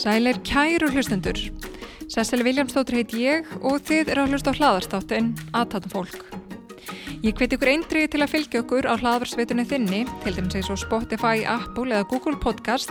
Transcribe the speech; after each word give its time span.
Sælir 0.00 0.38
kæru 0.40 0.88
hlustendur. 0.88 1.36
Sesseli 2.08 2.42
Viljámsdóttir 2.46 2.96
heit 2.98 3.12
ég 3.14 3.50
og 3.60 3.82
þið 3.84 4.08
eru 4.14 4.22
að 4.24 4.32
hlusta 4.32 4.50
á 4.50 4.58
hlaðarstáttin 4.58 5.28
aðtata 5.52 5.90
fólk. 5.92 6.24
Ég 7.20 7.36
hveti 7.36 7.58
ykkur 7.58 7.70
eindrið 7.74 8.06
til 8.14 8.22
að 8.24 8.32
fylgja 8.32 8.62
okkur 8.64 8.88
á 8.88 8.96
hlaðarsveitunni 8.96 9.66
þinni, 9.68 10.00
til 10.24 10.32
dæmis 10.38 10.56
eins 10.56 10.70
og 10.72 10.80
Spotify, 10.80 11.44
Apple 11.44 11.92
eða 11.92 12.08
Google 12.08 12.40
Podcast 12.40 12.90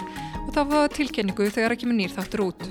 og 0.49 0.55
þá 0.55 0.63
fáðu 0.65 0.89
tilkynningu 0.97 1.47
þegar 1.53 1.75
ekki 1.75 1.87
með 1.89 1.97
nýr 1.99 2.13
þáttur 2.15 2.41
út. 2.47 2.63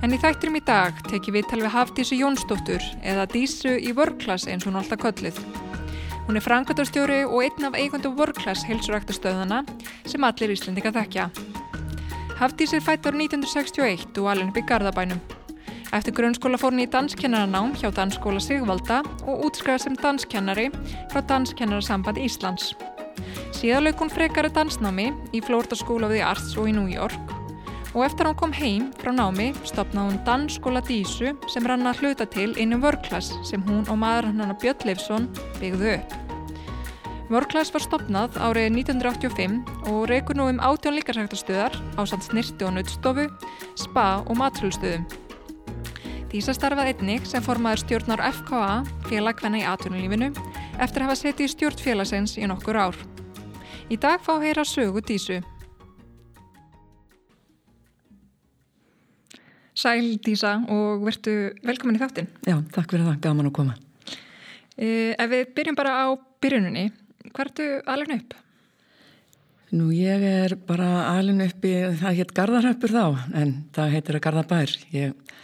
En 0.00 0.14
í 0.14 0.18
þætturum 0.22 0.56
í 0.56 0.62
dag 0.64 1.00
tekjum 1.10 1.34
við 1.36 1.48
tal 1.50 1.58
við 1.60 1.72
Hafdísu 1.74 2.16
Jónsdóttur 2.16 2.84
eða 3.02 3.26
Dísu 3.28 3.74
í 3.76 3.92
Workclass 3.98 4.48
eins 4.48 4.64
og 4.64 4.70
hún 4.70 4.80
alltaf 4.80 5.02
köllið. 5.02 5.40
Hún 6.28 6.38
er 6.38 6.44
frangatarstjóri 6.44 7.22
og 7.26 7.42
einn 7.44 7.68
af 7.68 7.76
eigundu 7.76 8.14
Workclass 8.16 8.64
heilsuræktastöðana 8.68 9.64
sem 10.08 10.24
allir 10.24 10.54
íslendinga 10.54 10.94
þekkja. 10.96 11.28
Hafdís 12.38 12.72
er 12.72 12.84
fætt 12.84 13.08
árið 13.08 13.26
1961 13.26 14.22
og 14.22 14.30
alveg 14.32 14.52
upp 14.52 14.60
í 14.62 14.66
Garðabænum. 14.70 15.24
Eftir 15.92 16.14
grunnskóla 16.16 16.60
fór 16.60 16.72
hún 16.72 16.84
í 16.84 16.92
danskennarnám 16.92 17.74
hjá 17.80 17.90
Dansskóla 17.96 18.40
Sigvalda 18.44 19.02
og 19.26 19.48
útskriðað 19.48 19.84
sem 19.84 19.98
danskennari 19.98 20.70
frá 21.12 21.24
Danskennararsamband 21.24 22.20
Íslands. 22.22 22.72
Síðan 23.56 23.88
lauk 23.88 24.02
hún 24.02 24.12
frekari 24.12 24.52
dansnámi 24.52 25.10
í 25.32 25.42
Florida 25.44 25.76
School 25.76 26.04
of 26.06 26.12
the 26.14 26.22
Arts 26.22 26.56
og 26.56 26.68
í 26.70 26.76
New 26.76 26.88
York 26.92 27.34
og 27.94 28.04
eftir 28.04 28.28
hún 28.28 28.36
kom 28.38 28.52
heim 28.54 28.90
frá 29.00 29.10
námi 29.14 29.50
stopnaði 29.66 30.12
hún 30.12 30.22
Dansskóla 30.26 30.84
Dísu 30.84 31.32
sem 31.50 31.66
rann 31.66 31.88
að 31.88 32.04
hluta 32.04 32.28
til 32.28 32.52
innum 32.60 32.84
vörklass 32.84 33.32
sem 33.48 33.64
hún 33.66 33.88
og 33.88 33.98
maður 33.98 34.30
hann 34.30 34.56
Björn 34.60 34.86
Leifsson 34.86 35.28
byggðu 35.58 35.96
upp. 35.96 36.18
Workclass 37.28 37.74
var 37.74 37.84
stopnað 37.84 38.38
árið 38.40 38.70
1985 38.72 39.58
og 39.90 40.06
reykur 40.08 40.38
nú 40.38 40.46
um 40.48 40.62
átjón 40.64 40.96
líkarsæktastöðar 40.96 41.74
á 42.00 42.02
samt 42.08 42.24
snirti 42.24 42.64
og 42.64 42.72
nuttstofu, 42.78 43.26
spa 43.76 44.22
og 44.24 44.38
matrölustöðum. 44.40 45.04
Dísa 46.32 46.54
starfað 46.56 46.94
einnig 46.94 47.28
sem 47.28 47.44
formaður 47.44 47.84
stjórnar 47.84 48.24
FKA, 48.30 48.80
félagvenna 49.10 49.60
í 49.60 49.68
atvinnulífinu, 49.68 50.32
eftir 50.80 51.04
að 51.04 51.10
hafa 51.10 51.20
setið 51.20 51.44
í 51.44 51.52
stjórn 51.52 51.84
félagsins 51.84 52.36
í 52.40 52.48
nokkur 52.48 52.80
ár. 52.80 52.96
Í 53.88 53.96
dag 53.96 54.20
fá 54.20 54.34
heyra 54.42 54.66
sögu 54.68 55.00
Dísu. 55.00 55.38
Sæl 59.72 60.18
Dísa 60.20 60.58
og 60.68 61.06
verðu 61.06 61.36
velkomin 61.64 61.96
í 61.96 62.00
þáttin. 62.02 62.26
Já, 62.44 62.58
takk 62.74 62.90
fyrir 62.92 63.06
það, 63.06 63.20
gaman 63.24 63.48
að 63.48 63.54
koma. 63.56 63.76
Uh, 64.76 65.14
ef 65.16 65.30
við 65.32 65.54
byrjum 65.56 65.78
bara 65.78 65.94
á 66.04 66.06
byrjuninni, 66.42 66.90
Hvað 67.28 67.44
ertu 67.44 67.64
alveg 67.88 68.12
upp? 68.14 68.34
Nú 69.76 69.86
ég 69.92 70.22
er 70.24 70.54
bara 70.68 70.88
alveg 71.14 71.54
upp 71.54 71.64
í, 71.68 71.72
það 72.00 72.20
heit 72.20 72.34
Garðarhöppur 72.36 72.92
þá, 72.92 73.04
en 73.40 73.54
það 73.76 73.94
heitir 73.94 74.18
að 74.18 74.24
Garðabær. 74.26 74.74
Ég 74.92 75.38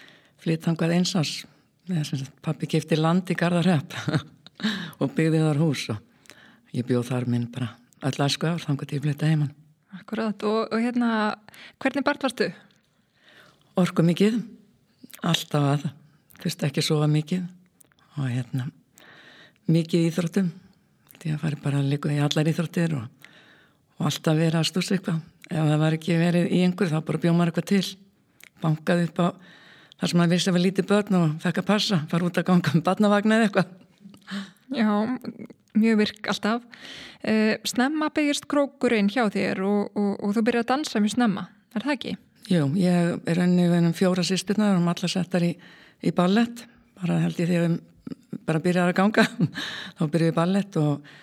flytt 0.44 0.68
hangað 0.68 0.94
einsás, 0.98 1.32
pappi 2.44 2.68
kefti 2.76 3.00
land 3.00 3.32
í 3.32 3.38
Garðarhöpp 3.40 3.96
og 5.00 5.16
byggði 5.16 5.40
þar 5.46 5.62
hús 5.64 5.86
og 5.96 6.76
ég 6.76 6.84
bjóð 6.88 7.08
þar 7.08 7.28
minn 7.32 7.48
bara 7.52 7.72
öll 8.04 8.24
aðsku 8.26 8.48
ár, 8.48 8.62
hangað 8.68 8.90
til 8.90 8.98
ég 8.98 9.04
flytta 9.06 9.30
heimann. 9.30 9.52
Akkurát, 9.94 10.42
og, 10.46 10.72
og 10.74 10.82
hérna, 10.82 11.10
hvernig 11.82 12.04
bart 12.06 12.24
varstu? 12.26 12.50
Orku 13.80 14.04
mikið, 14.06 14.40
alltaf 15.22 15.68
að, 15.72 15.86
fyrst 16.42 16.66
ekki 16.66 16.84
sofa 16.84 17.08
mikið 17.10 17.46
og 18.18 18.28
hérna, 18.30 18.68
mikið 19.70 20.08
íþróttum 20.10 20.52
því 21.24 21.32
að 21.32 21.40
fari 21.40 21.60
bara 21.62 21.80
að 21.80 21.90
líka 21.94 22.12
í 22.12 22.20
allar 22.20 22.50
íþróttir 22.50 22.94
og, 22.98 23.30
og 23.98 24.08
alltaf 24.10 24.36
vera 24.36 24.60
að 24.60 24.68
stúsa 24.68 24.96
eitthvað 24.98 25.22
ef 25.48 25.68
það 25.70 25.80
var 25.80 25.96
ekki 25.96 26.16
verið 26.20 26.52
í 26.52 26.60
einhver 26.66 26.90
þá 26.90 26.98
bara 27.06 27.20
bjóð 27.22 27.36
maður 27.38 27.52
eitthvað 27.52 27.70
til 27.70 27.84
bankaði 28.64 29.08
upp 29.08 29.20
á 29.24 29.26
þar 30.00 30.10
sem 30.10 30.20
maður 30.20 30.34
vissi 30.34 30.50
að 30.50 30.56
vera 30.56 30.66
lítið 30.66 30.88
börn 30.90 31.18
og 31.20 31.34
fekk 31.44 31.60
að 31.62 31.68
passa, 31.70 32.00
fara 32.10 32.28
út 32.28 32.40
að 32.40 32.48
ganga 32.50 32.74
með 32.74 32.86
barnavagn 32.88 33.36
eða 33.36 33.48
eitthvað 33.48 33.72
Já, 34.74 34.90
mjög 35.78 35.98
virk 36.02 36.28
alltaf 36.32 36.62
uh, 36.64 37.54
Snemma 37.66 38.10
byggist 38.14 38.46
krókurinn 38.50 39.10
hjá 39.12 39.26
þér 39.32 39.62
og, 39.66 39.96
og, 39.98 40.12
og 40.20 40.36
þú 40.36 40.44
byrjar 40.46 40.66
að 40.66 40.70
dansa 40.72 41.02
mjög 41.02 41.16
snemma, 41.16 41.48
er 41.74 41.86
það 41.86 41.96
ekki? 41.96 42.14
Jú, 42.52 42.68
ég 42.76 43.28
er 43.30 43.40
enni 43.40 43.64
við 43.64 43.78
ennum 43.78 43.96
fjóra 43.96 44.24
sýsturnar 44.26 44.74
og 44.76 44.82
um 44.82 44.88
allar 44.92 45.10
settar 45.10 45.46
í, 45.46 45.54
í 46.04 46.12
ballett 46.14 46.66
bara 47.00 47.20
held 47.22 47.40
ég 47.40 47.50
þegar 47.50 47.78
bara 48.44 48.62
byrjaði 48.64 48.92
að 48.92 48.98
ganga 49.00 49.26
þá 49.96 50.02
byrjaði 50.04 50.30
ég 50.30 50.36
ballett 50.36 50.78
og, 50.80 51.14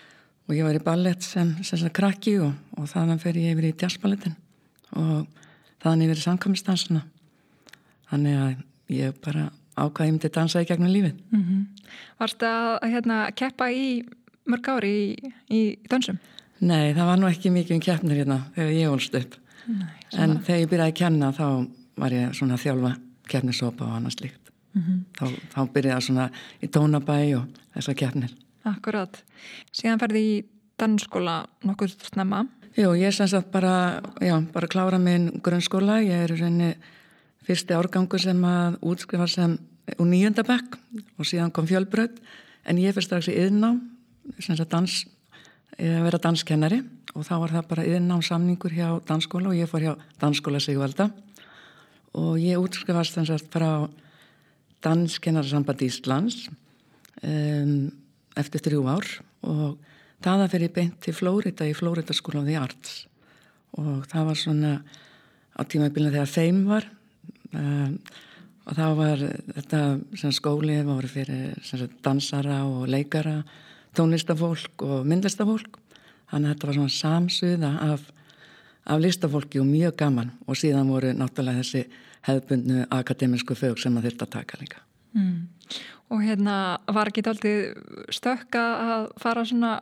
og 0.48 0.56
ég 0.58 0.68
var 0.68 0.80
í 0.80 0.84
ballett 0.84 1.26
sem, 1.26 1.54
sem, 1.64 1.88
krakki 1.94 2.38
og, 2.42 2.56
og 2.78 2.90
þannig 2.92 3.22
fer 3.24 3.40
ég 3.40 3.56
yfir 3.56 3.70
í 3.70 3.76
jazzballettin 3.84 4.38
og 4.98 5.28
þannig 5.84 6.10
yfir 6.10 6.24
í 6.24 6.26
samkvæmistansuna 6.26 7.04
þannig 8.12 8.40
að 8.42 8.56
ég 8.92 9.20
bara 9.24 9.50
ákvaði 9.80 10.16
um 10.16 10.18
til 10.20 10.30
að 10.32 10.38
dansa 10.40 10.64
í 10.64 10.68
gegnum 10.68 10.92
lífið 10.92 11.22
mm 11.32 11.44
-hmm. 11.44 11.62
Varst 12.20 12.40
það 12.40 12.80
að 12.82 12.92
hérna, 12.92 13.18
keppa 13.36 13.70
í 13.72 13.86
mörg 14.52 14.70
ári 14.74 14.92
í, 14.92 15.32
í 15.50 15.62
dansum? 15.90 16.20
Nei, 16.62 16.94
það 16.94 17.08
var 17.10 17.22
nú 17.22 17.30
ekki 17.30 17.52
mikið 17.54 17.78
um 17.78 17.84
keppnir 17.86 18.22
hérna 18.22 18.38
þegar 18.56 18.76
ég 18.78 18.92
volst 18.92 19.18
upp. 19.18 19.38
Nei, 19.66 19.88
en 20.18 20.38
þegar 20.46 20.62
ég 20.62 20.70
byrjaði 20.72 20.94
að 20.94 21.00
kenna 21.00 21.32
þá 21.38 21.48
var 22.02 22.16
ég 22.16 22.38
svona 22.38 22.58
að 22.58 22.64
þjálfa 22.66 22.94
keppnisopa 23.32 23.88
og 23.88 23.98
annars 23.98 24.20
líkt 24.22 24.52
mm 24.74 24.82
-hmm. 24.82 25.04
þá, 25.18 25.26
þá 25.54 25.62
byrjaði 25.74 26.08
svona 26.08 26.30
í 26.62 26.68
tónabæ 26.68 27.18
og 27.40 27.60
þessar 27.76 27.98
keppnir. 27.98 28.34
Akkurat, 28.64 29.24
síðan 29.74 30.00
ferði 30.00 30.22
í 30.22 30.44
dansskóla 30.78 31.46
nokkur 31.64 31.90
snemma. 31.90 32.46
Jú, 32.78 32.94
ég 32.96 33.14
sem 33.14 33.28
sagt 33.28 33.52
bara 33.52 34.02
já, 34.22 34.40
bara 34.54 34.68
klára 34.68 35.00
minn 35.00 35.42
grunnskóla. 35.44 36.00
Ég 36.02 36.24
er 36.24 36.38
reyni 36.40 36.76
fyrsti 37.44 37.74
árgangu 37.74 38.20
sem 38.20 38.44
að 38.46 38.78
útskrifa 38.82 39.28
sem 39.28 39.58
úr 39.98 40.08
nýjöndabæk 40.08 40.78
og 41.18 41.26
síðan 41.26 41.52
kom 41.52 41.68
fjölbröð 41.68 42.20
en 42.66 42.78
ég 42.78 42.94
fyrir 42.94 43.08
strax 43.08 43.28
í 43.32 43.36
yðnám 43.36 43.82
dans 44.70 44.96
að 45.82 46.06
vera 46.06 46.22
danskennari. 46.22 46.82
Og 47.16 47.26
þá 47.28 47.34
var 47.42 47.54
það 47.56 47.68
bara 47.72 47.88
yðnám 47.88 48.24
samningur 48.24 48.74
hjá 48.76 48.88
dansskóla 49.08 49.52
og 49.52 49.58
ég 49.58 49.70
fór 49.70 49.84
hjá 49.84 49.94
dansskóla 50.22 50.62
Sigvalda. 50.64 51.10
Og 52.16 52.40
ég 52.40 52.60
útskrifast 52.60 53.16
sem 53.16 53.28
sagt 53.28 53.52
frá 53.52 53.90
Danskennarsamband 54.82 55.84
Íslands 55.86 56.48
um, 57.22 57.92
eftir 58.40 58.64
þrjú 58.66 58.88
ár. 58.90 59.08
Og 59.46 59.78
það 60.24 60.46
að 60.46 60.54
fyrir 60.56 60.74
beint 60.76 60.98
til 61.04 61.16
Flórida 61.18 61.68
í 61.68 61.76
Flórida 61.78 62.16
School 62.16 62.42
of 62.42 62.48
the 62.48 62.58
Arts. 62.60 63.06
Og 63.78 64.08
það 64.12 64.28
var 64.32 64.40
svona 64.40 64.74
á 65.56 65.62
tímabilinu 65.68 66.16
þegar 66.16 66.32
þeim 66.32 66.66
var 66.70 66.88
um, 67.52 67.98
og 68.62 68.78
það 68.78 68.96
var 69.00 69.24
þetta 69.58 70.32
skólið 70.38 70.86
var 70.88 71.08
fyrir 71.10 71.60
sagt, 71.66 71.98
dansara 72.06 72.62
og 72.68 72.88
leikara 72.92 73.42
tónlistafólk 73.98 74.86
og 74.88 75.08
myndlistafólk 75.08 75.80
þannig 76.32 76.48
að 76.48 76.54
þetta 76.54 76.70
var 76.70 76.78
svona 76.78 76.96
samsuða 76.96 77.72
af, 77.88 78.06
af 78.86 79.02
listafólki 79.04 79.62
og 79.62 79.68
mjög 79.70 79.98
gaman 80.00 80.32
og 80.48 80.60
síðan 80.60 80.92
voru 80.92 81.12
náttúrulega 81.16 81.64
þessi 81.64 81.84
hefðbundnu 82.28 82.86
akademísku 82.94 83.58
fög 83.58 83.80
sem 83.82 83.98
að 83.98 84.12
að 84.14 84.34
taka 84.38 84.60
líka. 84.62 84.84
Mm. 85.18 85.50
Og 86.12 86.24
hérna 86.24 86.56
var 86.92 87.10
ekki 87.10 87.24
alltaf 87.26 88.10
stökka 88.12 88.62
að 88.62 89.06
fara 89.22 89.46
svona 89.48 89.78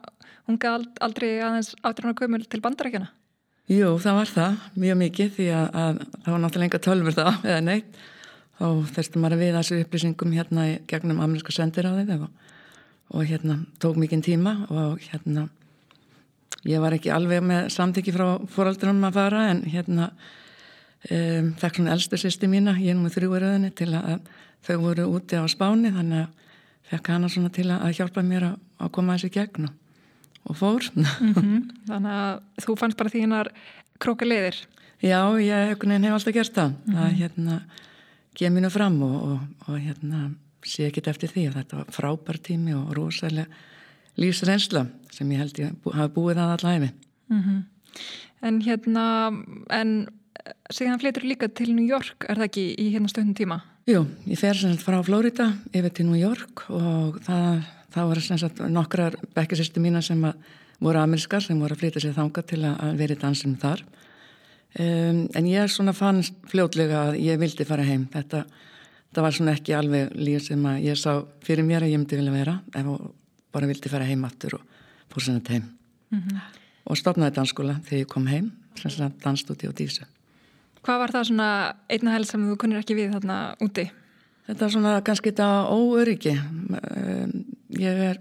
unga 0.50 0.76
aldrei 1.02 1.40
aðeins 1.41 1.74
átturna 1.84 2.14
kömul 2.18 2.46
til 2.46 2.62
bandarækjana? 2.62 3.09
Jú, 3.70 3.97
það 4.02 4.16
var 4.18 4.30
það 4.34 4.62
mjög 4.81 4.96
mikið 5.03 5.34
því 5.36 5.47
að, 5.53 5.68
að 5.78 6.00
það 6.24 6.31
var 6.34 6.40
náttúrulega 6.44 6.70
enga 6.70 6.85
tölfur 6.85 7.17
það 7.17 7.44
eða 7.50 7.66
neitt. 7.66 8.00
Þá 8.59 8.66
þurftum 8.96 9.23
maður 9.23 9.35
að 9.35 9.44
við 9.44 9.58
þessu 9.58 9.82
upplýsingum 9.84 10.34
hérna 10.35 10.64
gegnum 10.90 11.22
ameríska 11.23 11.53
sendir 11.55 11.88
á 11.88 11.94
þið 11.94 12.16
og, 12.26 12.47
og 13.09 13.26
hérna 13.26 13.64
tók 13.82 13.97
mikið 13.97 14.22
tíma 14.26 14.56
og 14.70 15.00
hérna 15.02 15.47
ég 16.67 16.82
var 16.82 16.94
ekki 16.94 17.11
alveg 17.14 17.44
með 17.44 17.70
samtiki 17.73 18.14
frá 18.14 18.38
fóraldunum 18.52 19.08
að 19.08 19.17
fara 19.17 19.46
en 19.53 19.64
hérna 19.64 20.09
um, 21.09 21.53
fekk 21.59 21.79
svona 21.79 21.96
elstu 21.96 22.20
sýsti 22.20 22.50
mína, 22.52 22.76
ég 22.79 22.94
er 22.94 22.97
nú 22.97 23.08
með 23.08 23.17
þrjúveröðinni 23.17 23.72
til 23.76 23.94
að 23.97 24.20
þau 24.67 24.78
voru 24.84 25.08
úti 25.16 25.40
á 25.40 25.46
spáni 25.50 25.94
þannig 25.96 26.26
að 26.26 26.47
fekk 26.90 27.11
hana 27.14 27.29
svona 27.29 27.53
til 27.53 27.70
að 27.72 27.94
hjálpa 28.00 28.26
mér 28.26 28.50
að, 28.50 28.58
að 28.82 28.91
koma 28.97 29.16
þessi 29.16 29.32
gegn 29.38 29.70
og, 29.70 30.55
fór 30.58 30.90
mm 30.96 31.34
-hmm. 31.34 31.62
Þannig 31.90 32.12
að 32.12 32.41
þú 32.66 32.76
fannst 32.78 32.97
bara 32.97 33.14
þínar 33.14 33.52
króka 34.00 34.26
leiðir 34.26 34.66
Já, 35.00 35.40
ég 35.40 35.70
hef, 35.70 35.84
alltaf 35.84 36.34
gert 36.34 36.53
það 36.53 36.70
mm 36.70 36.94
-hmm. 36.94 37.03
að 37.03 37.12
hérna 37.20 37.62
geða 38.35 38.53
mínu 38.55 38.70
fram 38.70 39.02
og, 39.03 39.23
og, 39.23 39.40
og 39.67 39.79
hérna 39.79 40.32
sé 40.66 40.88
ekkit 40.88 41.08
eftir 41.11 41.32
því 41.34 41.47
að 41.50 41.58
þetta 41.59 41.82
var 41.82 41.91
frábær 41.96 42.40
tími 42.44 42.76
og 42.78 42.94
rosalega 42.97 43.47
lífsrensla 44.20 44.85
sem 45.14 45.32
ég 45.32 45.44
held 45.44 45.59
ég 45.59 45.90
hafa 45.94 46.14
búið 46.14 46.38
að 46.38 46.56
allæfi 46.58 46.91
mm 47.29 47.41
-hmm. 47.44 47.64
En 48.41 48.61
hérna 48.61 49.06
en 49.70 50.08
síðan 50.72 51.00
flytur 51.00 51.23
líka 51.23 51.47
til 51.47 51.73
New 51.76 51.85
York, 51.85 52.26
er 52.29 52.35
það 52.35 52.44
ekki 52.44 52.76
í 52.79 52.91
hérna 52.94 53.11
stöndum 53.11 53.35
tíma? 53.35 53.61
Jú, 53.90 54.06
ég 54.29 54.40
fer 54.40 54.56
sem 54.56 54.72
sagt 54.72 54.85
frá 54.85 55.03
Florida 55.03 55.53
yfir 55.73 55.90
til 55.90 56.06
New 56.06 56.20
York 56.20 56.70
og 56.70 57.20
það, 57.26 57.64
það 57.90 58.09
var 58.12 58.22
sem 58.22 58.38
sagt 58.38 58.59
nokkrar 58.59 59.16
bekkisýstu 59.35 59.79
mína 59.79 60.02
sem 60.02 60.22
voru 60.79 61.02
amerskar 61.02 61.44
sem 61.44 61.59
voru 61.59 61.76
að 61.76 61.79
flytja 61.84 62.03
sér 62.03 62.16
þanga 62.16 62.44
til 62.47 62.62
að 62.70 63.00
vera 63.02 63.17
í 63.17 63.20
dansinum 63.20 63.58
þar. 63.59 63.84
Um, 64.79 65.23
en 65.34 65.47
ég 65.50 65.72
svona 65.73 65.96
fann 65.97 66.22
fljótlega 66.52 67.09
að 67.09 67.17
ég 67.26 67.40
vildi 67.41 67.66
fara 67.66 67.88
heim. 67.88 68.05
Þetta, 68.14 68.44
þetta 69.09 69.26
var 69.26 69.35
svona 69.35 69.56
ekki 69.58 69.76
alveg 69.78 70.14
líf 70.16 70.46
sem 70.46 70.66
að 70.70 70.84
ég 70.85 71.00
sá 71.00 71.11
fyrir 71.46 71.66
mér 71.66 71.84
að 71.84 71.94
ég 71.94 72.02
myndi 72.02 72.20
vilja 72.20 72.32
vera 72.32 72.59
ef 72.76 72.94
bara 73.53 73.70
vildi 73.70 73.90
fara 73.90 74.06
heim 74.06 74.23
aftur 74.28 74.59
og 74.59 74.61
fór 75.09 75.26
sem 75.26 75.40
þetta 75.40 75.53
heim. 75.53 75.70
Mm 76.09 76.20
-hmm. 76.20 76.40
Og 76.90 76.97
stopnaði 76.97 77.35
dansskóla 77.35 77.79
þegar 77.85 78.00
ég 78.00 78.08
kom 78.08 78.28
heim, 78.28 78.52
sem 78.76 78.91
sagt 78.91 79.23
dansstúti 79.23 79.67
og 79.67 79.76
dísu. 79.76 80.06
Hvað 80.82 81.00
var 81.00 81.11
það 81.11 81.23
svona 81.28 81.76
einna 81.90 82.11
helst 82.11 82.32
sem 82.32 82.46
þú 82.47 82.58
kunnir 82.58 82.79
ekki 82.79 82.96
við 82.96 83.11
þarna 83.14 83.56
úti? 83.61 83.90
Þetta 84.47 84.66
er 84.66 84.72
svona 84.72 85.02
kannski 85.02 85.29
þetta 85.29 85.47
óöryggi. 85.70 86.34
Ehm, 86.34 87.46
ég 87.70 88.00
er, 88.09 88.20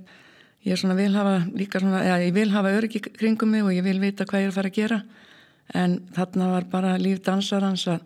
ég 0.67 0.73
er 0.73 0.77
svona 0.77 0.95
vil 0.95 1.15
hafa 1.15 1.47
líka 1.55 1.81
svona, 1.81 2.03
eða 2.03 2.19
ég 2.27 2.35
vil 2.35 2.51
hafa 2.51 2.75
öryggi 2.77 3.01
kringum 3.01 3.51
mig 3.51 3.63
og 3.63 3.73
ég 3.73 3.83
vil 3.83 4.01
vita 4.01 4.25
hvað 4.25 4.41
ég 4.41 4.45
er 4.45 4.53
að 4.53 4.55
fara 4.55 4.69
að 4.69 4.75
gera. 4.75 5.03
En 5.75 6.01
þarna 6.17 6.51
var 6.51 6.65
bara 6.65 6.99
líf 6.99 7.23
dansarans 7.25 7.87
að, 7.87 8.01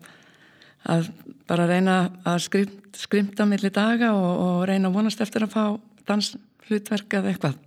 að 0.89 1.09
bara 1.47 1.67
reyna 1.69 1.97
að 2.27 2.39
skrimt, 2.47 2.97
skrimta 2.97 3.45
millir 3.49 3.73
daga 3.73 4.13
og, 4.15 4.31
og 4.45 4.63
reyna 4.69 4.89
að 4.89 4.97
vonast 4.97 5.21
eftir 5.23 5.45
að 5.45 5.55
fá 5.55 5.63
danshlutverk 6.09 7.19
eða 7.19 7.33
eitthvað. 7.33 7.59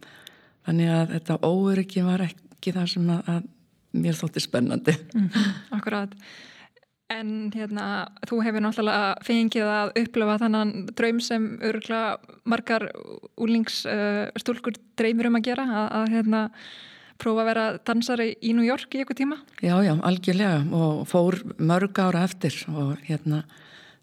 Þannig 0.67 0.91
að 0.93 1.15
þetta 1.15 1.39
óöryggi 1.47 2.03
var 2.07 2.27
ekki 2.27 2.75
það 2.75 2.91
sem 2.93 3.15
að, 3.15 3.31
að 3.35 3.47
mér 3.97 4.19
þótti 4.19 4.43
spennandi. 4.43 4.97
Mm 5.15 5.29
-hmm, 5.29 5.57
akkurát. 5.79 6.15
En 7.07 7.53
hérna, 7.55 8.09
þú 8.27 8.41
hefur 8.43 8.65
náttúrulega 8.65 9.15
fengið 9.23 9.69
að 9.71 9.93
upplifa 10.01 10.39
þannan 10.43 10.73
draum 10.99 11.21
sem 11.23 11.45
öruglega 11.62 12.17
margar 12.43 12.89
úlingsstúlkur 13.39 14.75
uh, 14.75 14.83
dreymir 14.99 15.29
um 15.31 15.39
að 15.39 15.47
gera, 15.47 15.67
að, 15.71 15.87
að 16.01 16.15
hérna, 16.17 16.41
prófa 17.21 17.45
að 17.45 17.49
vera 17.51 17.67
dansari 17.89 18.29
í 18.41 18.53
New 18.57 18.67
York 18.67 18.95
í 18.95 19.03
eitthvað 19.03 19.21
tíma? 19.23 19.39
Já, 19.65 19.75
já, 19.85 19.95
algjörlega 19.95 20.59
og 20.77 21.07
fór 21.11 21.39
mörg 21.59 22.01
ára 22.03 22.25
eftir 22.27 22.57
og 22.73 22.97
hérna 23.07 23.45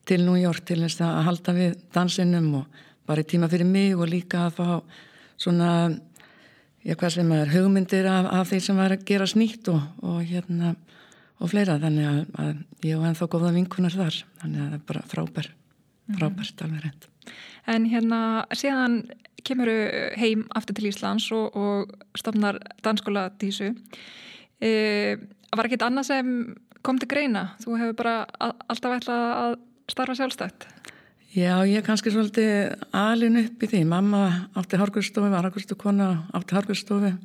til 0.08 0.24
New 0.26 0.40
York 0.40 0.66
til 0.68 0.82
þess 0.84 1.04
að 1.04 1.22
halda 1.28 1.56
við 1.58 1.78
dansinum 1.96 2.50
og 2.62 2.82
bara 3.08 3.24
í 3.24 3.28
tíma 3.28 3.50
fyrir 3.52 3.68
mig 3.68 3.96
og 3.98 4.10
líka 4.12 4.48
að 4.48 4.58
fá 4.60 4.68
svona, 5.40 5.70
já 6.84 6.96
hvað 6.96 7.16
sem 7.18 7.32
er, 7.36 7.54
hugmyndir 7.54 8.10
af, 8.12 8.30
af 8.42 8.52
því 8.52 8.62
sem 8.68 8.80
var 8.80 8.96
að 8.96 9.06
gera 9.08 9.30
snýtt 9.30 9.72
og, 9.72 9.82
og 10.04 10.22
hérna 10.28 10.76
og 11.44 11.52
fleira 11.52 11.80
þannig 11.82 12.10
að, 12.10 12.22
að 12.40 12.88
ég 12.88 13.00
var 13.00 13.12
ennþá 13.12 13.32
góða 13.32 13.56
vinkunar 13.56 13.98
þar 13.98 14.20
þannig 14.42 14.62
að 14.62 14.70
það 14.70 14.78
er 14.78 14.86
bara 14.92 15.08
frábær 15.12 15.50
frábært 16.14 16.56
mm. 16.56 16.66
alveg 16.68 16.86
reynd 16.86 17.13
En 17.70 17.86
hérna 17.88 18.46
síðan 18.56 19.04
kemur 19.44 19.70
heim 20.20 20.46
aftur 20.56 20.78
til 20.78 20.90
Íslands 20.92 21.30
og, 21.36 21.56
og 21.56 22.20
stofnar 22.20 22.60
danskóla 22.84 23.30
dísu 23.40 23.74
e, 24.64 25.16
var 25.54 25.68
ekki 25.68 25.80
annað 25.84 26.10
sem 26.10 26.30
kom 26.84 27.00
til 27.00 27.10
greina? 27.12 27.54
Þú 27.64 27.80
hefur 27.80 27.98
bara 28.00 28.16
alltaf 28.40 28.98
ætlað 29.00 29.26
að 29.32 29.58
starfa 29.92 30.18
sjálfstætt? 30.20 30.68
Já, 31.34 31.56
ég 31.66 31.80
er 31.80 31.86
kannski 31.86 32.12
svolítið 32.14 32.76
alin 32.94 33.40
upp 33.42 33.64
í 33.66 33.70
því. 33.72 33.82
Mamma 33.90 34.24
átti 34.60 34.78
harkurstofi, 34.78 35.32
var 35.34 35.48
harkurstukona 35.48 36.10
átti 36.38 36.56
harkurstofi, 36.56 37.16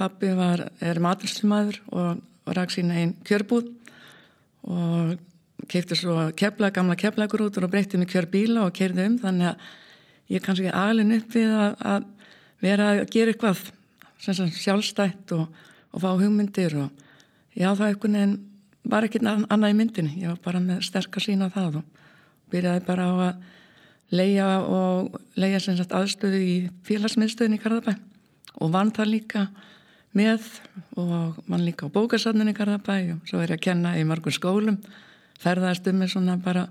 pappi 0.00 0.32
var 0.34 0.66
er 0.82 0.98
maturslimaður 1.04 1.78
og 1.92 2.22
og 2.46 2.56
ræk 2.56 2.74
sína 2.74 2.98
einn 2.98 3.14
kjörbúð 3.26 3.70
og 4.66 5.14
keipti 5.70 5.96
svo 5.98 6.16
kefla, 6.38 6.72
gamla 6.74 6.96
keflagur 6.98 7.46
út 7.46 7.58
og 7.58 7.70
breytti 7.70 7.98
mig 7.98 8.10
kjör 8.10 8.26
bíla 8.30 8.66
og 8.66 8.74
keirði 8.74 9.06
um 9.06 9.18
þannig 9.22 9.52
að 9.52 9.70
ég 10.32 10.44
kannski 10.44 10.70
alin 10.72 11.14
upp 11.18 11.34
við 11.36 11.52
að, 11.52 11.76
að 11.92 12.08
vera 12.62 12.90
að 12.92 13.04
gera 13.12 13.34
eitthvað 13.34 13.66
sjálfstætt 14.22 15.34
og, 15.36 15.48
og 15.92 16.02
fá 16.02 16.10
hugmyndir 16.12 16.76
og 16.78 16.90
já 17.58 17.68
það 17.74 17.88
einhvern 17.88 18.18
veginn 18.18 18.38
var 18.82 19.06
ekkert 19.06 19.26
annað 19.30 19.72
í 19.72 19.78
myndinni. 19.78 20.14
Ég 20.22 20.32
var 20.32 20.40
bara 20.42 20.62
með 20.62 20.82
sterkar 20.88 21.22
sína 21.22 21.50
það 21.52 21.82
og 21.82 22.00
byrjaði 22.52 22.84
bara 22.86 23.08
á 23.08 23.14
að 23.28 23.42
leia 24.12 24.48
og 24.68 25.20
leia 25.40 25.60
aðstöðu 25.60 26.40
í 26.40 26.56
félagsmiðstöðin 26.86 27.56
í 27.56 27.60
Karðabæ 27.62 27.94
og 28.60 28.72
vann 28.74 28.92
það 28.94 29.12
líka 29.14 29.46
með 30.12 30.44
og 31.00 31.38
mann 31.48 31.64
líka 31.64 31.88
á 31.88 31.94
bókasatninni 31.94 32.52
Garðabæ 32.56 32.96
og 33.14 33.30
svo 33.30 33.40
er 33.40 33.54
ég 33.54 33.60
að 33.60 33.66
kenna 33.68 33.94
í 33.96 34.04
margum 34.04 34.34
skólum 34.34 34.80
ferðaðist 35.40 35.88
um 35.88 36.02
með 36.02 36.12
svona 36.12 36.36
bara 36.42 36.66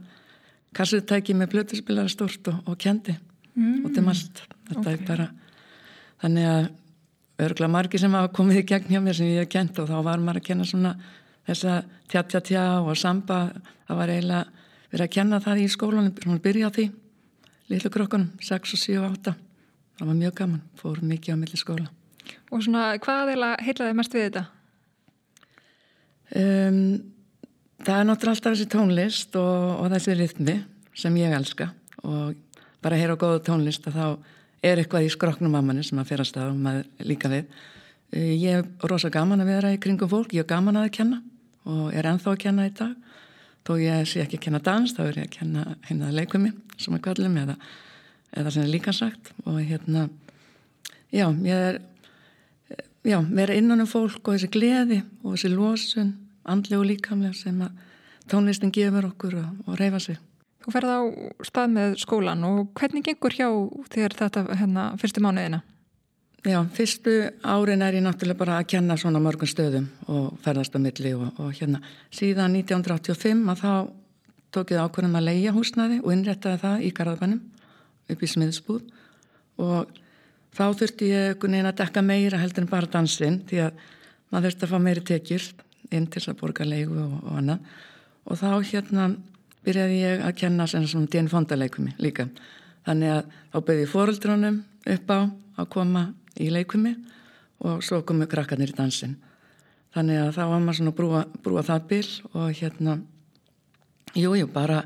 kassutæki 0.78 1.34
með 1.36 1.56
blötuspilar 1.56 2.12
stort 2.12 2.52
og, 2.52 2.62
og 2.70 2.78
kendi 2.80 3.18
mm. 3.56 3.82
út 3.88 4.00
um 4.02 4.12
allt. 4.12 4.44
Þetta 4.70 4.84
okay. 4.84 4.94
er 4.94 5.04
bara 5.08 5.28
þannig 6.22 6.50
að 6.52 6.70
örgulega 7.42 7.74
margi 7.74 8.02
sem 8.02 8.16
hafa 8.18 8.34
komið 8.38 8.62
í 8.62 8.66
gegn 8.70 8.94
hjá 8.94 9.02
mér 9.02 9.18
sem 9.18 9.32
ég 9.32 9.46
hef 9.46 9.52
kent 9.52 9.80
og 9.82 9.90
þá 9.90 9.98
var 10.06 10.22
maður 10.22 10.42
að 10.42 10.48
kenna 10.50 10.68
svona 10.70 10.96
þessa 11.50 11.78
tja 12.12 12.24
tja 12.24 12.42
tja 12.46 12.66
og 12.82 12.98
samba. 13.00 13.44
Það 13.88 14.02
var 14.02 14.16
eiginlega 14.16 14.68
verið 14.92 15.06
að 15.08 15.16
kenna 15.16 15.42
það 15.42 15.64
í 15.64 15.70
skólanum. 15.72 16.12
Svona 16.22 16.44
byrja 16.44 16.70
á 16.70 16.76
því 16.76 16.92
litlu 17.72 17.92
krokkunum 17.94 18.36
6 18.44 18.76
og 18.76 18.84
7 18.84 19.00
og 19.00 19.10
8 19.16 19.34
það 20.02 20.10
var 20.10 20.18
mjög 20.18 20.38
gaman, 20.40 20.62
fór 20.80 21.02
mikið 21.06 21.38
á 21.38 21.38
milli 21.38 21.60
skóla. 21.60 21.90
Og 22.50 22.64
svona, 22.66 22.88
hvað 23.02 23.34
heilaði 23.62 23.98
mest 23.98 24.16
við 24.16 24.28
þetta? 24.28 24.44
Um, 26.42 26.80
það 27.84 28.00
er 28.00 28.08
náttúrulega 28.08 28.34
alltaf 28.34 28.56
þessi 28.56 28.70
tónlist 28.72 29.38
og, 29.38 29.84
og 29.84 29.92
þessi 29.94 30.16
rithmi 30.18 30.56
sem 30.98 31.20
ég 31.22 31.36
elska. 31.38 31.70
Og 32.02 32.34
bara 32.82 32.98
að 32.98 33.04
heyra 33.04 33.18
á 33.18 33.22
góðu 33.24 33.44
tónlist 33.48 33.88
að 33.90 33.98
þá 33.98 34.08
er 34.62 34.82
eitthvað 34.82 35.06
í 35.08 35.12
skroknum 35.14 35.58
að 35.58 35.68
manni 35.68 35.86
sem 35.86 36.02
að 36.02 36.12
ferast 36.12 36.38
að 36.38 36.56
maður 36.58 37.08
líka 37.10 37.32
við. 37.32 37.46
Uh, 38.12 38.34
ég 38.36 38.60
er 38.60 38.90
rosa 38.90 39.12
gaman 39.14 39.44
að 39.44 39.54
vera 39.54 39.74
í 39.74 39.80
kringum 39.82 40.12
fólk, 40.12 40.34
ég 40.36 40.46
er 40.46 40.50
gaman 40.50 40.80
að 40.82 40.92
kenna 40.98 41.22
og 41.70 41.94
er 41.94 42.10
enþá 42.10 42.34
að 42.34 42.42
kenna 42.46 42.68
í 42.68 42.74
dag. 42.78 42.98
Þó 43.62 43.76
ég 43.78 44.10
sé 44.10 44.24
ekki 44.24 44.40
að 44.40 44.46
kenna 44.48 44.64
dans, 44.66 44.96
þá 44.98 45.04
er 45.06 45.22
ég 45.22 45.30
að 45.30 45.36
kenna 45.36 45.66
heimnaða 45.86 46.18
leikumi 46.18 46.52
sem 46.82 46.98
er 46.98 47.04
kvallum 47.06 47.38
eða, 47.38 47.56
eða 48.34 48.54
sem 48.56 48.66
er 48.66 48.72
líka 48.74 48.94
sagt 48.96 49.30
og 49.46 49.60
hérna, 49.62 50.08
já, 51.14 51.28
ég 51.46 51.68
er 51.70 51.82
já, 53.06 53.20
vera 53.22 53.54
innan 53.58 53.86
um 53.86 53.90
fólk 53.90 54.26
og 54.26 54.36
þessi 54.36 54.50
gleði 54.54 55.02
og 55.22 55.36
þessi 55.36 55.54
losun, 55.54 56.12
andlega 56.50 56.82
og 56.82 56.90
líkamlega 56.90 57.38
sem 57.38 57.62
að 57.62 57.78
tónlistin 58.32 58.74
gefur 58.74 59.12
okkur 59.12 59.38
og, 59.42 59.64
og 59.68 59.80
reyfa 59.80 60.02
sig. 60.02 60.20
Þú 60.62 60.74
ferð 60.76 60.94
á 60.94 61.00
stað 61.48 61.72
með 61.74 61.96
skólan 62.04 62.44
og 62.46 62.72
hvernig 62.78 63.06
gengur 63.08 63.34
hjá 63.34 63.48
þér 63.94 64.16
þetta 64.20 64.44
hérna, 64.60 64.88
fyrstu 65.02 65.24
mánuðina? 65.24 65.62
Já, 66.42 66.58
fyrstu 66.74 67.12
árin 67.46 67.84
er 67.86 67.98
ég 67.98 68.06
náttúrulega 68.06 68.40
bara 68.40 68.58
að 68.58 68.70
kenna 68.74 68.98
svona 68.98 69.22
mörgum 69.22 69.50
stöðum 69.50 69.88
og 70.10 70.38
ferðast 70.42 70.74
á 70.74 70.80
milli 70.82 71.14
og, 71.14 71.28
og 71.38 71.52
hérna. 71.54 71.82
Síðan 72.10 72.56
1985 72.58 73.44
að 73.54 73.62
þá 73.62 73.74
tók 74.52 74.74
ég 74.74 74.82
ákvörðum 74.82 75.18
að 75.20 75.28
leia 75.30 75.54
húsnaði 75.54 76.00
og 76.02 76.14
innrættaði 76.16 76.62
það 76.64 76.86
í 76.88 76.92
Garðabænum 76.98 77.44
upp 78.12 78.24
í 78.26 78.30
smiðsbúð. 78.34 78.88
Og 79.62 79.92
þá 80.58 80.64
þurfti 80.82 81.12
ég 81.12 81.28
einhvern 81.32 81.58
veginn 81.58 81.70
að 81.70 81.78
dekka 81.84 82.06
meira 82.06 82.42
heldur 82.42 82.66
en 82.66 82.72
bara 82.72 82.90
dansinn 82.90 83.42
því 83.50 83.62
að 83.68 83.86
maður 84.34 84.50
þurfti 84.50 84.68
að 84.68 84.74
fá 84.74 84.86
meiri 84.88 85.06
tekjur 85.12 85.48
inn 85.92 86.08
til 86.10 86.24
að 86.26 86.40
borga 86.42 86.68
leiku 86.68 86.98
og, 87.06 87.16
og 87.22 87.38
annað. 87.38 87.70
Og 88.26 88.42
þá 88.42 88.50
hérna 88.72 89.08
byrjaði 89.66 90.00
ég 90.02 90.26
að 90.26 90.38
kenna 90.42 90.68
svona 90.68 91.08
dén 91.12 91.30
fondaleikumi 91.32 91.96
líka. 92.02 92.28
Þannig 92.88 93.16
að 93.16 93.34
þá 93.54 93.58
byrði 93.68 93.90
fóröldrónum 93.92 94.62
upp 94.96 95.12
á 95.14 95.20
að 95.62 95.70
koma 95.70 96.06
í 96.40 96.50
leikumi 96.54 96.96
og 97.62 97.84
svo 97.86 98.02
komu 98.08 98.26
krakkarnir 98.30 98.74
í 98.74 98.78
dansin 98.78 99.18
þannig 99.96 100.22
að 100.22 100.32
þá 100.38 100.42
var 100.48 100.64
maður 100.64 100.80
svona 100.80 100.96
brúa, 100.96 101.24
brúa 101.44 101.64
það 101.68 101.88
byll 101.90 102.12
og 102.32 102.48
hérna 102.58 102.98
jújú 104.16 104.46
jú, 104.46 104.48
bara 104.52 104.82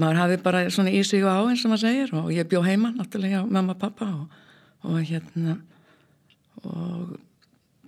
maður 0.00 0.20
hafi 0.22 0.40
bara 0.44 0.64
svona 0.72 0.94
í 0.94 1.02
sig 1.06 1.24
og 1.24 1.30
á 1.30 1.40
eins 1.50 1.64
og 1.64 1.74
maður 1.74 1.84
segir 1.84 2.16
og 2.16 2.32
ég 2.34 2.48
bjó 2.48 2.64
heima 2.64 2.94
náttúrulega 2.96 3.44
mamma 3.44 3.76
og 3.76 3.82
pappa 3.82 4.08
og, 4.08 4.40
og 4.88 4.98
hérna 5.04 5.58
og 6.64 7.14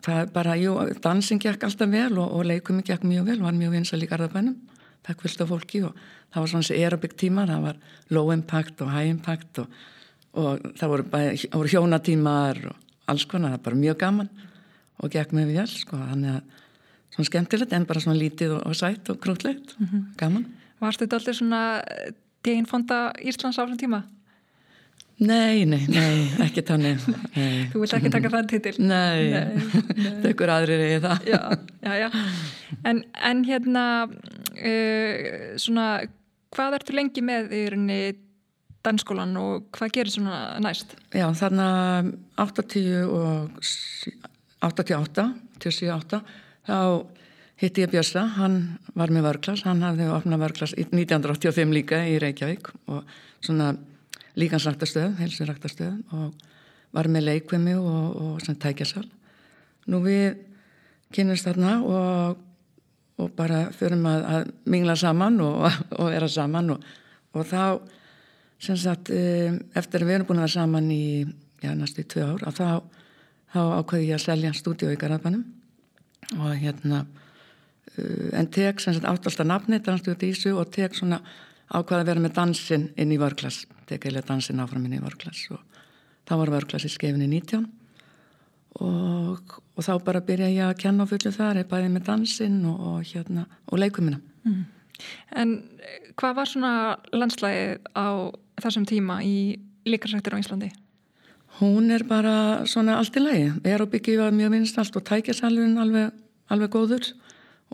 það 0.04 0.32
bara, 0.34 0.54
jú, 0.60 0.76
dansin 1.02 1.40
gekk 1.42 1.64
alltaf 1.66 1.90
vel 1.90 2.12
og, 2.20 2.28
og 2.36 2.46
leikumi 2.46 2.84
gekk 2.86 3.06
mjög 3.08 3.32
vel, 3.32 3.40
var 3.42 3.56
mjög 3.56 3.78
vinsal 3.78 4.02
í 4.04 4.08
Garðabænum, 4.10 4.58
það 5.06 5.18
kvölda 5.22 5.46
fólki 5.50 5.82
og 5.86 5.94
það 6.32 6.40
var 6.40 6.50
svona 6.52 6.66
þessi 6.66 6.80
aerobik 6.82 7.16
tíma, 7.20 7.46
það 7.46 7.62
var 7.68 7.78
low 8.10 8.32
impact 8.34 8.82
og 8.84 8.92
high 8.92 9.12
impact 9.12 9.62
og, 9.62 9.80
og 10.34 10.66
það 10.78 10.92
voru, 10.92 11.06
voru 11.54 11.72
hjónatímar 11.72 12.62
og 12.72 12.76
alls 13.06 13.26
konar, 13.30 13.54
það 13.54 13.58
var 13.58 13.64
bara 13.70 13.82
mjög 13.84 13.98
gaman 14.02 14.30
og 14.96 15.12
gekk 15.12 15.34
mjög 15.36 15.52
vel, 15.54 15.68
sko, 15.70 15.98
þannig 16.10 16.36
að 16.36 16.62
svona 17.16 17.30
skemmtilegt 17.30 17.72
en 17.76 17.88
bara 17.88 18.02
svona 18.02 18.18
lítið 18.20 18.56
og 18.58 18.76
sætt 18.76 19.10
og 19.12 19.20
krútlegt, 19.22 19.76
mm 19.78 19.86
-hmm. 19.86 20.06
gaman 20.16 20.46
Varst 20.80 21.00
þetta 21.00 21.16
alltaf 21.16 21.36
svona 21.36 21.82
deginn 22.44 22.66
fonda 22.66 23.12
Íslands 23.24 23.56
á 23.56 23.64
þessum 23.64 23.80
tíma? 23.80 24.02
Nei, 25.16 25.64
nei, 25.64 25.80
nei, 25.88 26.26
ekki 26.44 26.60
tannig 26.68 27.00
nei. 27.32 27.68
Þú 27.72 27.80
vilt 27.80 27.94
ekki 27.96 28.10
taka 28.12 28.30
það 28.34 28.50
titil 28.50 28.74
Nei, 28.84 29.30
þau 30.20 30.28
ykkur 30.28 30.52
aðrir 30.52 30.82
er 30.84 31.00
það. 31.06 31.30
Já, 31.30 31.40
já, 31.86 31.94
já. 32.02 32.08
En, 32.84 33.00
en 33.30 33.40
hérna 33.48 33.84
uh, 34.10 35.24
svona, 35.62 35.86
hvað 36.52 36.78
ertu 36.80 36.98
lengi 36.98 37.24
með 37.24 37.56
í 37.56 37.64
rauninni 37.72 38.00
dansskólan 38.86 39.32
og 39.40 39.70
hvað 39.74 39.94
gerir 39.96 40.12
svona 40.12 40.40
næst? 40.62 40.92
Já, 41.16 41.26
þarna 41.40 41.68
80 42.44 43.08
og 43.08 43.72
88 44.68 45.26
til 45.64 45.72
78 45.80 46.22
þá 46.68 46.78
hitti 47.60 47.86
ég 47.86 47.92
Björsa, 47.92 48.28
hann 48.36 48.60
var 48.92 49.08
með 49.14 49.30
vörglas, 49.30 49.64
hann 49.64 49.80
hafði 49.84 50.12
opnað 50.12 50.42
vörglas 50.44 50.76
1985 50.76 51.72
líka 51.72 52.04
í 52.04 52.18
Reykjavík 52.20 52.68
og 52.92 53.06
svona 53.40 53.72
líkansræktastöð, 54.36 55.16
helsinræktastöð 55.20 55.94
og 56.16 56.34
var 56.96 57.08
með 57.12 57.28
leikvimi 57.30 57.74
og, 57.76 58.16
og 58.16 58.42
sem 58.44 58.56
tækjasal. 58.60 59.04
Nú 59.90 60.00
við 60.04 60.36
kynast 61.14 61.46
þarna 61.46 61.76
og, 61.86 62.38
og 63.22 63.32
bara 63.36 63.66
förum 63.76 64.06
að, 64.10 64.24
að 64.34 64.48
mingla 64.72 64.96
saman 64.98 65.40
og, 65.44 65.66
og 66.00 66.10
vera 66.12 66.28
saman 66.30 66.74
og 66.76 67.44
þá 67.46 67.80
sem 68.62 68.78
sagt 68.80 69.12
eh, 69.12 69.52
eftir 69.76 70.02
að 70.02 70.08
við 70.08 70.18
erum 70.18 70.30
búin 70.30 70.40
að 70.40 70.46
vera 70.46 70.56
saman 70.56 70.90
í 70.92 71.04
já, 71.62 71.72
næstu 71.76 72.04
í 72.04 72.08
tvö 72.08 72.24
ár 72.32 72.46
og 72.48 72.56
þá, 72.56 72.68
þá 73.52 73.60
ákveði 73.80 74.08
ég 74.08 74.18
að 74.18 74.24
selja 74.24 74.52
stúdíu 74.56 74.92
í 74.94 74.98
Garðabannum 75.00 75.44
og 76.40 76.56
hérna 76.56 77.04
eh, 77.96 78.32
en 78.40 78.48
tek 78.52 78.80
sem 78.80 78.96
sagt 78.96 79.08
áttalsta 79.08 79.44
nafni 79.44 79.80
dansstúdíu 79.84 80.20
Dísu 80.24 80.56
og 80.56 80.72
tek 80.72 80.96
svona 80.96 81.20
ákvaði 81.68 82.00
að 82.00 82.10
vera 82.12 82.24
með 82.24 82.36
dansin 82.38 82.90
inn 82.96 83.12
í 83.12 83.20
vörglas 83.20 83.64
tekið 83.90 84.12
eða 84.18 84.28
dansin 84.30 84.62
áfram 84.62 84.86
inn 84.86 84.98
í 84.98 85.02
vörglas 85.02 85.42
og 85.54 85.82
þá 86.28 86.36
var 86.42 86.54
vörglas 86.56 86.86
í 86.86 86.92
skefinni 86.92 87.28
19 87.30 87.66
og, 88.84 89.58
og 89.76 89.84
þá 89.84 89.92
bara 90.04 90.24
byrja 90.24 90.52
ég 90.52 90.64
að 90.68 90.80
kenna 90.84 91.06
fullu 91.08 91.32
þar 91.32 91.62
ég 91.62 91.70
bæði 91.70 91.92
með 91.92 92.08
dansin 92.10 92.58
og, 92.68 92.80
og, 92.90 93.04
hérna, 93.12 93.46
og 93.70 93.80
leikumina 93.80 94.20
mm. 94.44 94.64
En 95.36 95.50
hvað 96.16 96.36
var 96.38 96.48
svona 96.48 96.72
landslægið 97.12 97.88
á 97.92 98.32
þessum 98.64 98.86
tíma 98.88 99.20
í 99.24 99.36
líkarsættir 99.88 100.36
á 100.36 100.40
Íslandi? 100.40 100.70
Hún 101.60 101.90
er 101.94 102.04
bara 102.08 102.66
svona 102.68 102.98
allt 103.00 103.16
í 103.16 103.22
lagi, 103.22 103.46
er 103.64 103.80
á 103.80 103.86
byggju 103.88 104.30
mjög 104.32 104.52
vinst 104.52 104.78
allt 104.80 104.96
og 104.98 105.04
tækjasalvin 105.08 105.78
alveg, 105.80 106.12
alveg 106.52 106.72
góður. 106.72 107.06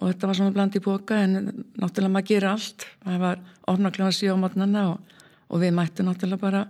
Og 0.01 0.09
þetta 0.09 0.29
var 0.29 0.39
svona 0.39 0.55
bland 0.55 0.77
í 0.79 0.83
boka 0.83 1.19
en 1.21 1.65
náttúrulega 1.77 2.13
maður 2.15 2.29
gerir 2.31 2.49
allt. 2.53 2.87
Það 3.03 3.19
var 3.25 3.43
ofna 3.69 3.91
klukkan 3.93 4.15
7 4.17 4.31
á 4.33 4.37
mótnarna 4.41 4.85
og, 4.93 5.19
og 5.53 5.61
við 5.61 5.75
mættum 5.77 6.09
náttúrulega 6.09 6.41
bara 6.41 6.63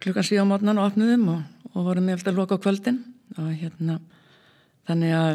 klukkan 0.00 0.24
7 0.24 0.40
á 0.40 0.44
mótnarna 0.48 0.82
og 0.82 0.94
opnuðum 0.94 1.28
og, 1.34 1.40
og 1.74 1.84
vorum 1.84 2.08
með 2.08 2.18
alltaf 2.18 2.36
loka 2.36 2.56
á 2.56 2.64
kvöldin. 2.64 2.98
Og 3.36 3.52
hérna 3.60 4.00
þannig 4.88 5.12
að 5.14 5.32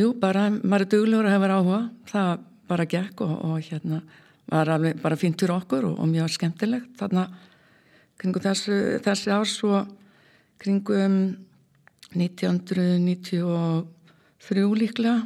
jú, 0.00 0.10
bara 0.18 0.48
maður 0.50 0.84
er 0.84 0.92
duglegur 0.92 1.30
að 1.30 1.34
hefa 1.36 1.54
áhuga. 1.54 1.80
Það 2.10 2.30
bara 2.68 2.90
gekk 2.90 3.16
og, 3.24 3.34
og 3.46 3.56
hérna 3.62 4.02
var 4.50 4.66
alveg 4.74 4.98
bara 5.02 5.20
fínt 5.20 5.40
fyrir 5.40 5.56
okkur 5.56 5.84
og 5.92 6.06
mjög 6.10 6.28
skemmtilegt. 6.34 6.90
Þarna 6.98 7.22
kringum 8.20 8.44
þessu, 8.44 8.74
þessi 9.04 9.28
árs 9.34 9.56
og 9.66 9.80
kringum 10.62 11.14
1993 12.14 13.40
líklega 14.78 15.16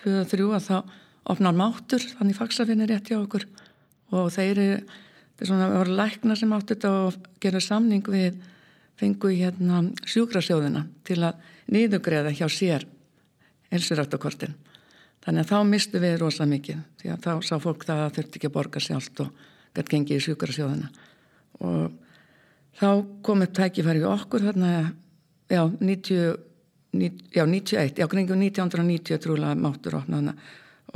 2-3 0.00 0.48
að 0.56 0.66
þá 0.66 0.78
opnar 1.26 1.58
mátur 1.58 2.02
þannig 2.16 2.38
fagsafinni 2.38 2.86
rétt 2.88 3.08
hjá 3.10 3.18
okkur. 3.18 3.44
Og 4.14 4.24
þeir 4.34 4.54
eru 4.54 4.68
það 5.40 5.74
voru 5.76 5.96
lækna 6.00 6.36
sem 6.36 6.52
áttu 6.56 6.74
þetta 6.74 6.92
og 7.06 7.16
gera 7.42 7.60
samning 7.60 8.06
við 8.08 8.38
fengu 8.96 9.32
hérna 9.34 9.82
sjúkrasjóðina 10.08 10.86
til 11.04 11.20
að 11.26 11.42
nýðugreða 11.72 12.32
hjá 12.36 12.46
sér 12.48 12.86
helsurættakortin 13.74 14.54
þannig 15.26 15.42
að 15.42 15.50
þá 15.50 15.58
mistu 15.68 16.00
við 16.00 16.16
rosa 16.22 16.46
mikið 16.48 16.80
því 17.00 17.12
að 17.12 17.22
þá 17.26 17.32
sá 17.44 17.54
fólk 17.60 17.84
það 17.84 18.02
að 18.04 18.16
þurfti 18.16 18.38
ekki 18.40 18.50
að 18.50 18.56
borga 18.56 18.82
sjálft 18.82 19.22
og 19.24 19.46
gæti 19.76 19.92
gengið 19.92 20.20
í 20.20 20.24
sjúkrasjóðina. 20.26 20.90
Og 21.66 21.94
þá 22.78 22.88
kom 23.26 23.44
upp 23.44 23.54
tækifæri 23.56 24.04
okkur 24.06 24.46
þarna 24.46 24.72
já, 25.50 25.62
90 25.80 26.36
já, 27.34 27.44
91, 27.44 27.98
já, 28.00 28.06
kringum 28.08 28.40
1990 28.40 29.20
trúlega 29.24 29.58
máttur 29.58 29.98
opnaðna 29.98 30.36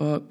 og 0.01 0.29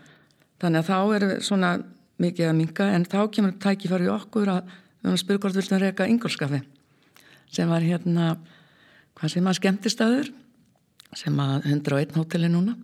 þannig 0.61 0.79
að 0.79 0.89
þá 0.89 0.97
er 1.17 1.25
svona 1.45 1.73
mikið 2.19 2.49
að 2.49 2.57
minga 2.57 2.89
en 2.95 3.07
þá 3.07 3.19
kemur 3.33 3.55
tækifæri 3.63 4.11
okkur 4.11 4.51
að 4.53 4.69
við 4.69 5.09
höfum 5.09 5.21
spyrur 5.21 5.41
hvort 5.43 5.55
við 5.55 5.63
viltum 5.63 5.81
reyka 5.83 6.07
yngolskafi 6.11 6.61
sem 7.49 7.71
var 7.71 7.85
hérna 7.85 8.35
hvað 9.17 9.33
sem 9.33 9.49
að 9.49 9.57
skemmtistaður 9.59 10.29
sem 11.17 11.41
að 11.41 11.65
101 11.71 12.15
hóteli 12.17 12.51
núna. 12.51 12.75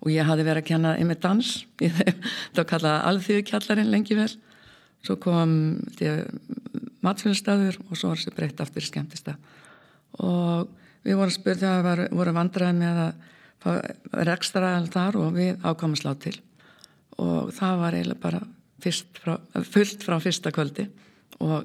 Og 0.00 0.12
ég 0.14 0.24
hafi 0.24 0.44
verið 0.46 0.62
að 0.62 0.68
kenna 0.70 0.92
yfir 1.00 1.18
dans 1.20 1.48
í 1.84 1.90
þeim, 1.92 2.28
þá 2.56 2.62
kallaði 2.68 3.08
alþjóðkjallarinn 3.10 3.92
lengi 3.92 4.16
vel. 4.16 4.30
Svo 5.04 5.16
kom 5.20 5.52
matfélagstaður 7.04 7.80
og 7.86 7.96
svo 7.96 8.12
var 8.12 8.20
þessi 8.20 8.36
breytt 8.36 8.60
aftur 8.60 8.84
skemmtistað 8.84 9.38
og 10.20 10.68
við 11.06 11.16
vorum 11.16 11.32
spurð 11.32 11.62
þegar 11.62 12.02
við 12.02 12.16
vorum 12.18 12.36
vandraði 12.36 12.76
með 12.76 12.98
að 13.06 13.28
fá 13.60 14.24
rekstraðal 14.28 14.88
þar 14.92 15.18
og 15.20 15.30
við 15.36 15.64
ákomum 15.64 15.96
slá 15.96 16.12
til. 16.20 16.34
Og 17.20 17.52
það 17.56 17.80
var 17.80 17.96
eiginlega 17.96 18.20
bara 18.20 18.40
frá, 18.82 19.36
fullt 19.66 20.04
frá 20.04 20.18
fyrsta 20.22 20.52
kvöldi 20.54 20.86
og, 21.40 21.64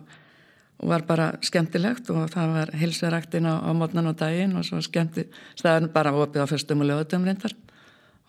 og 0.80 0.88
var 0.92 1.06
bara 1.08 1.32
skemmtilegt 1.46 2.10
og 2.14 2.30
það 2.34 2.56
var 2.58 2.74
hilsuræktin 2.80 3.50
á, 3.50 3.62
á 3.64 3.72
mótnan 3.78 4.12
og 4.12 4.18
daginn 4.20 4.56
og 4.60 4.66
svo 4.68 4.82
skemmti 4.84 5.28
staðurinn 5.56 5.94
bara 5.94 6.16
opið 6.16 6.46
á 6.46 6.52
fyrstum 6.52 6.84
og 6.84 6.92
lögutum 6.92 7.28
reyndar 7.28 7.56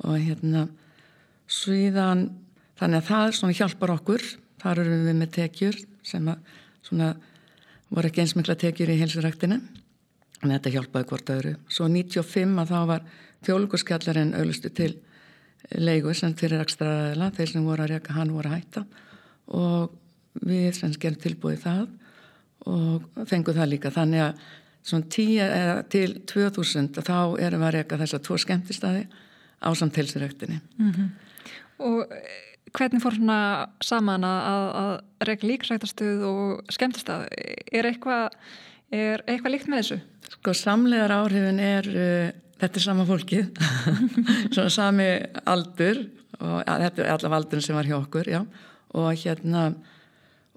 og 0.04 0.18
hérna 0.18 0.66
svíðan 1.46 2.28
þannig 2.80 3.02
að 3.02 3.08
það 3.10 3.32
svona 3.38 3.58
hjálpar 3.60 3.94
okkur 3.96 4.26
þar 4.62 4.82
eru 4.82 5.00
við 5.06 5.18
með 5.20 5.34
tekjur 5.40 5.80
sem 6.06 6.28
að 6.28 6.54
svona 6.86 7.14
voru 7.90 8.10
ekki 8.10 8.22
eins 8.22 8.36
mikla 8.36 8.56
tekjur 8.58 8.92
í 8.92 9.00
hilsuræktinu 9.00 9.60
en 10.42 10.52
þetta 10.52 10.72
hjálpaði 10.74 11.08
hvort 11.10 11.32
öðru. 11.32 11.52
Svo 11.72 11.88
95 11.90 12.60
að 12.60 12.72
þá 12.72 12.78
var 12.90 13.04
þjóluguskjallarinn 13.46 14.34
auðlustu 14.36 14.72
til 14.74 14.92
leigu 15.74 16.14
sem 16.14 16.34
fyrir 16.38 16.62
ekstraðila, 16.62 17.30
þeir 17.34 17.52
sem 17.52 17.66
voru 17.66 17.84
að 17.84 17.92
reyka 17.94 18.16
hann 18.16 18.32
voru 18.34 18.50
að 18.50 18.58
hætta 18.60 18.84
og 19.56 19.94
við 20.46 20.72
sem 20.76 20.94
gerum 21.00 21.20
tilbúið 21.22 21.60
það 21.64 21.84
og 22.66 23.26
fengum 23.30 23.56
það 23.56 23.70
líka. 23.72 23.92
Þannig 23.94 24.24
að 24.26 24.42
svona 24.86 25.10
10 25.16 25.84
til 25.92 26.08
2000 26.26 27.00
þá 27.06 27.18
erum 27.42 27.62
við 27.62 27.68
að 27.68 27.76
reyka 27.78 28.00
þess 28.02 28.18
að 28.18 28.26
tvo 28.26 28.38
skemmtistadi 28.42 29.06
á 29.62 29.68
samtilsirektinni. 29.74 30.60
Mm 30.78 30.92
-hmm. 30.92 31.08
Og 31.78 32.06
hvernig 32.72 33.02
fór 33.02 33.14
svona 33.16 33.68
saman 33.80 34.24
að, 34.24 34.70
að 34.82 35.26
reyka 35.26 35.46
líksræktastuð 35.46 36.22
og 36.22 36.72
skemmtistad? 36.72 37.28
Er 37.72 37.86
eitthvað 37.86 38.30
Er 38.94 39.22
eitthvað 39.26 39.54
líkt 39.54 39.70
með 39.70 39.80
þessu? 39.82 39.96
Sko 40.36 40.52
samlegar 40.54 41.14
áhrifin 41.14 41.58
er 41.62 41.88
þetta 42.60 42.80
er 42.80 42.84
sama 42.84 43.06
fólkið. 43.08 43.60
Svona 44.54 44.72
sami 44.72 45.08
aldur 45.44 46.02
og 46.40 46.58
ja, 46.62 46.76
þetta 46.86 47.02
er 47.04 47.12
allavega 47.14 47.40
aldurinn 47.40 47.64
sem 47.64 47.78
var 47.78 47.88
hjá 47.88 47.96
okkur 47.98 48.30
já. 48.30 48.40
og 48.96 49.08
hérna 49.22 49.62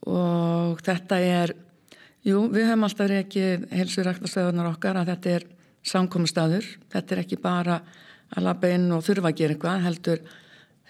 og 0.07 0.81
þetta 0.83 1.19
er 1.19 1.53
jú, 2.25 2.45
við 2.51 2.67
höfum 2.69 2.85
alltaf 2.87 3.13
ekki 3.15 3.45
helsuræktastöðunar 3.75 4.73
okkar 4.73 4.99
að 4.99 5.13
þetta 5.13 5.33
er 5.37 5.47
samkominnstaður, 5.89 6.67
þetta 6.91 7.15
er 7.15 7.23
ekki 7.23 7.39
bara 7.41 7.79
að 8.35 8.45
lappa 8.45 8.69
inn 8.71 8.89
og 8.93 9.03
þurfa 9.05 9.31
að 9.31 9.39
gera 9.39 9.55
eitthvað 9.55 9.87
heldur 9.87 10.21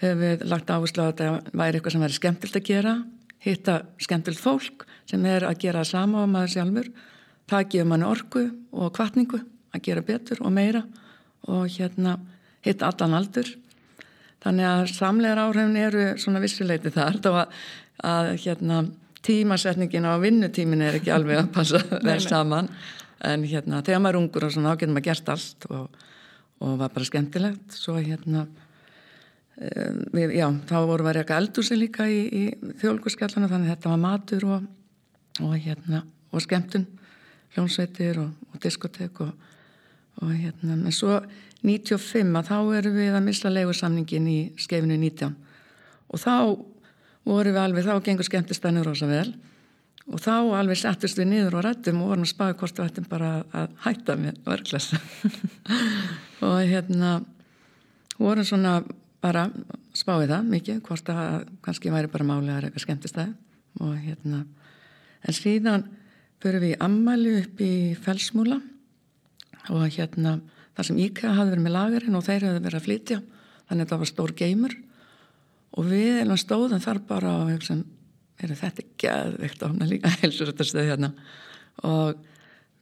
höfum 0.02 0.24
við 0.24 0.44
lagt 0.50 0.74
áherslu 0.74 1.06
að 1.06 1.14
þetta 1.14 1.60
væri 1.62 1.80
eitthvað 1.80 1.96
sem 1.96 2.06
væri 2.06 2.18
skemmtilt 2.18 2.60
að 2.60 2.68
gera 2.70 2.96
hitta 3.44 3.78
skemmtilt 4.02 4.42
fólk 4.42 4.86
sem 5.10 5.24
er 5.30 5.46
að 5.48 5.62
gera 5.64 5.84
það 5.84 5.92
sama 5.94 6.26
á 6.26 6.28
maður 6.30 6.54
sjálfur. 6.56 6.90
Það 7.50 7.70
gefur 7.74 7.90
manni 7.90 8.06
orku 8.06 8.44
og 8.72 8.92
kvartningu 8.94 9.40
að 9.74 9.84
gera 9.86 10.06
betur 10.06 10.42
og 10.44 10.54
meira 10.54 10.84
og 11.50 11.68
hérna 11.72 12.18
hitt 12.66 12.84
allan 12.84 13.18
aldur. 13.20 13.50
Þannig 14.44 14.68
að 14.70 14.86
samlegar 14.94 15.42
áhrifin 15.44 15.78
eru 15.80 16.06
svona 16.20 16.42
vissuleiti 16.44 16.92
þar 16.96 17.20
þá 17.24 17.30
að, 17.32 17.58
að 18.08 18.30
hérna 18.46 18.84
tímasetningin 19.26 20.08
á 20.08 20.16
vinnutímin 20.22 20.86
er 20.86 21.00
ekki 21.00 21.12
alveg 21.12 21.42
að 21.42 21.52
passa 21.56 21.82
vel 22.08 22.20
saman. 22.24 22.70
En 23.26 23.44
hérna 23.44 23.82
þegar 23.84 24.04
maður 24.04 24.16
er 24.16 24.22
ungur 24.22 24.48
og 24.48 24.54
svona 24.56 24.72
þá 24.72 24.80
getur 24.80 24.96
maður 24.96 25.08
gert 25.10 25.32
allt 25.34 25.68
og, 25.76 26.06
og 26.64 26.78
var 26.80 26.94
bara 26.96 27.10
skemmtilegt. 27.10 27.76
Svo 27.76 27.98
hérna 28.00 28.46
um, 28.46 30.00
við, 30.16 30.38
já, 30.40 30.48
þá 30.70 30.78
voru 30.78 31.04
við 31.04 31.12
að 31.12 31.20
reyka 31.20 31.42
eldúsi 31.44 31.80
líka 31.80 32.08
í, 32.08 32.22
í 32.32 32.74
þjólkurskjallana 32.80 33.52
þannig 33.52 33.74
þetta 33.74 33.92
var 33.92 34.02
matur 34.06 34.48
og, 34.56 34.72
og 35.44 35.60
hérna 35.60 36.06
og 36.30 36.46
skemmtun 36.46 36.88
hljónsveitir 37.56 38.22
og, 38.22 38.32
og 38.54 38.64
diskotek 38.64 39.24
og, 39.26 39.49
og 40.20 40.34
hérna, 40.34 40.76
en 40.76 40.96
svo 40.96 41.20
95 41.64 42.36
að 42.40 42.50
þá 42.50 42.58
erum 42.80 42.98
við 42.98 43.16
að 43.16 43.26
misla 43.26 43.52
leigursamningin 43.54 44.28
í 44.32 44.40
skefinu 44.60 44.98
19 45.00 45.36
og 46.10 46.22
þá 46.22 46.36
vorum 47.28 47.54
við 47.54 47.62
alveg, 47.62 47.86
þá 47.86 48.06
gengur 48.06 48.28
skemmtistænur 48.28 48.88
rosa 48.88 49.10
vel. 49.10 49.28
Og 50.10 50.22
þá 50.24 50.34
alveg 50.58 50.80
settist 50.80 51.20
við 51.20 51.30
niður 51.30 51.60
og 51.60 51.66
rættum 51.68 52.00
og 52.02 52.14
vorum 52.14 52.26
að 52.26 52.32
spaka 52.32 52.58
hvort 52.58 52.80
við 52.80 52.88
ættum 52.88 53.10
bara 53.12 53.34
að 53.54 53.76
hætta 53.84 54.16
með 54.18 54.40
verklasa 54.48 54.98
og 56.48 56.56
hérna 56.66 57.12
vorum 58.18 58.48
svona 58.48 58.80
bara 59.22 59.46
spáið 59.94 60.32
það 60.32 60.50
mikið 60.56 60.82
hvort 60.88 61.12
að 61.14 61.46
kannski 61.66 61.94
væri 61.94 62.10
bara 62.10 62.26
máli 62.26 62.56
að 62.56 62.66
reyka 62.66 62.82
skemmtistæði. 62.82 63.36
Og 63.86 63.94
hérna 64.02 64.42
en 65.22 65.38
síðan 65.38 65.86
fyrir 66.42 66.64
við 66.64 66.82
ammali 66.82 67.36
upp 67.44 67.62
í 67.62 67.74
felsmúla 68.02 68.58
og 69.74 69.86
hérna 69.94 70.40
þar 70.78 70.88
sem 70.88 71.02
Íka 71.04 71.34
hafði 71.36 71.56
verið 71.56 71.66
með 71.66 71.76
lagarinn 71.76 72.18
og 72.20 72.26
þeir 72.26 72.48
hefði 72.48 72.64
verið 72.66 72.80
að 72.80 72.88
flytja 72.88 73.20
þannig 73.70 73.86
að 73.86 73.92
það 73.92 74.02
var 74.02 74.12
stór 74.12 74.34
geymur. 74.40 74.76
Og 75.78 75.90
við 75.90 76.22
erum 76.24 76.40
stóðan 76.40 76.84
þar 76.84 77.02
bara 77.10 77.36
og 77.44 77.52
hugsaðum, 77.54 77.86
er 78.40 78.54
þetta 78.58 78.86
geðvikt 79.04 79.66
ána 79.68 79.88
líka 79.90 80.12
helsur 80.24 80.50
þetta 80.50 80.68
stöð 80.68 80.90
hérna. 80.90 81.12
Og 81.86 82.18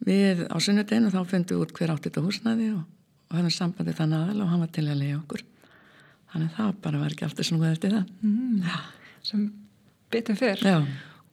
við 0.07 0.45
á 0.47 0.55
sunnudeginu 0.61 1.11
þá 1.11 1.19
fundum 1.27 1.57
við 1.57 1.65
út 1.65 1.75
hver 1.75 1.93
átt 1.93 2.07
þetta 2.07 2.23
húsnaði 2.23 2.71
og, 2.75 2.83
og 3.27 3.37
hefðum 3.39 3.55
sambandið 3.57 3.99
þann 3.99 4.17
aðal 4.21 4.43
og 4.45 4.51
hann 4.53 4.63
var 4.63 4.73
til 4.77 4.85
að 4.87 5.01
leiða 5.01 5.19
okkur. 5.19 5.43
Þannig 6.31 6.47
að 6.47 6.57
það 6.59 6.79
bara 6.85 7.01
var 7.01 7.15
ekki 7.15 7.27
alltaf 7.27 7.49
snúið 7.49 7.73
eftir 7.73 7.95
það. 7.97 8.09
Mm, 8.21 8.79
sem 9.27 9.45
bitum 10.13 10.39
fyrr 10.39 10.63
Já. 10.63 10.77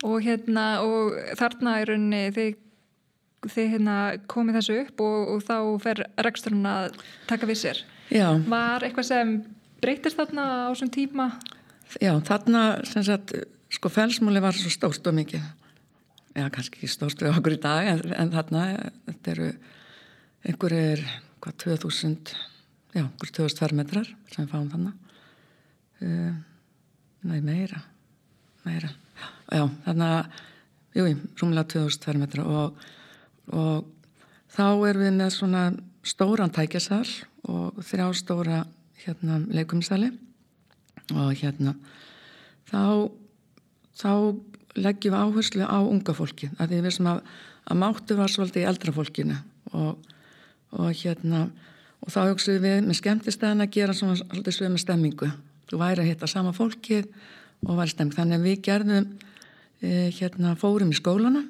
og 0.06 0.16
hérna 0.24 0.66
og 0.82 1.18
þarna 1.38 1.78
er 1.80 1.92
rauninni 1.92 2.22
þið 2.34 2.60
þið 3.50 3.68
hérna 3.74 3.96
komið 4.30 4.58
þessu 4.58 4.76
upp 4.82 5.02
og, 5.04 5.18
og 5.34 5.42
þá 5.44 5.56
fer 5.84 6.02
reksturinn 6.26 6.68
að 6.68 6.96
taka 7.30 7.48
við 7.48 7.60
sér. 7.60 7.82
Já. 8.12 8.28
Var 8.48 8.86
eitthvað 8.86 9.08
sem 9.10 9.34
breytist 9.82 10.20
þarna 10.20 10.46
á 10.46 10.70
þessum 10.72 10.92
tíma? 10.94 11.28
Já, 12.02 12.12
þarna 12.26 12.64
sem 12.88 13.04
sagt, 13.06 13.36
sko 13.72 13.92
felsmúli 13.92 14.42
var 14.42 14.56
svo 14.56 14.72
stórt 14.72 15.06
og 15.10 15.16
mikið. 15.18 15.46
Já, 16.34 16.48
kannski 16.50 16.80
ekki 16.80 16.90
stórt 16.90 17.22
við 17.22 17.36
okkur 17.36 17.56
í 17.56 17.62
dag 17.62 17.92
en, 17.92 18.04
en 18.18 18.34
þarna, 18.34 18.66
þetta 19.06 19.34
eru 19.36 19.48
einhverjir, 20.44 21.04
hvað, 21.44 21.58
2000 21.62 22.34
já, 22.96 23.04
einhverjir 23.04 23.38
2000 23.38 23.62
fermetrar 23.62 24.12
sem 24.32 24.44
við 24.44 24.52
fáum 24.52 24.70
þarna. 24.72 24.94
Uh, 26.02 26.32
nei, 27.30 27.38
meira 27.38 27.84
meira. 28.64 28.90
Já, 29.52 29.64
þarna 29.84 30.10
jú, 30.96 31.06
rúmlega 31.40 31.68
2000 31.76 32.06
fermetrar 32.06 32.48
og 32.48 32.84
og 33.52 33.84
þá 34.54 34.66
erum 34.88 35.04
við 35.04 35.16
með 35.18 35.34
svona 35.34 35.64
stóran 36.04 36.52
tækjasal 36.54 37.06
og 37.50 37.80
þrjá 37.84 38.06
stóra 38.16 38.62
hérna 39.04 39.40
leikumsali 39.52 40.10
og 41.12 41.34
hérna 41.36 41.74
þá, 42.70 43.10
þá 43.98 44.12
leggjum 44.74 45.14
við 45.14 45.20
áherslu 45.20 45.66
á 45.68 45.78
unga 45.82 46.14
fólki 46.16 46.50
að 46.58 46.72
því 46.72 46.80
við 46.86 46.96
sem 46.96 47.10
að, 47.10 47.20
að 47.68 47.80
máttu 47.82 48.16
var 48.18 48.32
svolítið 48.32 48.64
í 48.64 48.68
eldra 48.70 48.94
fólkinu. 48.94 49.36
Og, 49.74 50.10
og 50.74 50.90
hérna 51.00 51.46
og 52.04 52.12
þá 52.12 52.20
hugsaðum 52.28 52.66
við 52.66 52.80
með 52.88 52.98
skemmtistæðin 53.00 53.64
að 53.64 53.74
gera 53.78 53.96
svona 53.96 54.18
svolítið 54.20 54.74
með 54.74 54.82
stemmingu. 54.82 55.30
Þú 55.70 55.80
væri 55.80 56.04
að 56.04 56.10
hitta 56.10 56.28
sama 56.30 56.52
fólkið 56.56 57.08
og 57.64 57.78
var 57.78 57.90
stemming. 57.90 58.16
Þannig 58.16 58.38
að 58.40 58.48
við 58.48 58.58
gerðum 58.66 59.06
e, 59.80 59.92
hérna 60.18 60.54
fórum 60.60 60.92
í 60.92 60.98
skólana 60.98 61.44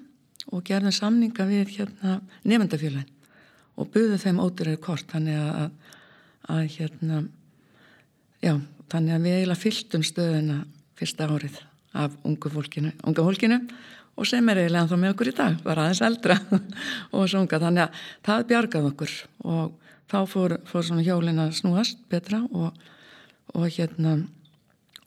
og 0.52 0.64
gerðum 0.66 0.94
samninga 0.94 1.46
við 1.48 1.76
hérna 1.78 2.18
nefndafélagin 2.44 3.10
og 3.74 3.90
buðum 3.90 4.20
þeim 4.22 4.40
ódurari 4.42 4.78
kort. 4.78 5.08
Þannig 5.10 5.38
að, 5.40 5.70
að 6.52 6.64
hérna 6.76 7.22
já, 8.44 8.54
þannig 8.92 9.16
að 9.16 9.26
við 9.26 9.38
eiginlega 9.38 9.62
fylltum 9.62 10.04
stöðuna 10.06 10.58
fyrsta 10.98 11.28
árið 11.30 11.60
af 11.94 12.14
ungu 12.26 12.50
fólkinu, 12.50 12.92
unga 13.06 13.24
fólkinu 13.24 13.60
og 14.14 14.28
sem 14.28 14.48
er 14.50 14.62
eiginlega 14.62 14.90
þá 14.90 14.98
með 14.98 15.14
okkur 15.14 15.30
í 15.30 15.36
dag 15.38 15.56
var 15.64 15.80
aðeins 15.82 16.02
eldra 16.06 16.36
og 17.16 17.30
sunga 17.30 17.60
þannig 17.62 17.86
að 17.86 18.02
það 18.26 18.46
bjargað 18.50 18.88
okkur 18.90 19.14
og 19.54 19.72
þá 20.10 20.18
fór, 20.30 20.56
fór 20.68 20.86
svona 20.86 21.06
hjólin 21.06 21.42
að 21.42 21.56
snúast 21.58 22.02
betra 22.12 22.42
og, 22.50 22.74
og 23.54 23.66
hérna 23.66 24.18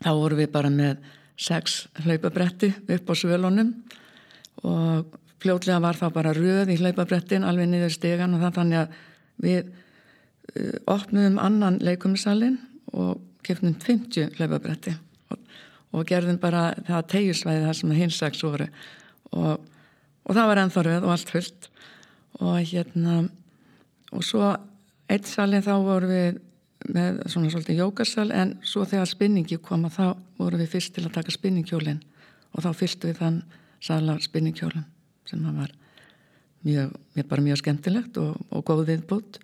þá 0.02 0.12
voru 0.12 0.40
við 0.42 0.52
bara 0.56 0.72
með 0.74 1.00
sex 1.38 1.86
hlaupabretti 2.04 2.72
upp 2.96 3.12
á 3.12 3.14
svölunum 3.16 3.74
og 4.66 5.20
fljótlega 5.44 5.82
var 5.84 6.00
það 6.00 6.14
bara 6.16 6.34
röð 6.36 6.72
í 6.74 6.78
hlaupabrettin 6.82 7.46
alveg 7.48 7.70
niður 7.70 7.94
stegan 7.94 8.36
og 8.38 8.46
þannig 8.56 8.84
að 8.84 8.96
við 9.44 9.70
uh, 9.70 10.78
opnum 10.90 11.38
annan 11.42 11.80
leikumsalinn 11.84 12.58
og 12.98 13.22
kefnum 13.46 13.76
50 13.84 14.38
hlaupabretti 14.38 14.96
og, 15.32 15.42
og 15.94 16.08
gerðum 16.10 16.40
bara 16.42 16.72
það 16.88 17.10
tegjusvæði 17.14 17.66
þar 17.68 17.80
sem 17.82 17.94
hinsaks 18.00 18.44
voru. 18.44 18.68
Og, 19.36 19.62
og 20.26 20.36
það 20.36 20.50
var 20.52 20.64
ennþá 20.64 20.86
röð 20.88 21.06
og 21.08 21.14
allt 21.14 21.36
fullt. 21.36 21.70
Og 22.42 22.58
hérna 22.72 23.22
og 24.14 24.26
svo 24.26 24.52
eitt 25.12 25.28
salin 25.30 25.66
þá 25.66 25.74
voru 25.84 26.10
við 26.12 26.44
með 26.94 27.24
svona 27.32 27.50
svolítið 27.52 27.82
jókarsal 27.82 28.30
en 28.32 28.54
svo 28.66 28.86
þegar 28.88 29.10
spinningi 29.10 29.58
koma 29.64 29.90
þá 29.92 30.14
voru 30.38 30.60
við 30.62 30.76
fyrst 30.76 30.94
til 30.96 31.08
að 31.08 31.16
taka 31.18 31.34
spinninghjólinn 31.34 32.04
og 32.54 32.64
þá 32.64 32.70
fylgstu 32.78 33.10
við 33.10 33.20
þann 33.24 33.40
sala 33.84 34.18
spinninghjólinn 34.24 34.86
sem 35.30 35.44
var 35.44 35.72
mjög, 36.66 36.96
bara 37.28 37.46
mjög 37.46 37.62
skemmtilegt 37.62 38.18
og, 38.18 38.36
og 38.50 38.66
góð 38.66 38.86
viðbútt 38.92 39.40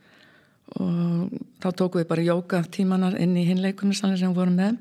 og 0.80 1.34
þá 1.62 1.70
tóku 1.78 2.00
við 2.02 2.10
bara 2.10 2.26
jóka 2.26 2.64
tímanar 2.64 3.20
inn 3.22 3.36
í 3.38 3.46
hinleikunni 3.46 3.96
sem 3.96 4.16
við 4.16 4.36
vorum 4.36 4.56
með. 4.58 4.80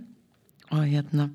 Og 0.73 0.87
hérna 0.89 1.29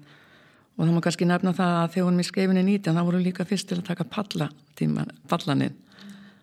og 0.77 0.86
það 0.86 0.93
má 0.93 1.01
kannski 1.01 1.27
nefna 1.27 1.53
það 1.58 1.75
að 1.75 1.91
þegar 1.93 1.97
við 1.97 2.08
vorum 2.08 2.21
í 2.21 2.27
skeifinni 2.27 2.63
nýti 2.65 2.93
þá 2.93 3.01
vorum 3.01 3.21
við 3.21 3.27
líka 3.32 3.45
fyrst 3.49 3.69
til 3.69 3.80
að 3.80 3.88
taka 3.89 4.06
palla 4.13 4.49
tíman, 4.77 5.10
pallaninn 5.30 5.75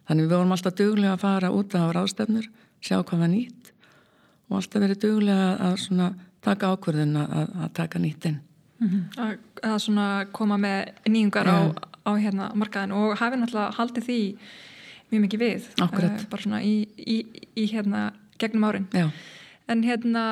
þannig 0.08 0.26
við 0.26 0.34
vorum 0.34 0.54
alltaf 0.56 0.76
duglega 0.78 1.14
að 1.14 1.22
fara 1.22 1.52
út 1.54 1.76
á 1.78 1.82
ráðstefnur 1.94 2.48
sjá 2.82 2.98
hvað 2.98 3.22
var 3.22 3.30
nýtt 3.30 3.70
og 4.50 4.58
alltaf 4.58 4.82
verið 4.82 5.02
duglega 5.06 5.46
að 5.68 5.76
svona 5.84 6.10
taka 6.44 6.72
ákverðin 6.74 7.16
að, 7.22 7.36
að 7.62 7.70
taka 7.78 8.02
nýttinn 8.02 8.40
mm 8.80 8.88
-hmm. 8.88 9.02
að, 9.22 9.36
að 9.70 9.78
svona 9.86 10.08
koma 10.32 10.58
með 10.58 10.92
nýjungar 11.06 11.48
á 11.48 11.58
á 12.04 12.10
hérna 12.20 12.52
markaðin 12.54 12.94
og 12.96 13.16
hafi 13.20 13.40
náttúrulega 13.40 13.76
haldið 13.78 14.08
því 14.08 14.20
mjög 15.10 15.24
mikið 15.26 15.44
við 15.44 15.68
uh, 15.80 15.90
bara 16.30 16.42
svona 16.42 16.62
í, 16.64 16.74
í, 16.98 17.18
í 17.56 17.66
hérna 17.72 18.06
gegnum 18.40 18.66
árin 18.68 18.88
Já. 18.94 19.08
en 19.68 19.84
hérna 19.86 20.24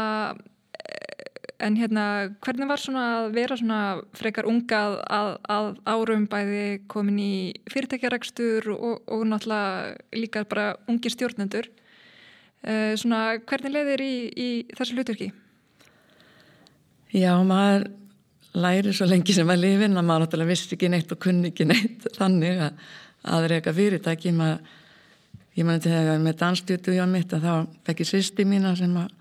en 1.63 1.77
hérna 1.79 2.05
hvernig 2.43 2.69
var 2.71 2.81
svona 2.83 3.05
að 3.21 3.29
vera 3.37 3.59
svona 3.59 3.81
frekar 4.19 4.49
ungað 4.51 4.99
að, 5.07 5.31
að 5.47 5.69
árum 5.87 6.25
bæði 6.31 6.65
komin 6.91 7.21
í 7.23 7.35
fyrirtækjarækstur 7.71 8.67
og, 8.75 9.05
og 9.07 9.23
náttúrulega 9.31 10.19
líka 10.19 10.45
bara 10.51 10.73
ungi 10.91 11.13
stjórnendur 11.13 11.71
uh, 11.71 12.93
svona 12.99 13.39
hvernig 13.47 13.77
leiðir 13.77 14.05
í, 14.05 14.15
í 14.35 14.51
þessu 14.75 14.99
hlutverki? 14.99 15.31
Já, 17.13 17.37
maður 17.45 17.91
læri 18.53 18.93
svo 18.93 19.07
lengi 19.09 19.35
sem 19.37 19.49
að 19.49 19.63
lifin 19.63 19.97
að 19.97 20.05
maður 20.09 20.27
náttúrulega 20.27 20.53
vissi 20.53 20.75
ekki 20.77 20.91
neitt 20.93 21.13
og 21.15 21.21
kunni 21.23 21.53
ekki 21.53 21.67
neitt. 21.69 22.07
Þannig 22.19 22.61
að 22.67 22.85
að 23.23 23.49
reyka 23.53 23.75
fyrirtæki 23.75 24.33
maður, 24.35 24.63
ég 25.57 25.67
maður 25.67 25.85
til 25.85 25.93
þegar 25.95 26.23
með 26.23 26.39
dansstjótu 26.41 26.97
hjá 26.97 27.05
mitt 27.11 27.35
að 27.37 27.47
þá 27.47 27.53
fekk 27.87 28.03
ég 28.03 28.11
sýsti 28.11 28.47
mína 28.49 28.75
sem 28.79 28.97
að, 28.99 29.13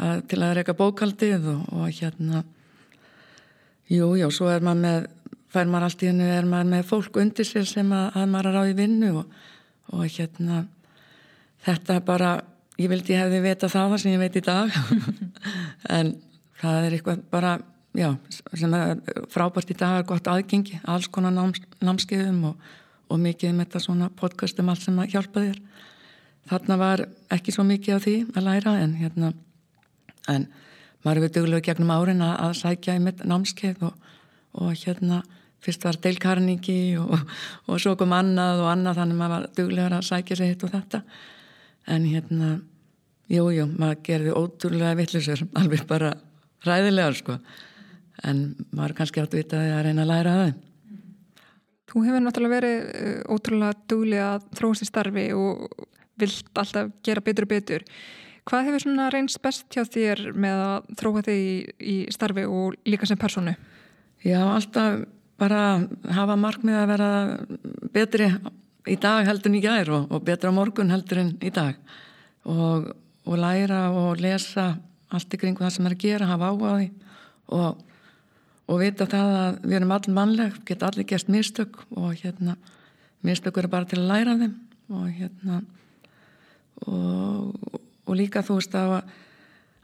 að 0.00 0.22
til 0.30 0.40
að 0.44 0.54
reyka 0.58 0.76
bókaldið 0.78 1.48
og, 1.52 1.66
og 1.76 1.92
hérna 1.92 2.42
jú, 3.92 4.14
jú, 4.20 4.30
svo 4.32 4.50
er 4.52 4.64
maður 4.64 4.82
með 4.84 5.08
fær 5.52 5.68
maður 5.68 5.88
allt 5.88 6.04
í 6.04 6.10
hennu, 6.10 6.28
er 6.28 6.48
maður 6.48 6.72
með 6.74 6.88
fólk 6.90 7.20
undir 7.20 7.48
sér 7.48 7.68
sem 7.68 7.92
að, 7.96 8.08
að 8.20 8.28
maður 8.32 8.50
er 8.50 8.60
á 8.60 8.62
í 8.68 8.76
vinnu 8.76 9.12
og, 9.22 9.38
og 9.96 10.04
hérna 10.16 10.62
þetta 11.64 12.00
bara, 12.06 12.34
ég 12.80 12.92
vildi 12.92 13.16
hefði 13.16 13.42
vita 13.44 13.70
það 13.72 13.94
það 13.94 14.02
sem 14.04 14.14
ég 14.14 14.22
veit 14.24 14.40
í 14.40 14.44
dag. 14.44 14.78
En 15.98 16.10
það 16.58 16.84
er 16.84 16.94
eitthvað 16.96 17.20
bara 17.30 17.52
já, 17.96 18.10
sem 18.54 18.74
er 18.76 19.00
frábært 19.32 19.72
í 19.72 19.76
dag 19.78 20.06
gott 20.08 20.28
aðgengi, 20.28 20.80
alls 20.84 21.08
konar 21.12 21.32
náms, 21.34 21.62
námskeiðum 21.84 22.44
og, 22.50 22.70
og 23.08 23.20
mikið 23.22 23.54
með 23.54 23.68
þetta 23.68 23.84
svona 23.84 24.10
podcastum 24.18 24.68
allt 24.68 24.84
sem 24.84 24.98
að 25.00 25.14
hjálpa 25.14 25.44
þér. 25.46 25.60
Þarna 26.48 26.78
var 26.80 27.04
ekki 27.34 27.52
svo 27.54 27.64
mikið 27.68 27.96
á 27.96 28.04
því 28.04 28.16
að 28.34 28.46
læra 28.46 28.76
en 28.82 28.94
hérna 29.00 29.32
en 30.28 30.46
maður 31.04 31.22
hefur 31.22 31.34
duglega 31.38 31.66
gegnum 31.70 31.92
árin 31.94 32.24
að, 32.24 32.36
að 32.44 32.54
sækja 32.62 32.96
í 32.98 33.02
mitt 33.04 33.20
námskeið 33.24 33.84
og, 33.88 34.08
og 34.58 34.72
hérna 34.76 35.22
fyrst 35.64 35.84
var 35.84 35.98
deilkarningi 36.02 36.80
og, 37.02 37.14
og 37.68 37.82
svo 37.82 37.94
kom 37.98 38.14
annað 38.16 38.64
og 38.64 38.72
annað 38.72 39.00
þannig 39.02 39.20
maður 39.20 39.34
var 39.34 39.46
duglega 39.58 40.00
að 40.00 40.08
sækja 40.08 40.38
sér 40.38 40.52
hitt 40.52 40.66
og 40.66 40.74
þetta. 40.74 41.02
En 41.88 42.04
hérna 42.08 42.50
jújú, 43.28 43.54
jú, 43.56 43.68
maður 43.76 44.02
gerði 44.08 44.34
ótrúlega 44.36 44.96
vittlisur 44.98 45.44
alveg 45.58 45.84
bara 45.88 46.12
ræðilega 46.66 47.16
sko 47.16 47.38
en 48.26 48.42
maður 48.74 48.96
kannski 48.98 49.22
átt 49.22 49.34
að 49.36 49.44
vita 49.44 49.60
að 49.62 49.84
reyna 49.86 50.04
að 50.04 50.10
læra 50.12 50.38
það 50.38 50.56
Þú 51.88 52.02
hefur 52.04 52.20
náttúrulega 52.20 52.56
verið 52.58 52.80
uh, 52.84 53.20
ótrúlega 53.32 53.76
dúli 53.88 54.18
að 54.20 54.48
þróast 54.58 54.84
í 54.84 54.88
starfi 54.88 55.26
og 55.32 55.86
vilt 56.20 56.58
alltaf 56.60 56.90
gera 57.06 57.22
betur 57.24 57.46
og 57.46 57.52
betur. 57.52 57.84
Hvað 58.48 58.68
hefur 58.68 58.82
svona 58.84 59.08
reynst 59.12 59.40
best 59.44 59.66
hjá 59.72 59.84
þér 59.88 60.22
með 60.36 60.62
að 60.64 60.90
þróa 61.00 61.22
þig 61.24 61.40
í, 61.40 61.56
í 61.80 61.96
starfi 62.12 62.44
og 62.48 62.76
líka 62.88 63.08
sem 63.08 63.20
personu? 63.20 63.54
Já, 64.24 64.40
alltaf 64.42 65.04
bara 65.38 65.62
hafa 66.16 66.36
markmið 66.40 66.76
að 66.76 66.92
vera 66.92 67.10
betri 67.94 68.28
í 68.88 68.96
dag 69.00 69.28
heldur 69.28 69.52
en 69.52 69.58
í 69.58 69.64
gær 69.64 69.92
og, 69.94 70.08
og 70.12 70.24
betra 70.26 70.52
morgun 70.52 70.92
heldur 70.92 71.22
en 71.22 71.34
í 71.44 71.52
dag. 71.54 71.78
Og, 72.48 72.88
og 73.28 73.40
læra 73.40 73.86
og 73.94 74.20
lesa 74.20 74.74
allt 75.12 75.32
í 75.32 75.40
kringu 75.40 75.64
það 75.64 75.76
sem 75.76 75.88
er 75.88 75.96
að 75.96 76.04
gera, 76.04 76.28
hafa 76.28 76.50
áhugaði 76.52 76.90
og, 77.56 77.84
og 78.68 78.82
vita 78.82 79.06
það 79.08 79.34
að 79.38 79.60
við 79.64 79.76
erum 79.78 79.94
allir 79.96 80.16
mannleg, 80.16 80.58
geta 80.68 80.88
allir 80.88 81.08
gert 81.08 81.30
mistök 81.32 81.78
og 81.96 82.16
hérna 82.20 82.56
mistök 83.24 83.60
eru 83.60 83.70
bara 83.72 83.88
til 83.88 84.00
að 84.02 84.10
læra 84.12 84.36
þeim 84.40 84.56
og 84.94 85.06
hérna 85.18 85.60
og, 86.86 87.78
og 88.06 88.18
líka 88.18 88.44
þú 88.46 88.58
veist 88.60 88.76
að, 88.78 89.00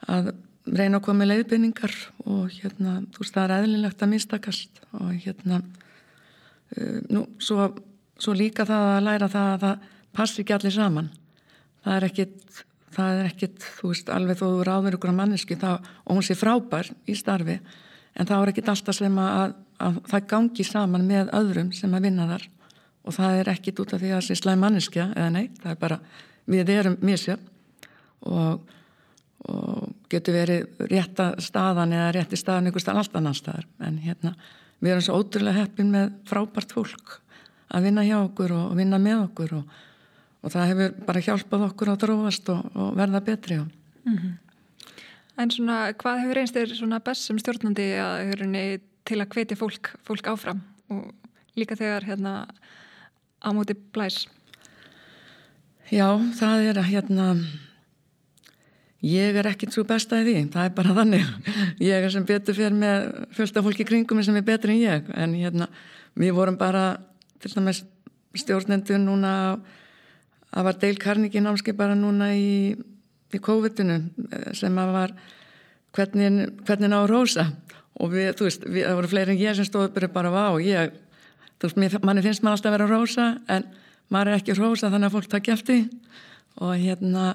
að 0.07 0.31
reyna 0.65 1.01
að 1.01 1.07
koma 1.07 1.23
með 1.23 1.33
leiðbynningar 1.33 1.97
og 2.25 2.53
hérna 2.55 3.01
þú 3.15 3.25
veist 3.25 3.37
það 3.39 3.47
er 3.47 3.57
eðlilegt 3.59 4.05
að 4.05 4.13
mistakast 4.15 4.85
og 5.01 5.11
hérna 5.25 5.61
uh, 5.61 7.01
nú 7.11 7.27
svo, 7.43 7.73
svo 8.21 8.37
líka 8.37 8.69
það 8.69 8.93
að 8.93 9.05
læra 9.09 9.33
það 9.33 9.51
að 9.57 9.67
það 9.67 9.91
passi 10.15 10.45
ekki 10.45 10.55
allir 10.55 10.75
saman. 10.75 11.11
Það 11.85 11.97
er 11.97 12.07
ekkit 12.09 12.65
það 12.95 13.21
er 13.21 13.31
ekkit, 13.31 13.67
þú 13.79 13.91
veist, 13.93 14.11
alveg 14.13 14.39
þó 14.39 14.45
þú 14.45 14.67
ráður 14.69 14.97
ykkur 14.99 15.13
á 15.15 15.21
manneski 15.21 15.57
þá, 15.59 15.71
og 16.05 16.19
hún 16.19 16.27
sé 16.27 16.37
frábær 16.39 16.91
í 17.11 17.17
starfi, 17.19 17.59
en 18.15 18.29
það 18.29 18.43
er 18.43 18.53
ekkit 18.53 18.71
alltaf 18.73 18.99
sem 18.99 19.19
að, 19.21 19.55
að 19.83 19.99
það 20.11 20.29
gangi 20.33 20.67
saman 20.67 21.07
með 21.09 21.33
öðrum 21.39 21.73
sem 21.77 21.97
að 21.97 22.07
vinna 22.09 22.29
þar. 22.31 22.47
Og 23.05 23.17
það 23.17 23.41
er 23.41 23.51
ekkit 23.53 23.81
út 23.83 23.93
af 23.93 24.01
því 24.01 24.11
að 24.11 24.17
það 24.17 24.27
sé 24.29 24.37
slæm 24.41 24.63
manneskja 24.65 25.09
eða 25.13 25.33
nei, 25.35 25.49
það 25.61 25.73
er 25.75 25.81
bara, 25.81 25.99
við 26.49 26.71
erum 26.73 26.97
misjöfn. 27.05 27.51
Og, 28.25 28.71
og 29.45 29.89
getur 30.09 30.39
verið 30.39 30.85
rétta 30.89 31.35
staðan 31.45 31.93
eða 31.93 32.13
rétti 32.17 32.39
staðan 32.41 32.71
ykkur 32.71 32.85
staðan 32.85 33.03
allt 33.03 33.19
annan 33.19 33.37
staðar, 33.37 33.67
en 33.85 33.99
hérna 34.01 34.33
við 34.81 34.95
erum 34.95 35.05
svo 35.05 35.19
ótrúlega 35.21 35.59
heppin 35.59 35.91
með 35.93 36.15
frábært 36.29 36.73
fólk 36.73 37.19
að 37.75 37.91
vinna 37.91 38.05
hjá 38.07 38.17
okkur 38.23 38.55
og 38.57 38.73
vinna 38.79 39.01
með 39.03 39.27
okkur. 39.27 39.59
Og 39.59 39.83
og 40.45 40.53
það 40.53 40.71
hefur 40.71 40.97
bara 41.07 41.23
hjálpað 41.25 41.67
okkur 41.71 41.91
að 41.93 42.01
dróast 42.05 42.51
og, 42.53 42.65
og 42.77 42.97
verða 42.99 43.21
betri 43.25 43.57
mm 43.59 43.69
-hmm. 44.05 44.33
En 45.41 45.51
svona, 45.51 45.89
hvað 45.99 46.23
hefur 46.23 46.41
einst 46.41 46.57
þér 46.57 46.73
svona 46.79 47.01
best 47.03 47.27
sem 47.27 47.39
stjórnandi 47.43 47.89
að, 47.99 48.33
til 49.05 49.19
að 49.19 49.29
hvetja 49.35 49.59
fólk, 49.59 49.91
fólk 50.07 50.31
áfram? 50.31 50.63
Og 50.95 51.11
líka 51.59 51.77
þegar 51.79 52.07
hérna 52.07 52.35
á 53.43 53.49
móti 53.57 53.75
blæs? 53.75 54.25
Já, 55.91 56.09
það 56.39 56.69
er 56.71 56.81
að 56.81 56.91
hérna 56.93 57.29
ég 59.05 59.37
er 59.37 59.51
ekkit 59.51 59.75
svo 59.75 59.85
besta 59.89 60.23
í 60.23 60.27
því. 60.29 60.37
Það 60.55 60.69
er 60.69 60.77
bara 60.79 60.97
þannig. 60.97 61.33
Ég 61.91 62.07
er 62.07 62.15
sem 62.15 62.25
betur 62.27 62.57
fyrir 62.57 62.79
með 62.79 63.11
fölsta 63.37 63.63
fólki 63.65 63.85
kringum 63.87 64.23
sem 64.25 64.39
er 64.39 64.47
betri 64.47 64.79
en 64.79 64.85
ég. 64.85 65.11
En 65.19 65.35
hérna, 65.37 65.69
við 66.17 66.37
vorum 66.39 66.57
bara 66.61 66.95
til 67.43 67.53
dæmis 67.53 67.83
stjórnendur 68.39 69.03
núna 69.03 69.35
á 69.35 69.51
það 70.55 70.67
var 70.69 70.79
Dale 70.79 71.03
Carnegie 71.03 71.43
námski 71.43 71.75
bara 71.75 71.97
núna 71.99 72.31
í, 72.39 72.75
í 73.35 73.43
COVID-unu 73.45 73.97
eh, 73.99 74.51
sem 74.57 74.79
að 74.81 74.93
var 74.95 75.15
hvernig, 75.95 76.51
hvernig 76.67 76.91
ná 76.91 76.99
rosa 77.09 77.49
og 78.01 78.11
við, 78.11 78.33
þú 78.39 78.49
veist, 78.49 78.67
við, 78.67 78.87
það 78.89 78.99
voru 78.99 79.11
fleiri 79.13 79.35
en 79.35 79.43
ég 79.43 79.59
sem 79.59 79.69
stóði 79.69 80.09
bara 80.13 80.33
vá, 80.35 80.47
ég 80.63 80.95
þú 81.59 81.69
veist, 81.69 81.81
mér, 81.81 81.99
manni 82.05 82.25
finnst 82.25 82.45
maður 82.45 82.59
alltaf 82.59 82.71
að 82.73 82.77
vera 82.79 82.91
rosa 82.91 83.27
en 83.49 83.67
maður 84.13 84.33
er 84.33 84.41
ekki 84.41 84.57
rosa 84.59 84.91
þannig 84.93 85.11
að 85.11 85.17
fólk 85.17 85.31
takk 85.33 85.51
eftir. 85.55 85.85
Og 86.63 86.75
hérna 86.79 87.35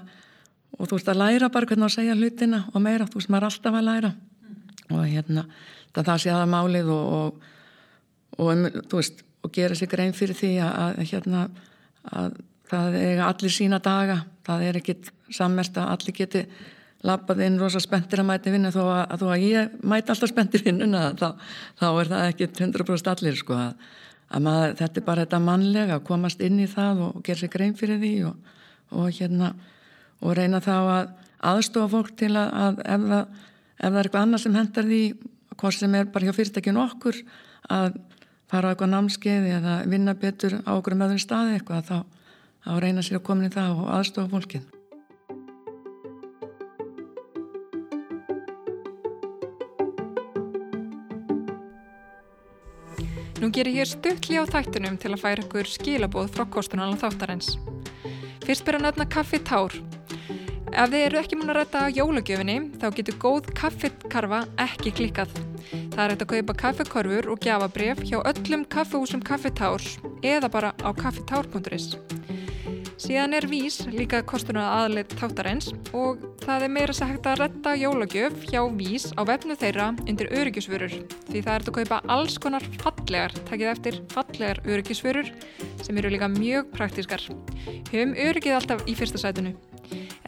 og 0.77 0.88
þú 0.88 0.99
veist 0.99 1.12
að 1.12 1.21
læra 1.21 1.49
bara 1.51 1.67
hvernig 1.67 1.89
að 1.89 1.95
segja 1.95 2.17
hlutina 2.17 2.62
og 2.73 2.83
meira, 2.83 3.07
þú 3.09 3.19
veist, 3.19 3.31
maður 3.31 3.47
er 3.47 3.49
alltaf 3.49 3.79
að 3.79 3.88
læra. 3.88 4.12
Og 4.89 5.01
hérna, 5.05 5.45
það 5.95 6.12
það 6.12 6.21
sé 6.23 6.33
aða 6.33 6.51
málið 6.53 6.91
og, 6.93 7.17
og, 7.17 7.49
og 8.38 8.69
þú 8.91 9.01
veist, 9.01 9.25
og 9.43 9.53
gera 9.55 9.75
sig 9.75 9.91
grein 9.91 10.15
fyrir 10.15 10.38
því 10.38 10.53
að, 10.63 10.77
að 10.79 11.12
hérna 11.13 11.43
að 12.09 12.39
það 12.69 12.97
er 12.99 13.21
allir 13.25 13.53
sína 13.53 13.79
daga 13.83 14.19
það 14.49 14.65
er 14.67 14.81
ekkit 14.81 15.09
sammest 15.33 15.77
að 15.79 15.93
allir 15.93 16.17
geti 16.17 16.43
lappað 17.07 17.45
inn 17.45 17.59
rosa 17.62 17.79
spenntir 17.79 18.19
að 18.19 18.27
mæti 18.27 18.51
vinna 18.51 18.73
þó 18.75 18.81
að, 18.83 19.01
að, 19.15 19.25
að 19.31 19.45
ég 19.45 19.75
mæti 19.88 20.12
alltaf 20.12 20.31
spenntir 20.33 20.65
vinnuna 20.65 21.09
þá, 21.19 21.29
þá 21.79 21.88
er 21.89 22.12
það 22.12 22.27
ekkit 22.33 22.62
100% 22.65 23.12
allir 23.13 23.39
sko 23.39 23.55
að, 23.55 23.88
að 24.27 24.45
maður, 24.47 24.75
þetta 24.81 24.99
er 24.99 25.07
bara 25.07 25.25
þetta 25.25 25.41
mannlega 25.45 25.99
að 25.99 26.07
komast 26.09 26.43
inn 26.43 26.59
í 26.59 26.67
það 26.69 27.05
og, 27.05 27.19
og 27.19 27.25
gera 27.27 27.43
sér 27.43 27.53
grein 27.53 27.77
fyrir 27.79 28.01
því 28.01 28.13
og, 28.29 28.53
og 28.99 29.09
hérna 29.15 29.53
og 30.19 30.35
reyna 30.35 30.59
þá 30.63 30.75
að 30.77 31.13
aðstofa 31.53 31.91
fólk 31.93 32.15
til 32.19 32.33
að 32.35 32.83
ef 32.83 33.07
það, 33.07 33.41
ef 33.79 33.85
það 33.85 33.99
er 34.01 34.09
eitthvað 34.09 34.25
annað 34.25 34.43
sem 34.43 34.59
hendar 34.59 34.89
því 34.89 35.03
hvort 35.59 35.79
sem 35.79 35.95
er 35.95 36.12
bara 36.12 36.27
hjá 36.27 36.35
fyrirtækinu 36.35 36.83
okkur 36.83 37.23
að 37.71 37.99
fara 38.49 38.67
á 38.67 38.71
eitthvað 38.73 38.93
námskeið 38.95 39.51
eða 39.55 39.75
vinna 39.88 40.15
betur 40.19 40.59
á 40.67 40.71
okkur 40.75 40.97
með 40.99 41.13
þeim 41.13 41.23
staði 41.23 41.55
eitthvað 41.55 41.88
þá 41.88 41.97
að 42.69 42.84
reyna 42.86 43.05
sér 43.05 43.19
að 43.19 43.25
koma 43.29 43.43
inn 43.43 43.49
í 43.49 43.55
það 43.55 43.79
og 43.84 43.89
aðstofa 43.97 44.32
fólkin. 44.34 44.67
Nú 53.39 53.47
gerir 53.55 53.71
hér 53.71 53.88
stuttli 53.88 54.36
á 54.36 54.43
þættunum 54.43 54.97
til 54.99 55.13
að 55.13 55.21
færa 55.21 55.43
ykkur 55.45 55.69
skilabóð 55.71 56.34
frá 56.36 56.43
kostunala 56.51 56.97
þáttarins. 56.99 57.53
Fyrst 58.43 58.65
byrja 58.67 58.84
nöfna 58.84 59.08
kaffi 59.08 59.39
tár. 59.47 59.71
Ef 60.69 60.91
þið 60.91 61.01
eru 61.01 61.17
ekki 61.17 61.38
múin 61.39 61.49
að 61.49 61.58
rætta 61.58 61.79
jólagjöfinni 61.95 62.58
þá 62.77 62.86
getur 62.97 63.15
góð 63.21 63.47
kaffikarfa 63.58 64.43
ekki 64.62 64.93
klikkað. 64.99 65.32
Það 65.95 66.03
er 66.03 66.13
hægt 66.13 66.25
að 66.25 66.32
kaupa 66.34 66.55
kaffikorfur 66.62 67.29
og 67.34 67.41
gjafabref 67.43 68.03
hjá 68.05 68.19
öllum 68.21 68.67
kaffehúsum 68.69 69.23
kaffitárs 69.25 69.97
eða 70.21 70.51
bara 70.53 70.73
á 70.86 70.89
kaffitár.is. 70.93 71.95
Síðan 72.99 73.31
er 73.38 73.45
vís 73.47 73.77
líka 73.88 74.19
kostuna 74.27 74.65
aðleitt 74.81 75.13
þáttarins 75.21 75.69
og 75.95 76.19
það 76.41 76.65
er 76.65 76.71
meira 76.75 76.95
sagt 76.95 77.29
að 77.31 77.38
retta 77.39 77.71
jólagjöf 77.79 78.41
hjá 78.49 78.59
vís 78.75 79.05
á 79.15 79.23
vefnu 79.23 79.55
þeirra 79.55 79.85
undir 80.03 80.27
öryggisvörur 80.35 80.97
því 81.29 81.43
það 81.45 81.53
er 81.53 81.63
að 81.63 81.77
kaupa 81.77 82.01
alls 82.12 82.35
konar 82.43 82.65
fallegar, 82.81 83.31
takkið 83.47 83.71
eftir 83.71 84.01
fallegar 84.12 84.59
öryggisvörur 84.67 85.31
sem 85.79 86.01
eru 86.01 86.12
líka 86.12 86.27
mjög 86.33 86.73
praktískar. 86.75 87.23
Höfum 87.88 88.12
öryggið 88.19 88.57
alltaf 88.57 88.83
í 88.83 88.97
fyrsta 88.99 89.23
sætunu 89.23 89.55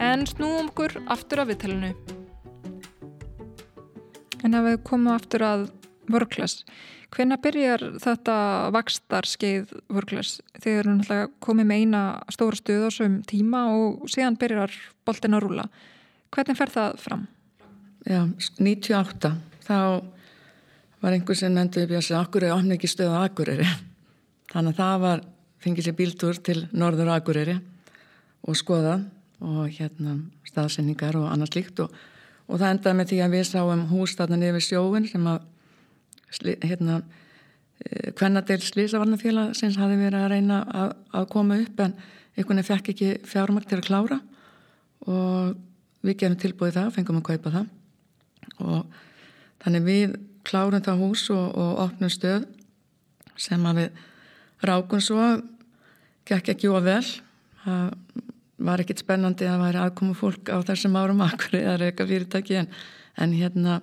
en 0.00 0.24
snúum 0.32 0.72
okkur 0.72 0.96
aftur 1.12 1.44
af 1.44 1.52
viðtælunu. 1.52 1.92
En 4.48 4.56
ef 4.56 4.68
við 4.70 4.80
komum 4.88 5.12
aftur 5.12 5.44
að 5.44 5.68
vörklas, 6.12 6.60
Hvenna 7.12 7.36
byrjar 7.44 7.82
þetta 8.00 8.34
vakstarskeið 8.72 9.72
vörglas? 9.92 10.38
Þeir 10.56 10.78
eru 10.78 10.94
náttúrulega 10.94 11.26
komið 11.44 11.66
með 11.68 11.82
eina 11.82 12.00
stóra 12.32 12.56
stöð 12.56 12.86
á 12.88 12.90
svum 12.94 13.18
tíma 13.28 13.66
og 13.74 14.06
síðan 14.08 14.38
byrjar 14.40 14.72
boltin 15.04 15.36
að 15.36 15.44
rúla. 15.44 15.66
Hvernig 16.32 16.56
fer 16.56 16.72
það 16.72 16.96
fram? 17.02 17.26
Já, 18.08 18.22
98 18.56 19.34
þá 19.66 19.76
var 21.02 21.12
einhver 21.18 21.36
sem 21.36 21.52
nefndi 21.52 21.84
upp 21.84 21.92
í 21.92 22.00
að 22.00 22.06
segja 22.08 22.22
Akureyri 22.24 22.56
ofni 22.56 22.78
ekki 22.78 22.88
stöð 22.88 23.12
á 23.12 23.20
Akureyri. 23.26 23.68
Þannig 24.54 24.72
að 24.72 24.80
það 24.80 25.04
var, 25.04 25.24
fengið 25.62 25.88
sér 25.90 25.98
bíltúr 26.00 26.42
til 26.48 26.58
Norður 26.72 27.12
Akureyri 27.12 27.60
og 28.48 28.56
skoða 28.56 29.02
og 29.44 29.68
hérna 29.68 30.16
staðsendingar 30.48 31.20
og 31.20 31.28
annars 31.28 31.52
líkt 31.58 31.84
og, 31.84 31.92
og 32.48 32.56
það 32.56 32.70
endaði 32.70 32.98
með 33.02 33.12
því 33.12 33.24
að 33.26 33.36
við 33.36 33.48
sáum 33.52 33.88
hússtatnan 33.92 34.48
yfir 34.48 34.70
sjóin 34.72 35.12
sem 35.12 35.28
að 35.28 35.44
hérna 36.40 37.02
hvernadel 38.18 38.60
eh, 38.60 38.66
slísavarnafélag 38.66 39.54
sem 39.58 39.72
hafi 39.76 39.98
verið 40.00 40.20
að 40.20 40.32
reyna 40.32 40.62
að, 40.70 40.96
að 41.12 41.28
koma 41.32 41.58
upp 41.62 41.80
en 41.84 41.94
einhvern 42.36 42.60
veginn 42.60 42.68
fekk 42.68 42.92
ekki 42.94 43.10
fjármakt 43.28 43.68
til 43.70 43.80
að 43.80 43.88
klára 43.88 44.18
og 45.06 45.56
við 46.02 46.18
gefum 46.22 46.38
tilbúið 46.38 46.76
það, 46.78 46.92
fengum 46.96 47.20
að 47.20 47.26
kaupa 47.28 47.52
það. 47.56 47.66
Og 48.62 48.94
þannig 49.62 49.86
við 49.86 50.16
klárum 50.46 50.84
það 50.84 51.02
hús 51.02 51.24
og, 51.34 51.44
og 51.58 51.80
opnum 51.86 52.12
stöð 52.12 52.46
sem 53.38 53.66
að 53.66 53.82
við 53.82 54.02
rákum 54.66 55.02
svo 55.02 55.26
gekk 56.28 56.52
ekki 56.54 56.70
og 56.70 56.84
vel. 56.86 57.04
Það 57.62 57.94
var 58.62 58.82
ekkit 58.82 59.02
spennandi 59.02 59.46
að 59.46 59.56
það 59.56 59.64
væri 59.66 59.82
aðkomu 59.82 60.18
fólk 60.18 60.50
á 60.54 60.58
þessum 60.66 60.98
árum 60.98 61.22
akkur 61.28 61.58
eða 61.60 61.78
reyka 61.82 62.06
fyrirtæki 62.06 62.60
en, 62.62 62.70
en 63.18 63.34
hérna 63.36 63.80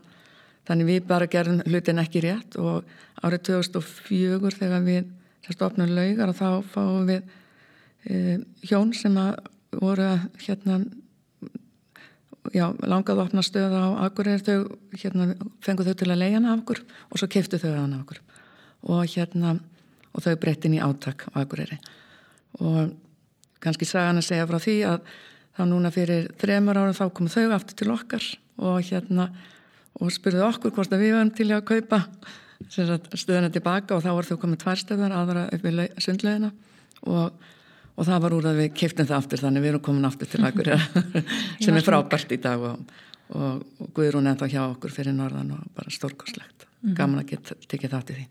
Þannig 0.69 0.85
við 0.85 1.05
bara 1.09 1.25
gerðum 1.25 1.63
hlutin 1.65 2.01
ekki 2.01 2.21
rétt 2.21 2.55
og 2.61 2.85
árið 3.25 3.47
2004 3.49 4.51
þegar 4.59 4.83
við 4.85 5.07
stofnum 5.49 5.89
laugar 5.97 6.29
og 6.29 6.37
þá 6.37 6.49
fáum 6.69 7.07
við 7.09 7.23
e, 8.05 8.37
hjón 8.69 8.93
sem 8.93 9.15
að 9.17 9.39
voru 9.73 10.11
hérna, 10.43 10.79
já, 12.53 12.67
langað 12.85 13.15
að 13.15 13.23
opna 13.25 13.45
stöða 13.45 13.81
á 13.81 13.89
Akureyri, 14.05 14.45
þau 14.45 14.77
hérna, 15.01 15.31
fengu 15.65 15.85
þau 15.87 15.95
til 15.97 16.09
að 16.09 16.21
leiða 16.21 16.37
hana 16.37 16.53
af 16.53 16.63
okkur 16.63 16.83
og 16.85 17.21
svo 17.21 17.29
keftu 17.33 17.61
þau 17.61 17.71
hana 17.73 17.99
af 17.99 18.05
okkur. 18.05 18.21
Og 18.93 19.03
hérna 19.15 19.57
og 20.13 20.25
þau 20.25 20.35
breyttin 20.41 20.77
í 20.77 20.81
áttak 20.85 21.27
á 21.33 21.41
Akureyri. 21.41 21.77
Og 22.61 22.93
kannski 23.63 23.89
sagan 23.89 24.21
að 24.21 24.29
segja 24.29 24.47
frá 24.49 24.61
því 24.61 24.77
að 24.89 25.13
þá 25.57 25.63
núna 25.67 25.91
fyrir 25.93 26.29
þremur 26.39 26.77
ára 26.79 26.95
þá 26.95 27.05
komu 27.13 27.31
þau 27.33 27.49
aftur 27.57 27.81
til 27.81 27.93
okkar 27.93 28.25
og 28.59 28.83
hérna 28.85 29.31
og 29.99 30.13
spurði 30.13 30.45
okkur 30.45 30.73
hvort 30.75 30.93
að 30.93 31.03
við 31.03 31.15
varum 31.17 31.33
til 31.35 31.49
að 31.51 31.65
kaupa 31.67 32.03
stöðuna 32.69 33.51
tilbaka 33.53 33.95
og 33.95 34.03
þá 34.03 34.09
var 34.15 34.27
þau 34.27 34.39
komið 34.41 34.63
tvær 34.63 34.81
stöðar 34.81 35.15
aðra 35.15 35.45
upp 35.55 35.67
í 35.69 35.73
sundlegina 36.03 36.49
og, 37.07 37.37
og 37.95 38.07
það 38.07 38.23
var 38.25 38.35
úr 38.35 38.49
að 38.51 38.63
við 38.63 38.73
kiptum 38.81 39.07
það 39.07 39.21
aftur 39.21 39.43
þannig 39.43 39.63
við 39.63 39.73
erum 39.73 39.85
komin 39.85 40.09
aftur 40.09 40.31
til 40.31 40.41
akkur 40.47 40.73
sem 41.63 41.77
er 41.77 41.85
frábært 41.85 42.35
í 42.35 42.41
dag 42.43 42.65
og, 42.71 42.97
og, 43.35 43.63
og 43.79 43.93
Guðrún 43.95 44.27
er 44.31 44.39
þá 44.39 44.47
hjá 44.51 44.63
okkur 44.65 44.95
fyrir 44.95 45.15
norðan 45.15 45.55
og 45.55 45.71
bara 45.75 45.93
stórkoslegt 45.93 46.67
mm 46.67 46.89
-hmm. 46.89 46.97
gaman 46.99 47.23
að 47.23 47.31
geta 47.31 47.55
tekið 47.67 47.95
þátt 47.95 48.11
í 48.11 48.19
því 48.19 48.27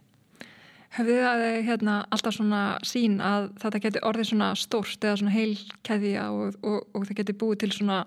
Hefði 0.89 1.19
það 1.21 1.43
hérna, 1.67 1.95
alltaf 2.11 2.35
svona 2.35 2.63
sín 2.87 3.19
að 3.21 3.51
þetta 3.61 3.81
geti 3.85 4.01
orðið 4.09 4.29
svona 4.31 4.55
stórt 4.57 5.05
eða 5.05 5.19
svona 5.21 5.35
heil 5.35 5.59
keðja 5.85 6.31
og, 6.33 6.57
og, 6.65 6.87
og 6.97 7.05
það 7.07 7.19
geti 7.21 7.35
búið 7.37 7.59
til 7.61 7.73
svona 7.77 7.99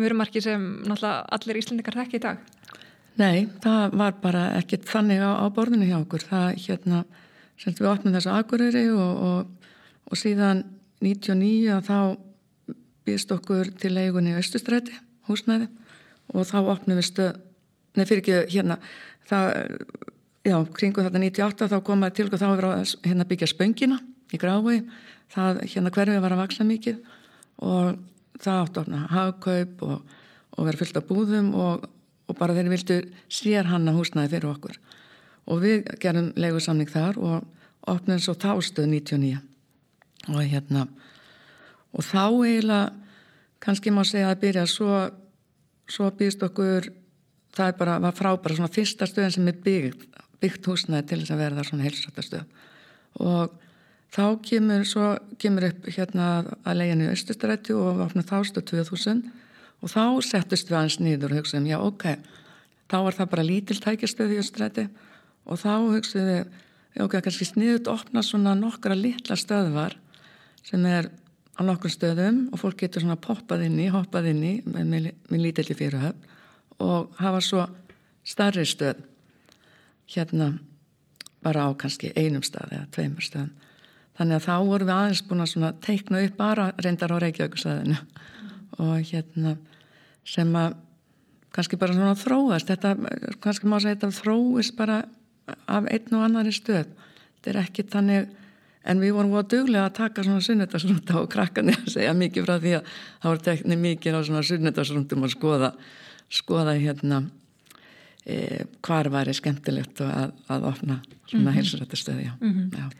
vörumarki 0.00 0.40
sem 0.42 0.64
náttúrulega 0.88 1.26
allir 1.36 1.60
íslendikar 1.60 1.98
þekki 2.00 2.16
í 2.16 2.24
dag? 2.24 2.38
Nei, 3.20 3.46
það 3.62 3.92
var 3.94 4.16
bara 4.22 4.44
ekkert 4.58 4.88
þannig 4.90 5.22
á, 5.22 5.38
á 5.38 5.46
borðinu 5.54 5.86
hjá 5.86 6.00
okkur. 6.00 6.24
Það, 6.26 6.46
hérna, 6.64 7.04
sem 7.60 7.74
við 7.78 7.90
opnum 7.92 8.14
þessu 8.16 8.32
akureyri 8.34 8.88
og, 8.90 9.20
og, 9.28 9.68
og 10.10 10.18
síðan 10.18 10.64
99 11.04 11.78
þá 11.86 11.98
býðst 13.04 13.34
okkur 13.36 13.70
til 13.78 13.92
leigunni 13.94 14.34
Östustræti, 14.38 14.96
húsnæði 15.28 15.68
og 16.34 16.48
þá 16.48 16.56
opnum 16.62 16.98
við 16.98 17.08
stöð, 17.10 17.38
nei 17.94 18.06
fyrir 18.08 18.22
ekki 18.22 18.56
hérna, 18.56 18.78
það, 19.28 19.50
já, 20.48 20.56
kringu 20.78 21.04
þetta 21.04 21.22
98 21.22 21.70
þá 21.70 21.76
komaði 21.84 22.16
til 22.18 22.28
og 22.30 22.40
þá 22.40 22.46
var 22.48 22.68
að 22.70 22.94
hérna, 23.04 23.28
byggja 23.28 23.50
spöngina 23.52 24.00
í 24.32 24.40
Grávei, 24.40 24.80
það 25.34 25.60
hérna 25.68 25.92
hverfið 25.94 26.22
var 26.24 26.34
að 26.34 26.42
vaksa 26.42 26.66
mikið 26.66 27.02
og 27.62 28.00
það 28.40 28.62
átti 28.62 28.80
að 28.80 28.84
opna 28.86 29.02
hagkaup 29.12 29.84
og, 29.86 30.16
og 30.56 30.70
vera 30.70 30.80
fyllt 30.80 30.98
af 30.98 31.06
búðum 31.10 31.52
og 31.54 31.84
og 32.28 32.38
bara 32.38 32.56
þeir 32.56 32.70
vildu 32.72 33.00
sér 33.28 33.68
hanna 33.68 33.94
húsnaði 33.96 34.34
fyrir 34.36 34.50
okkur. 34.50 34.78
Og 35.50 35.60
við 35.60 35.88
gerum 36.00 36.32
leigusamning 36.40 36.88
þar 36.88 37.18
og 37.20 37.90
opnum 37.90 38.20
svo 38.22 38.34
þástöð 38.38 38.88
99 38.92 39.40
og 40.32 40.40
hérna 40.40 40.86
og 41.94 42.06
þá 42.06 42.22
eiginlega 42.24 42.92
kannski 43.64 43.92
má 43.92 44.02
segja 44.08 44.30
að 44.32 44.40
byrja 44.44 44.64
svo, 44.68 45.00
svo 45.88 46.08
býðst 46.16 46.44
okkur 46.46 46.88
það 47.54 47.70
er 47.70 47.76
bara, 47.78 47.98
var 48.02 48.16
frábæra 48.16 48.56
svona 48.56 48.72
fyrsta 48.72 49.08
stöðin 49.08 49.34
sem 49.36 49.50
er 49.50 49.60
byggt, 49.64 50.08
byggt 50.42 50.68
húsnaði 50.68 51.10
til 51.10 51.20
þess 51.22 51.34
að 51.34 51.44
verða 51.44 51.66
svona 51.68 51.86
heilsrættastöð 51.86 53.22
og 53.24 53.54
þá 54.14 54.24
kemur, 54.48 54.84
svo 54.88 55.12
kemur 55.40 55.68
upp 55.68 55.88
hérna 55.92 56.28
að 56.64 56.80
leiðinu 56.80 57.08
í 57.08 57.14
Östustrætti 57.14 57.76
og 57.76 58.02
opnum 58.08 58.26
þástöð 58.26 58.68
2000 58.72 59.22
og 59.82 59.90
þá 59.92 60.04
settust 60.24 60.70
við 60.70 60.78
hans 60.78 60.98
nýður 61.00 61.34
og 61.34 61.40
hugsaðum 61.40 61.70
já 61.70 61.78
ok, 61.80 62.06
þá 62.90 62.96
var 63.06 63.18
það 63.18 63.32
bara 63.34 63.48
lítil 63.48 63.80
tækistöði 63.82 64.38
í 64.38 64.46
stræti 64.46 64.86
og 65.44 65.60
þá 65.60 65.72
hugsaðum 65.94 66.30
við 66.30 66.62
já 66.94 67.04
ok, 67.04 67.18
kannski 67.26 67.48
sniðut 67.48 67.90
opna 67.90 68.22
svona 68.22 68.54
nokkra 68.58 68.96
litla 68.98 69.36
stöðvar 69.38 69.96
sem 70.64 70.84
er 70.88 71.10
á 71.54 71.60
nokkur 71.62 71.92
stöðum 71.92 72.48
og 72.52 72.62
fólk 72.62 72.84
getur 72.84 73.04
svona 73.04 73.18
poppað 73.20 73.66
inn 73.68 73.78
í, 73.78 73.88
hoppað 73.92 74.30
inn 74.32 74.42
í 74.42 74.54
með, 74.66 74.86
með, 74.90 75.10
með 75.30 75.44
lítilli 75.46 75.76
fyrirhöfn 75.78 76.30
og 76.82 77.12
hafa 77.20 77.42
svo 77.44 77.66
starri 78.26 78.64
stöð 78.66 79.02
hérna 80.10 80.54
bara 81.44 81.68
á 81.68 81.70
kannski 81.76 82.10
einum 82.16 82.42
stað 82.42 82.72
eða 82.72 82.88
tveimur 82.94 83.24
stöðum. 83.24 83.52
Þannig 84.14 84.38
að 84.38 84.46
þá 84.46 84.54
vorum 84.68 84.88
við 84.88 84.94
aðeins 84.94 85.22
búin 85.28 85.44
að 85.44 85.78
teikna 85.82 86.22
upp 86.24 86.36
bara 86.38 86.66
reyndar 86.78 87.14
á 87.14 87.18
Reykjavíkusæðinu 87.22 87.96
og 88.78 88.94
hérna 89.10 89.56
sem 90.24 90.50
að 90.56 90.76
kannski 91.54 91.78
bara 91.78 91.94
svona 91.94 92.16
þróast 92.18 92.70
þetta, 92.70 92.94
kannski 93.42 93.68
má 93.70 93.78
segja 93.78 93.94
þetta 93.96 94.22
þróist 94.22 94.76
bara 94.78 95.02
af 95.70 95.86
einn 95.92 96.16
og 96.16 96.24
annari 96.26 96.54
stöð 96.54 96.88
þetta 96.88 97.52
er 97.52 97.60
ekki 97.62 97.84
þannig 97.92 98.32
en 98.84 99.00
við 99.00 99.14
vorum 99.16 99.36
að 99.38 99.52
duglega 99.54 99.86
að 99.88 99.96
taka 100.00 100.24
svona 100.24 100.44
sunnetarsrunda 100.44 101.20
og 101.20 101.30
krakkarni 101.32 101.76
að 101.76 101.92
segja 101.94 102.16
mikið 102.16 102.48
frá 102.48 102.58
því 102.58 102.74
að 102.78 102.90
það 102.96 103.30
voru 103.30 103.44
teknið 103.48 103.82
mikið 103.84 104.18
á 104.18 104.20
svona 104.28 104.44
sunnetarsrundum 104.50 105.24
að 105.24 105.34
skoða 105.36 105.70
skoða 106.34 106.74
hérna 106.80 107.22
e, 108.26 108.64
hvar 108.84 109.10
var 109.12 109.30
það 109.30 109.38
skemmtilegt 109.40 110.02
að, 110.04 110.34
að 110.48 110.68
opna 110.72 110.98
svona 111.28 111.40
mm 111.40 111.46
-hmm. 111.46 111.54
heilsurættastöði 111.58 112.30
mm 112.40 112.52
-hmm. 112.52 112.90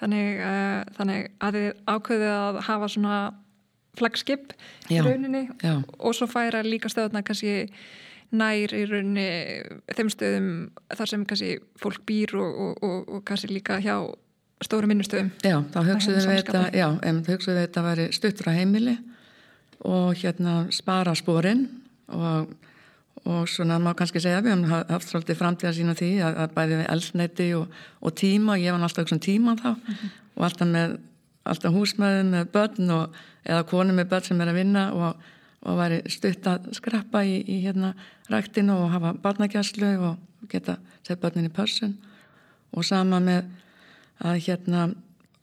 þannig, 0.00 0.40
uh, 0.40 0.80
þannig 0.96 1.30
að 1.38 1.54
þið 1.58 1.70
ákveðið 1.86 2.34
að 2.38 2.60
hafa 2.70 2.88
svona 2.88 3.18
flagskip 3.98 4.52
í 4.92 5.00
rauninni 5.02 5.48
já. 5.62 5.80
og 5.98 6.14
svo 6.14 6.28
færa 6.30 6.62
líka 6.66 6.90
stöðuna 6.92 7.24
kannski 7.26 7.68
nær 8.30 8.74
í 8.76 8.84
rauninni 8.88 9.28
þeim 9.96 10.12
stöðum 10.12 10.48
þar 10.94 11.12
sem 11.12 11.26
kannski 11.28 11.58
fólk 11.80 12.04
býr 12.06 12.36
og, 12.38 12.58
og, 12.64 12.82
og, 12.82 12.98
og 13.08 13.24
kannski 13.28 13.52
líka 13.52 13.80
hjá 13.80 13.96
stórum 14.64 14.92
vinnustöðum 14.92 15.32
Já, 15.46 15.62
þá 15.72 15.80
hugsaðu 15.86 16.16
við 17.56 17.62
þetta 17.64 17.82
að 17.82 17.90
veri 17.90 18.08
stuttra 18.12 18.56
heimili 18.56 18.96
og 19.86 20.16
hérna 20.18 20.64
spara 20.74 21.14
spórin 21.18 21.68
og 22.08 22.56
og 23.28 23.48
svona 23.48 23.78
má 23.82 23.92
kannski 23.96 24.20
segja 24.22 24.40
við 24.40 24.54
hefum 24.54 24.70
haft 24.70 25.10
svolítið 25.10 25.38
framtíða 25.38 25.72
sína 25.76 25.94
því 25.98 26.10
að, 26.24 26.38
að 26.44 26.54
bæði 26.54 26.78
við 26.78 26.90
elsneiti 26.94 27.48
og, 27.58 27.78
og 28.00 28.14
tíma 28.16 28.58
ég 28.60 28.74
var 28.74 28.86
alltaf 28.86 29.12
um 29.12 29.20
tíma 29.20 29.56
þá 29.58 29.68
mm 29.68 29.80
-hmm. 29.84 30.10
og 30.36 30.44
alltaf 30.44 30.68
með 30.68 30.98
alltaf 31.48 31.74
húsmaður 31.74 32.28
með 32.32 32.52
börn 32.54 32.94
og, 32.94 33.18
eða 33.44 33.66
konu 33.70 33.96
með 33.96 34.10
börn 34.12 34.26
sem 34.28 34.40
er 34.40 34.52
að 34.52 34.60
vinna 34.60 34.84
og, 34.94 35.28
og 35.64 35.80
væri 35.80 36.02
stutt 36.12 36.46
að 36.50 36.70
skrappa 36.76 37.24
í, 37.24 37.40
í 37.42 37.60
hérna 37.64 37.94
ræktinu 38.30 38.76
og 38.76 38.92
hafa 38.94 39.14
barnagjastlu 39.22 39.94
og 40.10 40.48
geta 40.50 40.78
sett 41.06 41.20
börnin 41.22 41.48
í 41.48 41.54
pörsun 41.54 41.96
og 42.72 42.84
sama 42.84 43.20
með 43.24 43.48
að 44.24 44.42
hérna 44.48 44.88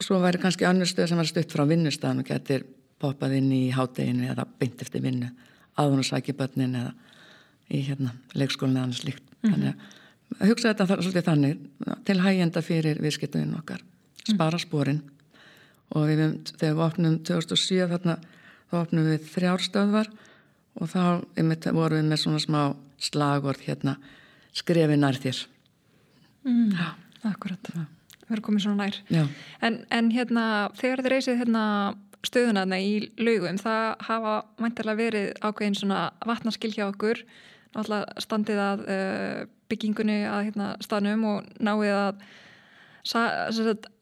svo 0.04 0.20
væri 0.24 0.42
kannski 0.44 0.68
annur 0.68 0.90
stöð 0.90 1.12
sem 1.12 1.20
var 1.20 1.30
stutt 1.30 1.52
frá 1.52 1.66
vinnustafn 1.68 2.22
og 2.22 2.30
getur 2.30 2.66
poppað 3.02 3.38
inn 3.40 3.52
í 3.56 3.64
hádeginu 3.76 4.30
eða 4.32 4.48
beint 4.60 4.82
eftir 4.84 5.04
vinnu 5.04 5.32
aðun 5.80 6.04
og 6.04 6.08
sækja 6.08 6.36
börnin 6.38 6.78
eða 6.80 6.94
í 7.74 7.82
hérna 7.88 8.14
leikskólinu 8.38 8.78
eða 8.78 8.88
annars 8.88 9.04
líkt 9.04 9.24
mm 9.24 9.50
-hmm. 9.50 9.54
þannig 9.54 9.74
að 10.40 10.50
hugsa 10.50 10.74
þetta 10.74 11.02
svolítið 11.02 11.28
þannig 11.30 11.58
til 12.06 12.22
hægjenda 12.22 12.62
fyrir 12.62 13.02
viðskiptunum 13.02 13.60
okkar. 13.60 13.82
Spara 14.26 14.58
spórin 14.60 15.02
og 15.94 16.08
við, 16.10 16.24
þegar 16.56 16.78
við 16.78 16.86
opnum 16.88 17.18
2007 17.28 17.90
þarna 17.94 18.18
þá 18.72 18.78
opnum 18.82 19.10
við 19.10 19.28
þrjárstöðvar 19.34 20.12
og 20.76 20.92
þá 20.92 21.02
einmitt, 21.38 21.68
vorum 21.72 22.02
við 22.02 22.10
með 22.10 22.22
svona 22.24 22.44
smá 22.44 22.62
slagord 23.02 23.62
hérna 23.66 23.98
skrefi 24.56 24.98
nær 25.00 25.20
þér. 25.20 25.42
Mm, 26.46 26.72
Akkurat, 27.26 27.70
við 27.74 28.36
erum 28.36 28.46
komið 28.46 28.66
svona 28.66 28.88
nær. 28.88 29.00
En, 29.66 29.82
en 29.94 30.12
hérna 30.14 30.46
þegar 30.78 31.04
þið 31.04 31.14
reysið 31.16 31.40
hérna 31.42 31.66
stöðunarna 32.26 32.80
í 32.82 32.94
laugum, 33.22 33.60
það 33.62 33.84
hafa 34.08 34.36
mæntilega 34.62 35.00
verið 35.00 35.28
ákveðin 35.46 35.78
svona 35.78 36.00
vatnarskil 36.26 36.72
hjá 36.74 36.88
okkur. 36.88 37.22
Náttúrulega 37.76 38.24
standið 38.24 38.62
að 38.64 38.84
uh, 38.88 39.40
byggingunni 39.70 40.22
að 40.30 40.48
hérna 40.50 40.70
stanum 40.86 41.26
og 41.30 41.50
náið 41.60 41.94
að 41.94 42.26
sa, 43.06 43.24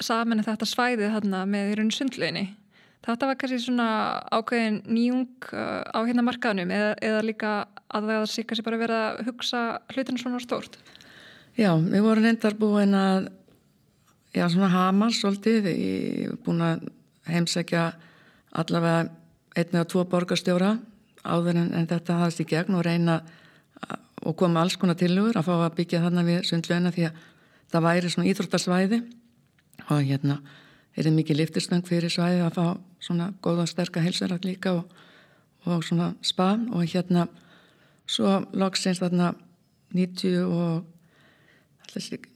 saman 0.03 0.43
þetta 0.45 0.67
svæðið 0.69 1.15
þarna 1.17 1.43
með 1.49 1.71
í 1.71 1.77
raun 1.79 1.93
sundleginni. 1.93 2.45
Þetta 3.03 3.27
var 3.27 3.39
kannski 3.39 3.59
svona 3.59 3.87
ákveðin 4.31 4.79
nýjung 4.87 5.49
uh, 5.51 5.83
á 5.91 5.99
hérna 6.07 6.23
markaðnum 6.23 6.71
eða, 6.71 6.93
eða 7.03 7.23
líka 7.27 7.53
að 7.91 8.07
það 8.09 8.27
sé 8.31 8.45
kannski 8.47 8.65
bara 8.65 8.79
verið 8.79 9.01
að 9.01 9.23
hugsa 9.27 9.63
hlutinu 9.91 10.21
svona 10.21 10.39
stórt? 10.43 10.77
Já, 11.59 11.75
við 11.75 12.05
vorum 12.05 12.23
reyndar 12.23 12.55
búin 12.57 12.95
að 12.97 13.27
já, 14.33 14.47
svona 14.47 14.71
hama 14.71 15.11
svolítið 15.13 15.67
í 15.73 15.91
búin 16.45 16.63
að 16.63 16.87
heimsækja 17.27 17.91
allavega 18.55 19.11
einn 19.53 19.75
eða 19.75 19.89
tvo 19.91 20.07
borgarstjóra 20.09 20.71
áður 21.23 21.59
en, 21.59 21.69
en 21.75 21.89
þetta 21.91 22.17
hafðist 22.21 22.41
í 22.43 22.47
gegn 22.49 22.79
og 22.79 22.87
reyna 22.87 23.19
og 24.23 24.35
koma 24.39 24.63
alls 24.63 24.79
konar 24.79 24.97
tilugur 24.97 25.37
að 25.37 25.47
fá 25.49 25.53
að 25.57 25.75
byggja 25.77 26.01
þarna 26.05 26.23
við 26.27 26.47
sundlegina 26.47 26.91
því 26.95 27.07
að 27.09 27.21
það 27.73 27.86
væri 27.88 28.12
svona 28.13 28.29
íþróttasvæði 28.31 28.99
og 29.89 30.03
hérna 30.05 30.39
er 30.93 31.07
það 31.07 31.15
mikið 31.17 31.39
liftistöng 31.39 31.88
fyrir 31.88 32.13
svæði 32.13 32.43
að 32.45 32.57
fá 32.57 32.65
svona 33.03 33.31
góða 33.43 33.65
sterka 33.69 34.03
helsarætt 34.03 34.45
líka 34.45 34.75
og, 34.77 34.83
og 35.65 35.83
svona 35.86 36.13
spa 36.21 36.53
og 36.71 36.86
hérna 36.86 37.27
svo 38.05 38.43
loksins 38.53 39.01
þarna 39.01 39.33
90 39.93 40.43
og 40.45 40.83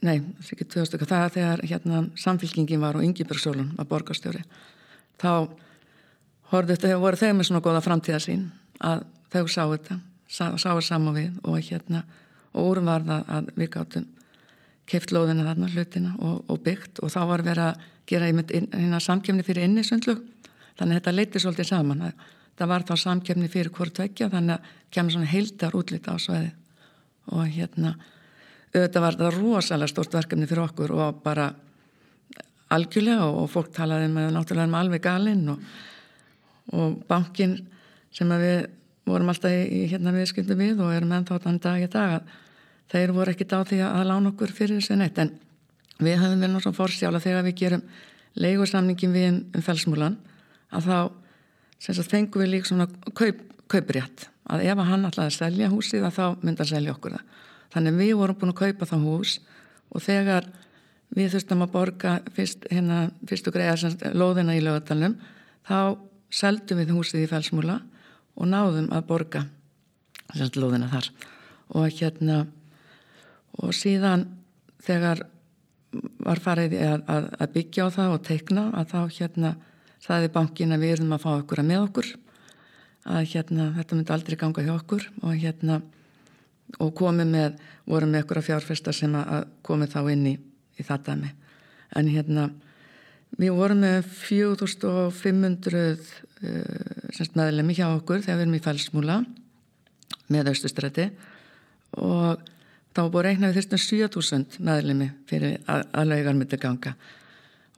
nei, 0.06 0.20
það 0.38 1.14
er 1.18 1.32
þegar 1.34 1.62
hérna 1.66 2.02
samfélkingin 2.18 2.82
var 2.82 2.98
og 2.98 3.06
Ingebergsólun 3.06 3.72
var 3.78 3.88
borgarstjóri 3.90 4.44
þá 5.18 5.48
horfðu 6.52 6.76
þetta, 6.76 6.98
voru 7.02 7.18
þau 7.18 7.32
með 7.34 7.48
svona 7.48 7.64
góða 7.64 7.82
framtíðasín 7.84 8.46
að 8.78 9.02
þau 9.32 9.48
sá 9.50 9.62
þetta 9.64 9.98
sá, 10.28 10.44
sáu 10.58 10.80
saman 10.84 11.16
við 11.16 11.40
og 11.42 11.58
hérna 11.58 12.04
og 12.54 12.70
úrum 12.70 12.90
var 12.90 13.04
það 13.06 13.34
að 13.34 13.50
við 13.56 13.70
gáttum 13.74 14.06
keift 14.88 15.12
lóðina 15.12 15.46
þarna 15.46 15.70
hlutina 15.74 16.16
og, 16.24 16.42
og 16.48 16.60
byggt. 16.64 17.02
Og 17.04 17.12
þá 17.12 17.20
var 17.28 17.44
verið 17.46 17.64
að 17.68 17.86
gera 18.08 18.28
hérna 18.32 19.00
samkjöfni 19.04 19.44
fyrir 19.44 19.68
inni 19.68 19.84
sundlug 19.84 20.22
þannig 20.78 20.94
að 20.94 21.00
þetta 21.00 21.14
leiti 21.14 21.42
svolítið 21.42 21.70
saman 21.72 22.04
það 22.58 22.70
var 22.72 22.84
þá 22.86 22.94
samkjöfni 23.02 23.50
fyrir 23.52 23.72
hvort 23.74 24.00
vekja 24.00 24.30
þannig 24.32 24.56
að 24.56 24.70
kemur 24.94 25.14
svona 25.14 25.30
heildar 25.30 25.76
útlita 25.78 26.14
á 26.14 26.18
sveiði 26.22 26.50
og 27.34 27.52
hérna 27.54 27.92
auðvitað 28.72 29.04
var 29.04 29.18
þetta 29.18 29.30
rosalega 29.36 29.92
stort 29.92 30.16
verkefni 30.16 30.48
fyrir 30.48 30.64
okkur 30.64 30.94
og 30.96 31.20
bara 31.24 31.48
algjörlega 32.74 33.28
og, 33.28 33.44
og 33.44 33.52
fólk 33.52 33.70
talaði 33.76 34.10
með 34.12 34.32
náttúrulega 34.36 34.72
með 34.72 34.82
alveg 34.82 35.04
galinn 35.04 35.46
og, 35.52 35.62
og 36.76 36.98
bankin 37.08 37.56
sem 38.14 38.32
við 38.40 38.66
vorum 39.08 39.32
alltaf 39.32 39.54
í, 39.54 39.86
hérna 39.92 40.12
viðskildu 40.16 40.56
við 40.58 40.82
og 40.84 40.92
erum 40.96 41.14
ennþá 41.16 41.40
þann 41.44 41.62
dag 41.64 41.84
í 41.84 41.90
dag 41.92 42.18
að 42.18 42.36
þeir 42.92 43.12
voru 43.16 43.34
ekkit 43.34 43.54
á 43.54 43.60
því 43.68 43.82
að 43.84 44.08
lána 44.08 44.32
okkur 44.32 44.54
fyrir 44.54 44.80
þessu 44.80 44.96
neitt 44.98 45.18
en 45.20 45.34
við 45.98 46.20
höfum 46.20 46.40
verið 46.40 46.54
náttúrulega 46.54 46.78
fórsjála 46.78 47.22
þegar 47.22 47.46
við 47.48 47.56
gerum 47.62 47.84
leigusamningin 48.38 49.14
við 49.14 49.28
um, 49.28 49.38
um 49.58 49.64
felsmúlan 49.64 50.18
að 50.74 50.88
þá 50.88 50.98
sagt, 51.82 52.10
fengum 52.10 52.44
við 52.44 52.52
líka 52.54 52.70
svona 52.70 52.88
kaup, 53.16 53.40
kauprétt. 53.70 54.28
Að 54.48 54.64
ef 54.64 54.80
hann 54.88 55.06
ætlaði 55.08 55.32
að 55.32 55.36
selja 55.36 55.70
húsið 55.72 56.06
að 56.08 56.16
þá 56.16 56.24
myndi 56.44 56.64
að 56.64 56.70
selja 56.72 56.94
okkur 56.94 57.16
það. 57.16 57.44
Þannig 57.74 57.98
við 57.98 58.14
vorum 58.16 58.38
búin 58.40 58.52
að 58.54 58.60
kaupa 58.62 58.88
það 58.88 59.06
hús 59.08 59.34
og 59.92 60.04
þegar 60.04 60.48
við 61.16 61.32
þurftum 61.34 61.64
að 61.64 61.72
borga 61.74 62.14
fyrst, 62.36 62.68
hérna, 62.72 63.00
fyrstu 63.28 63.52
greiða 63.52 64.12
lóðina 64.16 64.56
í 64.56 64.62
lögadalum 64.64 65.16
þá 65.68 65.98
seldum 66.32 66.80
við 66.80 66.94
húsið 66.96 67.24
í 67.24 67.30
felsmúla 67.30 67.78
og 68.38 68.48
náðum 68.48 68.90
að 68.94 69.06
borga 69.08 69.44
lóðina 70.56 70.88
þar. 70.92 71.10
Og 71.76 71.88
hérna 71.92 72.44
og 73.62 73.74
síðan 73.76 74.26
þegar 74.84 75.24
var 76.24 76.40
farið 76.44 76.76
að, 76.84 77.04
að, 77.08 77.28
að 77.40 77.52
byggja 77.54 77.86
á 77.88 77.94
það 77.96 78.14
og 78.14 78.24
teikna 78.26 78.64
að 78.76 78.90
þá 78.92 78.98
hérna 79.18 79.52
saði 80.04 80.32
bankin 80.32 80.74
að 80.74 80.84
við 80.84 80.96
erum 80.96 81.14
að 81.16 81.24
fá 81.24 81.30
okkur 81.34 81.62
að 81.62 81.70
með 81.70 81.84
okkur 81.86 82.10
að 83.08 83.30
hérna 83.32 83.70
þetta 83.78 83.96
myndi 83.96 84.14
aldrei 84.14 84.36
ganga 84.38 84.66
hjá 84.66 84.74
okkur 84.74 85.08
og 85.22 85.38
hérna 85.40 85.80
og 86.84 86.92
komið 86.94 87.30
með, 87.32 87.56
vorum 87.88 88.12
með 88.12 88.26
okkur 88.26 88.42
að 88.42 88.48
fjárfesta 88.50 88.92
sem 88.92 89.14
að 89.16 89.48
komið 89.64 89.94
þá 89.94 90.00
inn 90.12 90.26
í 90.28 90.34
í 90.78 90.86
það 90.86 91.04
dæmi. 91.08 91.30
En 91.98 92.10
hérna 92.12 92.48
við 93.38 93.54
vorum 93.56 93.82
með 93.84 94.06
4500 94.22 95.80
uh, 95.82 97.32
meðlemi 97.38 97.76
hjá 97.76 97.88
okkur 97.90 98.22
þegar 98.24 98.38
við 98.38 98.44
erum 98.46 98.58
í 98.58 98.64
fælsmúla 98.64 99.18
með 100.32 100.52
austustræti 100.52 101.08
og 101.98 102.44
þá 102.98 103.02
búið 103.14 103.26
reikna 103.28 103.50
við 103.52 103.60
þessum 103.60 103.82
7000 103.84 104.60
meðlemi 104.66 105.10
fyrir 105.30 105.58
að, 105.70 105.86
að 105.94 106.12
laugar 106.12 106.38
myndi 106.38 106.60
ganga. 106.60 106.94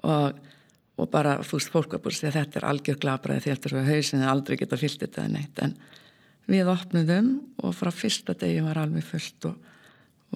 Og, 0.00 0.42
og 0.96 1.11
bara 1.12 1.38
veist 1.44 1.72
fólk 1.72 1.94
var 1.94 2.02
búin 2.04 2.16
að 2.16 2.22
segja 2.22 2.37
þetta 2.40 2.61
er 2.62 2.68
algjör 2.72 3.00
glabræði 3.04 3.44
því 3.44 3.54
þetta 3.54 3.72
er 3.72 3.90
hausin 3.92 4.22
en 4.22 4.33
aldrei 4.33 4.56
geta 4.61 4.80
fyllt 4.80 5.04
þetta 5.04 5.28
neitt. 5.28 5.61
En 5.61 5.76
við 6.50 6.72
opnum 6.72 7.35
og 7.62 7.76
frá 7.76 7.92
fyrsta 7.94 8.35
degi 8.35 8.64
var 8.64 8.80
alveg 8.80 9.04
fullt 9.06 9.50
og 9.52 9.66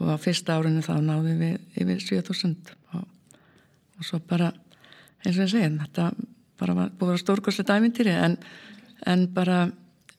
og 0.00 0.10
á 0.10 0.16
fyrsta 0.18 0.58
árinu 0.58 0.82
þá 0.82 0.98
náðum 1.02 1.42
við 1.42 1.58
yfir 1.78 2.00
7000 2.02 2.72
og, 2.98 3.04
og 3.98 4.06
svo 4.06 4.20
bara 4.26 4.50
eins 5.22 5.36
og 5.36 5.44
ég 5.44 5.52
segi 5.52 5.70
þetta 5.78 6.08
bara 6.58 6.76
var 6.78 6.90
búið 6.98 7.16
að 7.16 7.22
stórkoslega 7.22 7.74
dæmintýri 7.76 8.14
en, 8.14 8.36
en 9.06 9.26
bara 9.34 9.68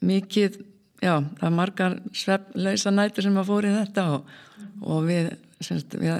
mikið 0.06 0.62
já, 1.06 1.14
það 1.40 1.48
er 1.50 1.56
margar 1.56 1.98
svefnleysa 2.24 2.94
nættur 2.94 3.28
sem 3.28 3.40
að 3.40 3.50
fóri 3.52 3.74
þetta 3.76 4.08
og, 4.16 4.36
og 4.82 5.08
við, 5.08 5.32
semst, 5.60 5.96
við 6.02 6.20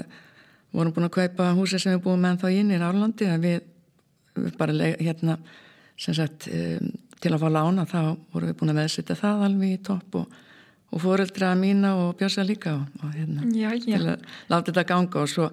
vorum 0.76 0.94
búin 0.96 1.08
að 1.08 1.16
kaupa 1.18 1.52
húsi 1.58 1.80
sem 1.82 1.96
við 1.96 2.04
búum 2.06 2.24
með 2.24 2.42
þá 2.44 2.48
inn 2.54 2.72
í 2.72 2.80
Rálandi 2.80 3.30
að 3.32 3.46
við, 3.48 3.60
við 4.38 4.58
bara 4.60 4.90
hérna 4.94 5.38
sagt, 5.96 6.48
um, 6.52 6.90
til 7.20 7.32
að 7.32 7.42
fá 7.42 7.48
lána 7.52 7.86
þá 7.88 8.00
vorum 8.32 8.50
við 8.50 8.58
búin 8.60 8.74
að 8.74 8.82
veðsita 8.82 9.18
það 9.18 9.46
alveg 9.50 9.78
í 9.78 9.84
topp 9.90 10.20
og 10.22 10.42
og 10.92 11.02
fóreldra 11.02 11.54
mína 11.58 11.94
og 11.96 12.16
björsa 12.16 12.44
líka 12.46 12.74
og, 12.74 12.86
og 13.02 13.12
hérna 13.12 13.42
já, 13.52 13.70
já. 13.74 13.98
til 13.98 14.08
að 14.08 14.22
láta 14.48 14.70
þetta 14.70 14.84
ganga 14.88 15.20
og 15.22 15.28
svo, 15.28 15.48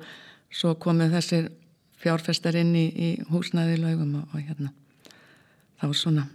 svo 0.53 0.75
komið 0.75 1.17
þessir 1.17 1.49
fjárfestar 2.03 2.55
inn 2.59 2.75
í, 2.75 2.85
í 2.87 3.09
húsnaði 3.31 3.79
laugum 3.81 4.15
og, 4.21 4.27
og 4.33 4.39
hérna 4.39 4.71
þá 5.81 5.87
svona 5.97 6.27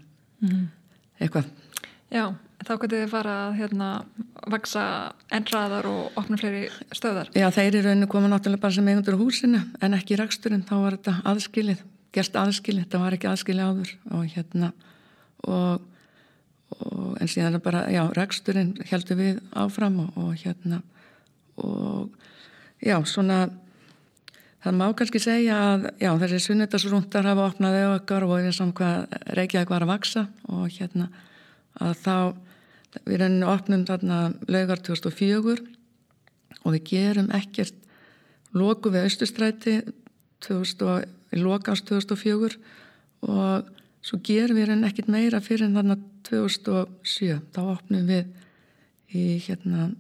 mm. 0.42 0.66
eitthvað 1.20 1.48
Já, 2.08 2.32
þá 2.68 2.72
getur 2.76 3.02
þið 3.02 3.12
fara 3.12 3.36
að 3.46 3.58
hérna 3.58 3.90
vaksa 4.52 4.86
ennraðar 5.34 5.88
og 5.90 6.18
opna 6.20 6.38
fleiri 6.40 6.66
stöðar 6.94 7.32
Já, 7.34 7.48
þeir 7.54 7.68
eru 7.70 7.84
rauninu 7.88 8.10
komið 8.12 8.34
náttúrulega 8.34 8.64
bara 8.64 8.78
sem 8.78 8.90
eigundur 8.92 9.20
húsinu 9.20 9.62
en 9.80 9.96
ekki 9.96 10.16
í 10.16 10.20
ræksturinn, 10.20 10.66
þá 10.68 10.74
var 10.84 10.98
þetta 10.98 11.16
aðskilið 11.32 11.84
gerst 12.14 12.36
aðskilið, 12.40 12.86
þetta 12.86 13.02
var 13.02 13.16
ekki 13.16 13.30
aðskilið 13.30 13.68
áður 13.68 13.94
og 14.16 14.26
hérna 14.34 14.72
og 15.48 15.86
og, 16.76 17.16
en 17.20 17.30
síðan 17.30 17.60
bara, 17.64 17.86
já, 17.92 18.02
reksturinn 18.16 18.74
heldur 18.90 19.18
við 19.18 19.40
áfram 19.56 20.02
og, 20.04 20.18
og 20.20 20.34
hérna 20.40 20.82
og 21.58 22.10
já, 22.84 22.98
svona 23.08 23.46
það 24.62 24.76
má 24.78 24.84
kannski 24.98 25.22
segja 25.22 25.58
að 25.72 25.88
já, 26.02 26.10
þessi 26.22 26.42
sunnetarsrúndar 26.44 27.28
hafa 27.30 27.48
opnaði 27.52 27.86
okkar 27.94 28.26
og 28.26 28.36
við 28.36 28.52
saman 28.56 28.74
hvað 28.78 29.16
Reykjavík 29.38 29.72
var 29.72 29.86
að 29.86 29.92
vaksa 29.94 30.26
og 30.50 30.68
hérna 30.74 31.08
að 31.78 31.96
þá 32.04 32.14
við 33.04 33.20
erum 33.20 33.42
opnum 33.48 33.84
þarna 33.88 34.20
laugar 34.48 34.82
2004 34.84 35.58
og 36.64 36.74
við 36.74 36.84
gerum 36.92 37.30
ekkert 37.36 37.76
loku 38.56 38.92
við 38.92 39.08
Östustræti 39.10 39.80
2000, 40.44 41.08
lokast 41.36 41.88
2004 41.90 42.58
og 43.28 43.68
svo 44.04 44.20
gerum 44.24 44.56
við 44.56 44.72
henn 44.72 44.86
ekkit 44.88 45.10
meira 45.12 45.40
fyrir 45.44 45.68
en 45.68 45.76
þarna 45.76 45.98
2007 46.28 47.40
þá 47.54 47.60
opnum 47.64 48.06
við 48.08 48.28
í 49.16 49.24
hérna 49.44 49.90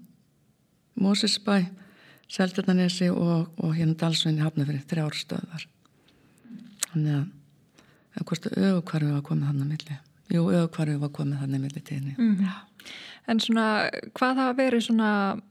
Mósesbæ 0.98 1.68
Seldarnanesi 2.28 3.08
og, 3.08 3.48
og 3.56 3.74
hérna 3.76 3.96
Dalsvinni 4.00 4.44
hafnafyrir 4.44 4.84
þrjárstöðar 4.90 5.68
þannig 6.88 7.14
að 7.20 7.26
það 8.18 8.28
kosti 8.30 8.52
auðvokvarfi 8.56 9.12
var 9.14 9.24
komið 9.28 9.50
þannig 9.50 9.64
að 9.64 9.72
milli. 9.72 9.98
Jú, 10.28 10.42
auðvokvarfi 10.42 10.96
var 11.02 11.12
komið 11.18 11.42
þannig 11.42 11.58
að 11.58 11.64
milli 11.66 11.82
tíðni. 11.88 12.14
Mm. 12.18 12.42
En 13.28 13.40
svona, 13.44 13.88
hvað 14.16 14.40
hafa 14.40 14.56
verið 14.56 14.86
svona 14.86 15.10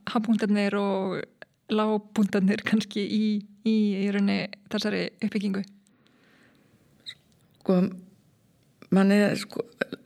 hafbúndarnir 0.10 0.78
og 0.80 1.20
lágbúndarnir 1.74 2.64
kannski 2.66 3.04
í, 3.04 3.24
í, 3.68 3.78
í 4.02 4.08
raunni 4.14 4.40
þessari 4.72 5.04
uppbyggingu? 5.22 5.64
Sko 7.62 7.82
mann 8.96 9.12
er 9.12 9.36
sko, 9.40 9.66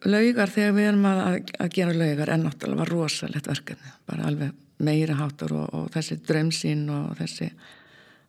laugar 0.09 0.49
þegar 0.49 0.73
við 0.77 0.89
erum 0.89 1.05
að, 1.09 1.51
að 1.61 1.75
gera 1.75 1.93
laugar 1.95 2.31
en 2.33 2.47
náttúrulega 2.47 2.87
rosalegt 2.89 3.49
verkefni 3.51 3.93
bara 4.09 4.25
alveg 4.29 4.55
meira 4.81 5.17
hátur 5.19 5.53
og, 5.59 5.67
og 5.77 5.91
þessi 5.93 6.17
drömsín 6.25 6.87
og 6.89 7.13
þessi 7.19 7.51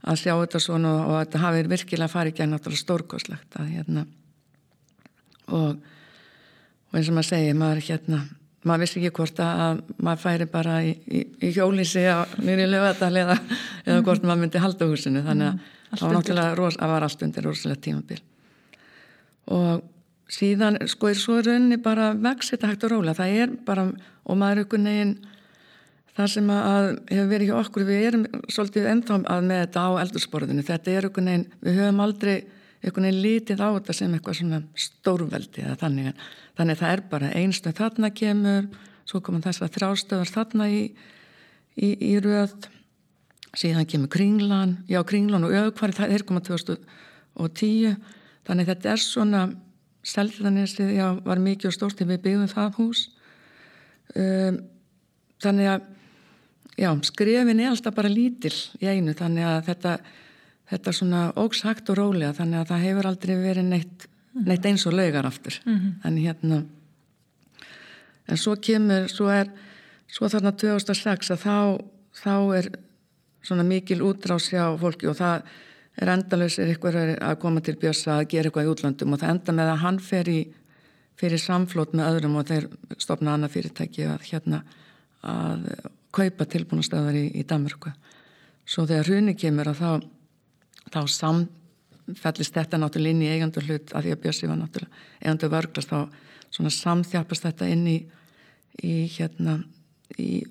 að 0.03 0.19
sjá 0.21 0.35
þetta 0.35 0.61
svona 0.61 0.93
og, 1.07 1.15
þetta 1.23 1.43
hafi 1.47 1.65
virkilega 1.71 2.13
farið 2.13 2.35
ekki 2.35 2.45
að 2.45 2.53
náttúrulega 2.53 2.83
stórkoslegt 2.83 3.59
að 3.61 3.73
hérna 3.73 4.05
og, 5.49 5.81
og 6.91 6.99
eins 6.99 7.09
og 7.09 7.17
maður 7.17 7.31
segir 7.31 7.59
maður 7.59 7.85
hérna, 7.89 8.21
maður 8.69 8.85
vissi 8.85 9.01
ekki 9.01 9.15
hvort 9.19 9.41
að 9.43 9.81
maður 9.99 10.23
færi 10.23 10.49
bara 10.51 10.81
í, 10.87 10.93
í, 11.07 11.23
í 11.43 11.53
hjólísi 11.55 12.05
nýri 12.45 12.67
lögadal 12.71 13.15
eða, 13.25 13.39
eða 13.87 14.03
hvort 14.07 14.27
maður 14.27 14.45
myndi 14.45 14.63
halda 14.63 14.89
húsinu. 14.91 15.25
Þannig 15.27 15.49
að 15.49 15.57
mm, 15.57 15.97
það 15.97 16.05
var 16.07 16.19
náttúrulega, 16.19 16.71
það 16.79 16.95
var 16.95 17.07
allt 17.09 17.27
undir 17.27 17.49
rosalega 17.49 17.85
tímabil. 17.89 18.21
Og 19.53 19.83
síðan 20.33 20.79
sko 20.89 21.11
er 21.11 21.19
svo 21.19 21.41
raunni 21.43 21.79
bara 21.83 22.13
vex 22.17 22.55
þetta 22.55 22.71
hægt 22.71 22.87
og 22.87 22.95
róla, 22.95 23.17
það 23.19 23.37
er 23.43 23.55
bara 23.67 23.89
og 24.23 24.39
maður 24.39 24.63
er 24.63 24.65
einhvern 24.65 24.89
veginn 24.89 25.15
það 26.17 26.33
sem 26.35 26.51
að 26.53 26.89
hefur 27.11 27.31
verið 27.31 27.51
hjá 27.51 27.55
okkur 27.59 27.87
við 27.89 28.07
erum 28.09 28.25
svolítið 28.53 28.89
ennþá 28.93 29.19
að 29.33 29.47
með 29.49 29.63
þetta 29.65 29.85
á 29.85 29.91
eldursporðinu, 30.05 30.65
þetta 30.69 30.93
er 30.93 31.09
einhvern 31.09 31.31
veginn 31.31 31.47
við 31.61 31.79
höfum 31.81 32.03
aldrei 32.05 32.37
einhvern 32.83 33.07
veginn 33.07 33.23
lítið 33.23 33.63
á 33.63 33.69
þetta 33.79 33.97
sem 33.97 34.15
eitthvað 34.17 34.39
svona 34.41 34.61
stórveldi 34.75 35.65
eða 35.65 35.79
þannig, 35.81 36.23
þannig 36.59 36.81
það 36.81 36.95
er 36.95 37.03
bara 37.13 37.33
einstöð 37.39 37.79
þarna 37.79 38.13
kemur, 38.19 38.71
svo 39.07 39.23
komum 39.23 39.43
þess 39.45 39.63
að 39.63 39.75
þrástöðar 39.79 40.33
þarna 40.35 40.69
í, 40.71 40.81
í, 41.79 41.91
í 42.13 42.15
röð. 42.23 42.69
Síðan 43.53 43.89
kemur 43.89 44.09
kringlan, 44.09 44.79
já 44.89 45.03
kringlan 45.05 45.45
og 45.45 45.53
auðkvari 45.53 45.97
það 45.97 46.15
er 46.17 46.25
komað 46.25 46.47
2010 46.55 47.99
þannig 48.49 48.71
þetta 48.73 48.95
er 48.95 49.03
svona 49.03 49.43
Selðanesið, 50.03 50.97
já, 50.97 51.05
var 51.23 51.39
mikið 51.39 51.69
og 51.69 51.75
stórt 51.77 52.01
þegar 52.01 52.17
við 52.17 52.23
byggðum 52.25 52.49
það 52.51 52.79
hús. 52.81 53.03
Um, 54.19 54.57
þannig 55.43 55.69
að 55.71 55.85
já, 56.83 56.89
skrefin 57.07 57.63
er 57.63 57.71
alltaf 57.71 57.95
bara 57.95 58.11
lítill 58.11 58.57
í 58.83 58.89
einu, 58.91 59.15
þannig 59.15 59.47
að 59.47 59.61
þetta 59.69 59.93
þetta 60.71 60.91
er 60.91 60.99
svona 60.99 61.23
ógshagt 61.37 61.91
og 61.93 61.99
rólega 61.99 62.37
þannig 62.37 62.61
að 62.61 62.71
það 62.73 62.87
hefur 62.87 63.11
aldrei 63.11 63.35
verið 63.37 63.69
neitt, 63.69 64.07
mhm. 64.33 64.47
neitt 64.49 64.67
eins 64.67 64.87
og 64.87 64.97
laugar 64.97 65.27
aftur 65.27 65.61
mm 65.65 65.79
-hmm. 65.79 65.93
en 66.05 66.17
hérna 66.17 66.65
en 68.29 68.37
svo 68.37 68.57
kemur, 68.57 69.09
svo 69.09 69.29
er 69.29 69.51
svo 70.09 70.29
þarna 70.29 70.53
2006 70.53 71.31
að 71.31 71.43
þá 71.47 71.83
þá 72.13 72.57
er 72.57 72.71
svona 73.43 73.65
mikil 73.67 74.03
útrás 74.03 74.51
hjá 74.53 74.79
fólki 74.79 75.09
og 75.11 75.17
það 75.17 75.43
er 76.01 76.09
endalösir 76.09 76.71
ykkur 76.73 76.99
að 77.21 77.39
koma 77.39 77.61
til 77.61 77.77
Björsa 77.77 78.19
að 78.19 78.29
gera 78.29 78.49
eitthvað 78.49 78.69
í 78.69 78.73
útlandum 78.73 79.13
og 79.13 79.21
það 79.21 79.31
enda 79.35 79.53
með 79.53 79.73
að 79.73 79.83
hann 79.85 79.99
fer 79.99 80.29
í 80.29 80.41
fyrir 81.21 81.39
samflót 81.39 81.93
með 81.93 82.09
öðrum 82.09 82.39
og 82.41 82.47
þeir 82.49 82.69
stopna 82.99 83.35
annað 83.35 83.55
fyrirtæki 83.57 84.07
að 84.09 84.25
hérna 84.31 84.63
að 85.23 85.67
kaupa 86.13 86.47
tilbúinastöðar 86.49 87.19
í, 87.19 87.27
í 87.41 87.45
Danmörku 87.49 87.93
svo 88.65 88.87
þegar 88.89 89.11
hruni 89.11 89.35
kemur 89.39 89.71
að 89.73 89.83
þá, 89.83 89.91
þá 90.93 91.01
samfellist 91.09 92.55
þetta 92.55 92.81
náttúrulega 92.81 93.17
inn 93.17 93.25
í 93.25 93.33
eigandur 93.33 93.67
hlut 93.69 93.93
að 93.93 94.07
því 94.07 94.15
að 94.15 94.23
Bjössi 94.25 94.51
var 94.51 94.61
náttúrulega 94.61 94.95
eigandur 95.21 95.53
vörglast 95.53 95.93
þá 95.93 96.01
svona 96.53 96.73
samþjapast 96.77 97.47
þetta 97.49 97.71
inn 97.73 97.87
í, 97.89 97.99
í 98.83 98.95
hérna 99.17 99.55
í 100.21 100.43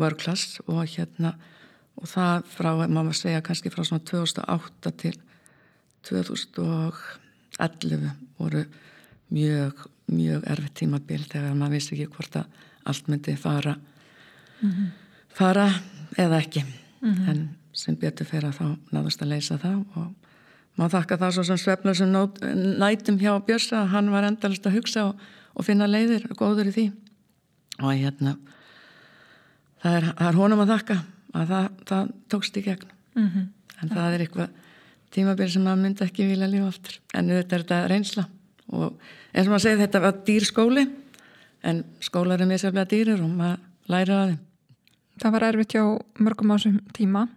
vörglas 0.00 0.44
og 0.66 0.84
hérna 0.88 1.34
og 2.00 2.08
það 2.08 2.46
frá, 2.54 2.70
maður 2.88 3.16
segja 3.18 3.44
kannski 3.44 3.68
frá 3.72 3.82
svona 3.84 4.04
2008 4.08 4.90
til 5.02 5.16
2011 6.08 8.10
voru 8.38 8.62
mjög, 9.30 9.74
mjög 10.08 10.40
erfitt 10.48 10.76
tímabil 10.80 11.22
þegar 11.28 11.58
maður 11.58 11.74
vissi 11.76 11.94
ekki 11.96 12.12
hvort 12.14 12.34
að 12.40 12.46
allt 12.88 13.06
myndi 13.12 13.32
fara 13.36 13.74
mm 13.76 14.70
-hmm. 14.70 14.88
fara 15.28 15.68
eða 16.16 16.36
ekki 16.40 16.62
mm 16.64 17.14
-hmm. 17.14 17.30
en 17.30 17.59
sem 17.76 17.96
betur 17.96 18.26
fyrir 18.26 18.50
að 18.50 18.58
þá 18.58 18.94
náðast 18.94 19.22
að 19.22 19.32
leysa 19.32 19.58
það 19.60 19.82
og 19.98 20.08
maður 20.78 20.94
þakka 20.96 21.18
það 21.20 21.34
svo 21.36 21.44
sem 21.48 21.60
svefnur 21.60 21.98
sem 21.98 22.14
nætum 22.80 23.18
hjá 23.20 23.32
Björsa 23.46 23.84
hann 23.92 24.10
var 24.12 24.26
endalist 24.28 24.66
að 24.66 24.78
hugsa 24.78 25.06
og, 25.10 25.20
og 25.54 25.66
finna 25.66 25.88
leiðir 25.90 26.26
og 26.30 26.38
góður 26.38 26.70
í 26.70 26.74
því. 26.76 26.86
Og 27.80 27.92
hérna 27.96 28.36
það 29.82 29.96
er, 29.98 30.08
það 30.18 30.26
er 30.28 30.40
honum 30.40 30.64
að 30.64 30.74
þakka 30.74 30.98
að 31.30 31.54
það, 31.54 31.70
það 31.90 32.12
tókst 32.32 32.58
í 32.58 32.64
gegn. 32.66 32.92
Mm 33.16 33.28
-hmm. 33.28 33.46
en 33.82 33.94
það 33.94 34.14
er 34.14 34.24
eitthvað 34.24 34.58
tímabili 35.10 35.50
sem 35.50 35.64
maður 35.66 35.82
myndi 35.82 36.04
ekki 36.04 36.28
vilja 36.28 36.50
lífa 36.50 36.68
aftur. 36.68 37.00
En 37.14 37.28
þetta 37.28 37.56
er 37.56 37.64
þetta 37.64 37.80
reynsla. 37.88 38.26
Og 38.70 39.00
eins 39.34 39.46
og 39.46 39.52
maður 39.52 39.64
segið 39.66 39.84
þetta 39.84 40.00
var 40.00 40.22
dýrskóli 40.26 40.86
en 41.62 41.84
skólar 42.00 42.40
er 42.40 42.46
mjög 42.46 42.62
sérlega 42.64 42.90
dýrir 42.90 43.20
og 43.22 43.30
maður 43.30 43.58
læri 43.90 44.14
að 44.14 44.28
þeim. 44.30 44.38
Það 45.20 45.32
var 45.32 45.44
erfitt 45.44 45.74
hjá 45.74 45.84
mörgum 46.18 46.54
ásum 46.54 46.80
tíma 46.96 47.28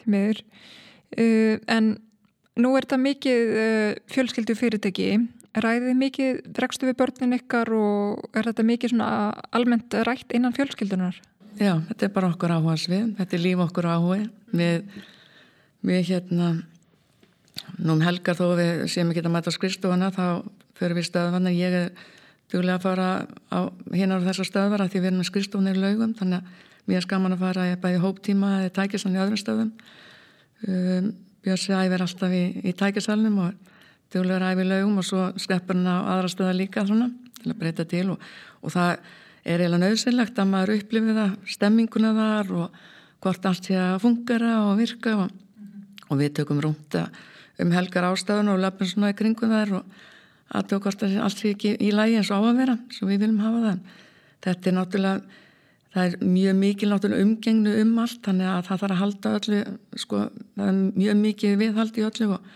því 0.00 0.14
meður 0.16 0.42
uh, 0.42 1.56
en 1.76 1.94
nú 2.60 2.74
er 2.74 2.86
þetta 2.86 3.00
mikið 3.04 3.54
uh, 3.54 3.88
fjölskyldu 4.14 4.58
fyrirtæki 4.58 5.08
ræðið 5.54 5.98
mikið 6.00 6.42
dregstu 6.56 6.88
við 6.88 6.98
börnin 6.98 7.38
ykkar 7.38 7.70
og 7.78 8.24
er 8.34 8.50
þetta 8.50 8.66
mikið 8.66 8.94
svona 8.94 9.08
almennt 9.54 9.94
rætt 10.06 10.34
innan 10.34 10.54
fjölskyldunar? 10.56 11.20
Já, 11.60 11.78
þetta 11.88 12.08
er 12.08 12.14
bara 12.14 12.32
okkur 12.32 12.56
áhuga 12.56 12.74
svið, 12.82 13.12
þetta 13.20 13.36
er 13.36 13.42
líf 13.44 13.60
okkur 13.62 13.86
áhuga 13.86 14.24
við, 14.50 14.88
við 15.86 16.08
hérna 16.10 16.54
Nú 17.78 17.96
um 17.96 18.02
helgar 18.02 18.36
þó 18.38 18.54
við 18.58 18.84
séum 18.90 19.10
ekki 19.10 19.22
að 19.24 19.32
mæta 19.34 19.50
á 19.50 19.56
skrifstofana 19.56 20.10
þá 20.14 20.26
fyrir 20.78 20.96
við 20.98 21.08
stöðvan 21.08 21.48
að 21.50 21.58
ég 21.58 21.76
er 21.78 21.90
duglega 22.52 22.78
að 22.78 22.84
fara 22.84 23.08
á 23.50 23.58
hinnar 23.94 24.22
á 24.22 24.26
þessar 24.28 24.48
stöðvar 24.50 24.84
að 24.84 24.94
því 24.94 25.02
við 25.02 25.10
erum 25.10 25.70
í 25.70 25.74
laugum 25.78 26.14
þannig 26.18 26.40
að 26.40 26.72
mér 26.90 27.04
skaman 27.04 27.36
að 27.36 27.44
fara 27.44 27.66
bæði 27.80 28.00
hóptíma 28.02 28.50
eða 28.62 28.74
tækisalni 28.78 29.18
í 29.18 29.22
öðrum 29.24 29.40
stöðum. 29.40 29.70
Um, 30.68 31.12
Björsi 31.44 31.74
æfir 31.76 32.04
alltaf 32.04 32.32
í, 32.32 32.44
í 32.64 32.72
tækisalnum 32.72 33.40
og 33.44 33.72
duglega 34.12 34.52
æfið 34.52 34.64
í 34.64 34.70
laugum 34.70 35.02
og 35.02 35.06
svo 35.08 35.26
sleppur 35.40 35.76
hann 35.76 35.90
á 35.90 35.96
aðra 36.14 36.32
stöða 36.32 36.56
líka 36.56 36.86
svona 36.88 37.10
til 37.40 37.52
að 37.52 37.60
breyta 37.60 37.84
til 37.88 38.06
og, 38.14 38.24
og 38.62 38.72
það 38.72 38.94
er 39.44 39.60
eiginlega 39.60 39.82
nöðsynlegt 39.82 40.40
að 40.40 40.50
maður 40.50 40.74
upplifið 40.78 41.20
það 41.20 41.34
stemminguna 41.52 42.12
þar 42.16 42.52
og 42.62 42.82
hvort 43.24 43.48
allt 43.50 43.68
sé 43.68 43.76
að 43.80 44.00
fungera 44.04 44.54
og 44.64 44.78
virka 44.80 45.14
og, 45.24 45.34
og 46.08 46.20
við 46.20 46.34
tökum 46.40 46.62
rúnt 46.64 46.96
að 47.00 47.22
um 47.60 47.70
helgar 47.74 48.08
ástafun 48.08 48.50
og 48.50 48.60
löpum 48.62 48.88
svona 48.88 49.12
í 49.12 49.18
kringum 49.18 49.52
þær 49.52 49.76
og 49.80 50.00
aðtöku 50.54 50.88
hvort 50.88 51.04
allt 51.06 51.38
sé 51.38 51.52
ekki 51.54 51.76
í 51.80 51.92
lægi 51.94 52.18
eins 52.20 52.32
og 52.34 52.44
á 52.44 52.48
að 52.48 52.60
vera 52.62 52.76
svo 52.92 53.08
við 53.08 53.24
viljum 53.24 53.42
hafa 53.44 53.62
það. 53.64 53.78
Þetta 54.44 54.70
er 54.70 54.76
náttúrulega 54.78 55.42
það 55.94 56.06
er 56.08 56.26
mjög 56.26 56.58
mikil 56.58 56.90
náttúrulega 56.90 57.24
umgengnu 57.24 57.72
um 57.82 57.98
allt 58.02 58.20
þannig 58.26 58.50
að 58.50 58.60
það 58.66 58.80
þarf 58.82 58.94
að 58.94 59.00
halda 59.00 59.32
öllu 59.38 59.58
sko, 60.02 60.20
það 60.56 60.70
er 60.70 60.78
mjög 60.98 61.18
mikið 61.20 61.56
viðhald 61.60 61.98
í 61.98 62.06
öllu 62.08 62.28
og, 62.34 62.52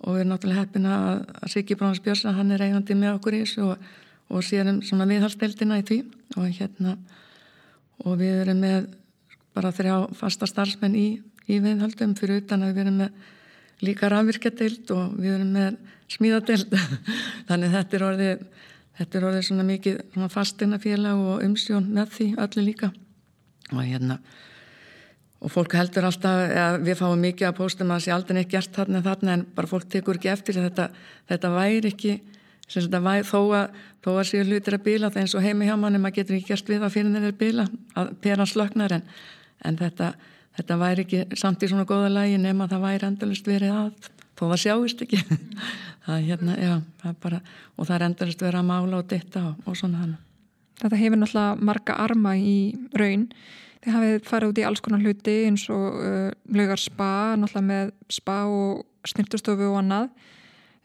og 0.00 0.16
við 0.16 0.22
erum 0.22 0.32
náttúrulega 0.34 0.64
heppina 0.64 0.96
að, 0.98 1.20
Siggi 1.52 1.76
Bráns 1.78 2.02
Björnsson 2.02 2.38
hann 2.38 2.54
er 2.54 2.64
eigandi 2.66 2.96
með 2.98 3.18
okkur 3.18 3.36
í 3.36 3.42
þessu 3.44 3.66
og, 3.68 3.90
og 4.30 4.46
síðan 4.46 4.80
svona 4.86 5.06
viðhaldsteldina 5.10 5.78
í 5.80 5.86
því. 5.86 6.00
Og 6.38 6.48
hérna 6.58 6.96
og 8.06 8.16
við 8.20 8.42
erum 8.44 8.62
með 8.64 8.88
bara 9.54 9.72
þrjá 9.74 9.94
fasta 10.16 10.48
starfsmenn 10.48 10.96
í, 10.98 11.08
í 11.50 11.60
viðhaldum. 11.62 12.16
Fyrir 12.18 12.42
utan 12.42 12.64
að 12.66 12.74
við 12.74 12.84
erum 12.86 13.00
með 13.04 13.86
líka 13.86 14.10
rafvirkjadeild 14.12 14.90
og 14.94 15.14
við 15.18 15.36
erum 15.36 15.54
með 15.54 15.78
smíðadeild. 16.10 16.74
Þannig 17.48 17.76
þetta 17.76 17.98
er 17.98 18.06
orðið 18.08 18.44
þetta 18.98 19.18
er 19.18 19.26
orðið 19.30 19.48
svona 19.48 19.66
mikið 19.68 20.28
fastinafélag 20.32 21.24
og 21.32 21.44
umsjón 21.46 21.90
með 21.94 22.14
því 22.16 22.30
öllu 22.46 22.66
líka. 22.66 22.92
Og 23.70 23.84
hérna 23.84 24.20
og 25.40 25.48
fólk 25.48 25.74
heldur 25.78 26.04
alltaf 26.04 26.50
að 26.52 26.82
við 26.84 26.98
fáum 26.98 27.22
mikið 27.24 27.48
að 27.48 27.56
póstum 27.56 27.92
að 27.92 27.96
það 27.96 28.04
sé 28.04 28.12
aldrei 28.12 28.36
neitt 28.36 28.50
gert 28.52 28.74
þarna 28.76 29.00
þarna 29.04 29.36
en 29.36 29.44
bara 29.56 29.70
fólk 29.70 29.86
tekur 29.92 30.18
ekki 30.18 30.32
eftir 30.32 30.58
þetta, 30.60 30.90
þetta 31.30 31.52
væri 31.54 31.92
ekki 31.94 32.16
þetta 32.70 33.00
væri, 33.02 33.24
þó 33.26 33.38
að, 33.56 33.78
að 34.12 34.20
séu 34.28 34.44
hlutir 34.44 34.76
að 34.76 34.84
bila 34.84 35.10
það 35.10 35.22
eins 35.22 35.36
og 35.38 35.46
heimi 35.46 35.68
hjá 35.70 35.76
manni 35.80 36.00
maður 36.02 36.18
getur 36.20 36.36
ekki 36.36 36.52
gert 36.52 36.70
við 36.70 36.84
að 36.84 36.94
fyrir 36.96 37.16
þeirri 37.16 37.38
bila 37.40 37.66
að 37.98 38.12
pera 38.20 38.46
slöknar 38.46 38.96
en, 38.98 39.06
en 39.64 39.80
þetta 39.80 40.12
þetta 40.58 40.78
væri 40.82 41.06
ekki 41.06 41.40
samt 41.40 41.64
í 41.64 41.70
svona 41.70 41.88
góða 41.88 42.12
lægi 42.12 42.38
nema 42.42 42.68
það 42.68 42.84
væri 42.84 43.08
endalist 43.08 43.48
verið 43.48 43.76
að 43.80 44.10
þó 44.40 44.48
það 44.48 44.60
sjáist 44.64 45.06
ekki. 45.06 45.20
Það 46.00 46.22
hérna, 46.24 46.54
já, 46.56 46.70
það 47.02 47.16
bara 47.20 47.38
og 47.76 47.84
það 47.84 47.94
er 47.94 48.04
endalist 48.06 48.40
verið 48.40 48.58
að 48.62 48.68
mála 48.70 48.98
og 49.02 49.08
ditta 49.10 49.42
og, 49.50 49.66
og 49.68 49.74
svona 49.76 49.98
hann 50.00 50.14
Þetta 50.80 50.96
hefur 50.96 51.20
náttúrulega 51.20 51.66
marga 51.68 51.96
arma 52.00 52.30
í 52.40 52.54
raun. 52.96 53.26
Þið 53.84 53.94
hafið 53.96 54.14
farið 54.28 54.52
út 54.52 54.60
í 54.60 54.64
alls 54.64 54.82
konar 54.84 55.04
hluti 55.04 55.34
eins 55.44 55.66
og 55.72 55.98
uh, 56.00 56.30
laugar 56.56 56.80
spa 56.80 57.10
náttúrulega 57.36 57.68
með 57.68 57.92
spa 58.16 58.38
og 58.48 59.10
snirtustofu 59.12 59.68
og 59.68 59.76
annað. 59.82 60.08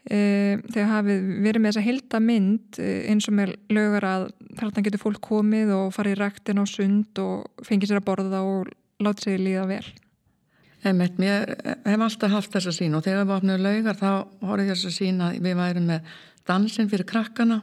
Uh, 0.05 0.59
þið 0.67 0.91
hafið 0.91 1.29
verið 1.47 1.63
með 1.63 1.71
þessa 1.71 1.85
hilda 1.87 2.21
mynd 2.27 2.81
uh, 2.83 2.97
eins 3.13 3.31
og 3.31 3.37
með 3.39 3.55
laugar 3.71 4.09
að 4.11 4.27
þarna 4.59 4.83
getur 4.89 5.05
fólk 5.07 5.23
komið 5.31 5.71
og 5.79 5.93
farið 5.95 6.17
í 6.17 6.19
ræktin 6.19 6.59
á 6.59 6.65
sund 6.67 7.23
og 7.23 7.63
fengið 7.65 7.93
sér 7.93 8.03
að 8.03 8.09
borða 8.11 8.43
og 8.43 8.75
láta 8.99 9.29
sig 9.29 9.39
líða 9.39 9.63
vel 9.71 9.85
Einmitt, 10.85 11.15
mér 11.17 11.55
hef 11.81 12.01
alltaf 12.05 12.29
haft 12.29 12.53
þessa 12.53 12.69
sín 12.75 12.93
og 12.93 13.01
þegar 13.01 13.23
við 13.25 13.31
opnum 13.39 13.61
laugar 13.63 13.97
þá 13.97 14.09
horfið 14.45 14.67
þess 14.69 14.85
að 14.85 14.91
sín 14.93 15.21
að 15.25 15.37
við 15.41 15.55
værum 15.57 15.87
með 15.89 16.09
dansin 16.45 16.89
fyrir 16.91 17.07
krakkana. 17.09 17.55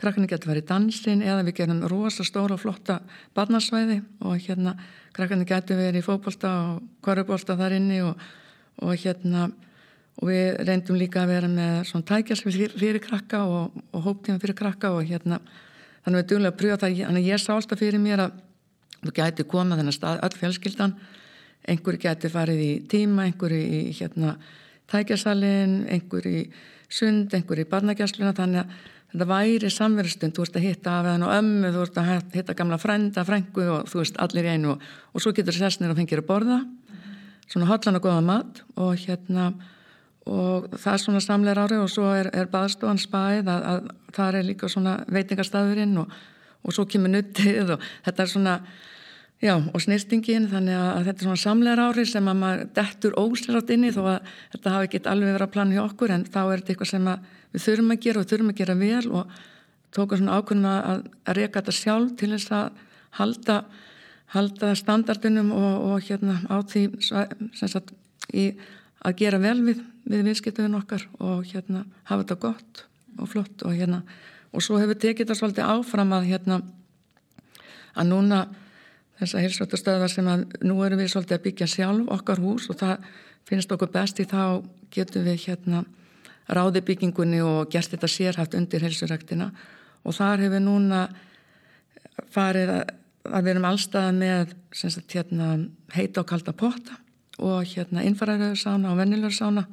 Krakkana 0.00 0.28
getur 0.28 0.50
verið 0.50 0.66
dansin 0.68 1.22
eða 1.24 1.46
við 1.46 1.54
gerum 1.56 1.78
rosa 1.88 2.26
stóra 2.28 2.58
og 2.58 2.60
flotta 2.60 2.98
barnasvæði 3.36 4.02
og 4.28 4.44
hérna 4.44 4.74
krakkana 5.16 5.46
getur 5.48 5.80
verið 5.80 6.02
í 6.02 6.04
fókbólta 6.04 6.50
og 6.66 6.82
korubólta 7.00 7.56
þar 7.56 7.76
inni 7.78 8.02
og, 8.04 8.20
og 8.84 8.92
hérna 9.06 9.46
og 10.20 10.28
við 10.28 10.60
reyndum 10.68 10.98
líka 11.00 11.22
að 11.22 11.32
vera 11.32 11.48
með 11.48 11.78
svona 11.88 12.08
tækjas 12.10 12.44
fyrir, 12.44 13.00
krakka 13.00 13.40
og, 13.48 13.78
og 13.96 14.04
hóptíma 14.04 14.42
fyrir 14.42 14.58
krakka 14.58 14.90
og 14.98 15.08
hérna 15.08 15.38
þannig 16.04 16.12
að 16.12 16.20
við 16.20 16.28
duglega 16.34 16.60
pröfa 16.60 16.82
það, 16.84 17.00
þannig 17.06 17.24
að 17.24 17.32
ég 17.32 17.40
sá 17.40 17.54
alltaf 17.56 17.80
fyrir 17.80 18.04
mér 18.04 18.26
að 18.26 18.36
þú 19.00 19.16
gæti 19.16 19.48
komað 19.48 19.80
þennan 19.80 19.96
stað, 19.96 20.20
öll 20.28 20.38
fjölskyldan 20.42 20.94
einhverju 21.68 22.02
gæti 22.02 22.30
farið 22.32 22.62
í 22.64 22.70
tíma 22.90 23.26
einhverju 23.28 23.60
í 23.60 23.82
hérna 23.98 24.36
tækjasalinn, 24.90 25.84
einhverju 25.90 26.44
í 26.44 26.46
sund 26.90 27.34
einhverju 27.34 27.66
í 27.66 27.70
barnagjastluna 27.70 28.34
þannig 28.36 28.64
að 28.64 28.88
þetta 29.10 29.26
væri 29.26 29.70
samverðstund, 29.74 30.34
þú 30.36 30.44
veist 30.44 30.56
að 30.58 30.66
hitta 30.68 30.92
af 31.00 31.08
henn 31.10 31.26
og 31.26 31.34
ömmu, 31.34 31.72
þú 31.74 31.82
veist 31.82 31.98
að 31.98 32.10
hitta 32.36 32.54
gamla 32.58 32.78
frænda, 32.78 33.24
frængu 33.26 33.66
og 33.74 33.90
þú 33.90 34.02
veist 34.02 34.20
allir 34.22 34.46
í 34.46 34.54
einu 34.54 34.74
og, 34.74 34.84
og 35.14 35.24
svo 35.24 35.32
getur 35.34 35.56
sessnir 35.56 35.90
og 35.90 35.98
fengir 35.98 36.22
að 36.22 36.28
borða. 36.30 36.60
Svona 37.50 37.66
hotlan 37.66 37.98
og 37.98 38.04
goða 38.04 38.22
mat 38.22 38.60
og 38.78 38.94
hérna 39.02 39.50
og 40.30 40.68
það 40.76 40.92
er 40.92 41.02
svona 41.02 41.22
samleir 41.24 41.58
ári 41.58 41.80
og 41.80 41.90
svo 41.90 42.10
er, 42.14 42.28
er 42.36 42.50
baðstofan 42.52 43.00
spæð 43.02 43.50
að, 43.50 43.64
að 43.72 43.88
það 44.14 44.38
er 44.38 44.46
líka 44.46 44.70
svona 44.70 44.98
veitingarstaðurinn 45.10 45.96
og, 46.04 46.12
og 46.62 46.76
svo 46.76 46.86
kemur 46.86 47.10
nuttið 47.10 47.74
og 47.74 47.88
þetta 48.06 48.22
er 48.22 48.30
svona 48.30 48.54
Já, 49.40 49.54
og 49.56 49.80
snýstingin, 49.80 50.50
þannig 50.50 50.76
að 50.76 51.06
þetta 51.06 51.22
er 51.22 51.26
svona 51.26 51.40
samlegar 51.40 51.80
ári 51.80 52.02
sem 52.04 52.26
að 52.28 52.40
maður 52.42 52.66
dettur 52.76 53.14
óslátt 53.16 53.70
inni 53.72 53.88
þó 53.94 54.02
að 54.02 54.34
þetta 54.52 54.72
hafi 54.74 54.88
ekki 54.88 55.00
allveg 55.08 55.32
verið 55.32 55.44
að 55.46 55.54
plana 55.54 55.76
hjá 55.78 55.84
okkur 55.86 56.12
en 56.12 56.26
þá 56.26 56.40
er 56.42 56.60
þetta 56.60 56.74
eitthvað 56.74 56.90
sem 56.90 57.08
við 57.54 57.64
þurfum 57.64 57.94
að 57.94 58.02
gera 58.04 58.20
og 58.20 58.28
þurfum 58.28 58.52
að 58.52 58.60
gera 58.60 58.76
vel 58.82 59.06
og 59.16 59.32
tókum 59.96 60.20
svona 60.20 60.36
ákveðum 60.36 60.68
að, 60.68 61.00
að 61.24 61.40
reyka 61.40 61.62
þetta 61.62 61.76
sjálf 61.78 62.12
til 62.20 62.30
þess 62.34 62.52
að 62.58 62.84
halda, 63.16 63.58
halda 64.36 64.74
standardinum 64.76 65.52
og, 65.56 65.88
og 65.88 66.06
hérna 66.10 66.36
á 66.44 66.56
því 66.60 66.84
sagt, 67.08 67.96
að 69.00 69.18
gera 69.24 69.40
vel 69.40 69.58
við, 69.64 69.84
við 70.04 70.26
viðskiptuðin 70.28 70.80
okkar 70.82 71.08
og 71.16 71.46
hérna 71.48 71.86
hafa 72.04 72.26
þetta 72.26 72.42
gott 72.44 72.86
og 73.16 73.32
flott 73.32 73.64
og 73.64 73.72
hérna 73.72 74.04
og 74.52 74.64
svo 74.64 74.76
hefur 74.82 75.00
tekið 75.00 75.30
það 75.30 75.40
svolítið 75.40 75.70
áfram 75.78 76.12
að 76.12 76.28
hérna 76.28 76.60
að 77.96 78.12
núna 78.12 78.48
þessa 79.20 79.42
heilsvöldastöðar 79.44 80.12
sem 80.12 80.28
að 80.30 80.44
nú 80.64 80.78
erum 80.84 81.00
við 81.00 81.12
svolítið 81.12 81.36
að 81.36 81.44
byggja 81.46 81.70
sjálf 81.74 82.12
okkar 82.16 82.40
hús 82.42 82.68
og 82.72 82.78
það 82.80 83.08
finnst 83.48 83.72
okkur 83.74 83.92
besti 83.92 84.26
þá 84.28 84.62
getum 84.92 85.26
við 85.26 85.44
hérna 85.46 85.84
ráði 86.50 86.82
byggingunni 86.86 87.42
og 87.44 87.70
gert 87.72 87.92
þetta 87.92 88.10
sérhaft 88.10 88.56
undir 88.58 88.82
heilsuræktina. 88.84 89.50
Og 90.04 90.16
þar 90.16 90.46
hefur 90.46 90.64
núna 90.64 91.04
farið 92.32 92.72
að, 92.74 92.94
að 93.28 93.44
við 93.44 93.52
erum 93.52 93.68
allstaða 93.68 94.12
með 94.16 94.54
sagt, 94.74 95.14
hérna, 95.14 95.52
heita 95.94 96.22
og 96.22 96.30
kalda 96.30 96.56
potta 96.56 96.98
og 97.40 97.64
hérna 97.68 98.04
innfæraðursána 98.08 98.90
og 98.90 98.98
vennilegursána 99.00 99.64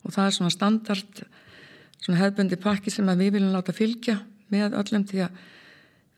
og 0.00 0.14
það 0.14 0.26
er 0.26 0.36
svona 0.36 0.54
standard 0.54 1.22
svona 2.00 2.20
hefbundi 2.22 2.56
pakki 2.60 2.92
sem 2.92 3.08
við 3.10 3.34
viljum 3.36 3.52
láta 3.52 3.74
fylgja 3.76 4.20
með 4.52 4.76
öllum 4.80 5.04
því 5.08 5.24
að 5.26 5.40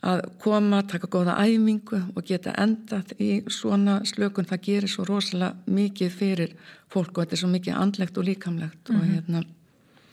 að 0.03 0.23
koma, 0.43 0.83
taka 0.91 1.07
góða 1.07 1.37
æfingu 1.39 2.01
og 2.17 2.25
geta 2.27 2.55
endað 2.59 3.13
í 3.23 3.31
svona 3.53 4.01
slökun, 4.09 4.49
það 4.51 4.65
gerir 4.67 4.91
svo 4.91 5.07
rosalega 5.07 5.55
mikið 5.71 6.17
fyrir 6.17 6.55
fólk 6.91 7.15
og 7.15 7.25
þetta 7.25 7.37
er 7.37 7.43
svo 7.45 7.51
mikið 7.53 7.79
andlegt 7.79 8.19
og 8.19 8.27
líkamlegt 8.27 8.89
mm 8.89 8.97
-hmm. 8.97 9.01
og 9.01 9.07
mhm. 9.07 9.15
hérna 9.15 9.45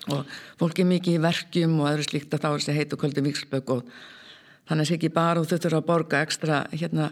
og 0.09 0.25
fólk 0.59 0.79
er 0.79 0.85
mikið 0.85 1.17
í 1.17 1.21
verkjum 1.21 1.79
og 1.79 1.89
öðru 1.89 2.05
slíkt 2.07 2.33
að 2.33 2.41
þá 2.43 2.49
er 2.49 2.59
þessi 2.59 2.77
heit 2.77 2.93
og 2.93 2.99
kvöldi 2.99 3.21
vikslög 3.25 3.69
og 3.69 3.83
þannig 4.67 4.81
að 4.81 4.85
það 4.85 4.89
sé 4.89 4.93
ekki 4.93 5.09
bara 5.09 5.39
og 5.39 5.47
þau 5.47 5.57
þurfa 5.57 5.77
að 5.77 5.89
borga 5.89 6.21
ekstra 6.21 6.67
hérna, 6.71 7.11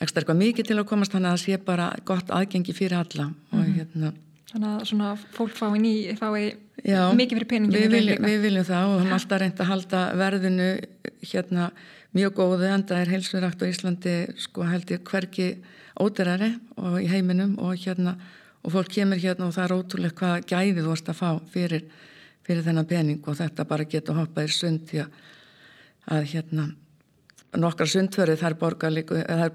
ekstra 0.00 0.20
eitthvað 0.20 0.42
mikið 0.44 0.66
til 0.66 0.78
að 0.78 0.88
komast 0.88 1.12
þannig 1.12 1.28
að 1.28 1.36
það 1.36 1.44
sé 1.44 1.64
bara 1.64 1.92
gott 2.04 2.30
aðgengi 2.30 2.72
fyrir 2.72 2.98
alla 2.98 3.24
mm 3.24 3.34
-hmm. 3.34 3.58
og 3.58 3.68
mhm. 3.68 3.74
hérna 3.78 4.12
Þannig 4.48 4.68
að 4.68 4.84
svona 4.88 5.08
fólk 5.36 5.52
fái 5.52 5.78
ný, 5.78 6.16
fái 6.16 6.56
Já, 6.86 7.12
mikið 7.12 7.36
fyrir 7.36 7.48
peninginu. 7.50 7.80
Við, 7.82 7.90
vilj, 7.90 8.12
við 8.22 8.44
viljum 8.46 8.64
það 8.64 8.84
og 8.88 9.00
hann 9.02 9.12
alltaf 9.12 9.40
reynd 9.42 9.60
að 9.60 9.68
halda 9.68 10.00
verðinu 10.16 10.68
hérna 11.20 11.70
mjög 12.16 12.34
góðu 12.38 12.68
en 12.72 12.86
það 12.88 13.02
er 13.02 13.12
heilsurækt 13.14 13.62
á 13.62 13.66
Íslandi 13.68 14.16
sko 14.40 14.66
held 14.68 14.90
ég 14.92 15.04
hverki 15.06 15.48
óterari 15.98 16.54
og 16.76 17.00
í 17.02 17.08
heiminum 17.10 17.56
og 17.60 17.76
hérna 17.76 18.16
og 18.64 18.74
fólk 18.74 18.92
kemur 18.96 19.20
hérna 19.20 19.48
og 19.48 19.54
það 19.56 19.64
er 19.64 19.76
ótrúlega 19.76 20.18
hvað 20.18 20.46
gæði 20.50 20.82
þú 20.82 20.90
vorst 20.90 21.08
að 21.10 21.20
fá 21.20 21.30
fyrir, 21.52 21.86
fyrir 22.46 22.66
þennan 22.66 22.88
pening 22.88 23.24
og 23.28 23.38
þetta 23.38 23.66
bara 23.68 23.88
getur 23.88 24.18
hoppað 24.18 24.48
í 24.48 24.54
sund 24.54 24.84
því 24.90 25.02
að, 25.04 26.28
hérna 26.32 26.68
nokkra 27.56 27.88
sundförið 27.88 28.42
þær 28.42 28.56
borga, 28.60 28.90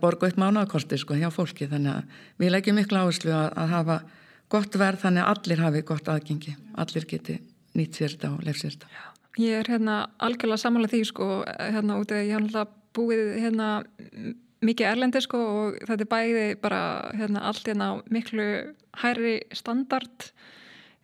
borga 0.01 0.30
upp 0.30 0.41
mánakorti 0.41 0.97
sko 0.97 1.18
hjá 1.18 1.30
fólki. 1.34 1.70
Þannig 1.70 1.93
að 1.93 2.20
við 2.41 2.54
leggjum 2.56 2.80
miklu 2.82 3.01
áherslu 3.04 3.34
að, 3.34 3.47
að 3.54 3.74
hafa 3.78 3.99
gott 4.54 4.78
verð 4.82 5.06
þannig 5.06 5.24
að 5.24 5.34
allir 5.34 5.66
hafi 5.68 5.88
gott 5.93 6.14
aðgengi, 6.14 6.58
allir 6.74 7.10
geti 7.10 7.39
nýtt 7.78 7.97
sér 7.97 8.16
þetta 8.16 8.36
og 8.36 8.45
lef 8.47 8.62
sér 8.62 8.78
þetta. 8.78 9.12
Ég 9.41 9.63
er 9.63 9.69
hérna 9.71 9.97
algjörlega 10.21 10.61
samanlega 10.61 10.93
því 10.93 11.03
sko, 11.09 11.27
hérna 11.57 11.97
út 12.01 12.11
af 12.13 12.21
ég 12.21 12.36
har 12.36 12.43
alltaf 12.43 12.73
búið 12.93 13.31
hérna 13.41 13.69
mikið 14.63 14.89
erlendi 14.91 15.21
sko 15.23 15.39
og 15.41 15.79
þetta 15.88 16.05
er 16.05 16.11
bæði 16.11 16.43
bara 16.61 16.81
hérna 17.17 17.45
allt 17.49 17.65
hérna 17.67 17.89
miklu 18.13 18.45
hæri 19.01 19.39
standard 19.55 20.29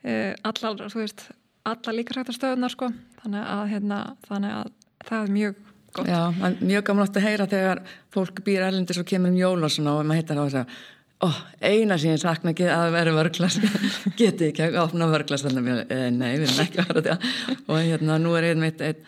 eh, 0.05 0.35
allar, 0.45 0.85
þú 0.91 1.01
veist, 1.01 1.25
alla 1.67 1.95
líkarsættastöðunar 1.97 2.73
sko, 2.73 2.91
þannig 3.23 3.49
að 3.55 3.65
hérna, 3.73 3.99
þannig 4.27 4.55
að 4.59 4.71
það 5.09 5.25
er 5.25 5.33
mjög 5.39 5.59
gott. 5.97 6.11
Já, 6.11 6.21
mjög 6.61 6.85
gaman 6.87 7.07
átt 7.07 7.19
að 7.19 7.27
heyra 7.27 7.49
þegar 7.49 7.83
fólk 8.13 8.41
býr 8.45 8.67
erlendi 8.69 8.95
svo 8.95 9.05
kemur 9.09 9.33
um 9.33 9.41
jól 9.41 9.57
og 9.65 9.73
svona 9.73 9.97
og 9.97 10.07
maður 10.07 10.21
heitar 10.21 10.41
á 10.41 10.43
þess 10.45 10.61
að 10.61 10.79
Oh, 11.19 11.39
eina 11.59 11.97
sem 11.99 12.13
ég 12.13 12.21
sakna 12.21 12.53
ekki 12.53 12.67
að 12.71 12.93
vera 12.95 13.13
vörglas 13.15 13.57
geti 14.19 14.49
ekki 14.49 14.69
að 14.69 14.77
opna 14.85 15.09
vörglas 15.11 15.43
þannig 15.43 15.71
að 15.73 15.95
eh, 15.95 16.05
nei, 16.15 16.29
við 16.39 16.45
erum 16.47 16.61
ekki 16.63 16.79
að 16.79 16.91
vera 16.91 17.01
þetta 17.01 17.63
og 17.65 17.81
hérna 17.81 18.19
nú 18.23 18.35
er 18.39 18.51
einn 18.51 18.63
mitt 18.63 18.83
einn 18.85 19.01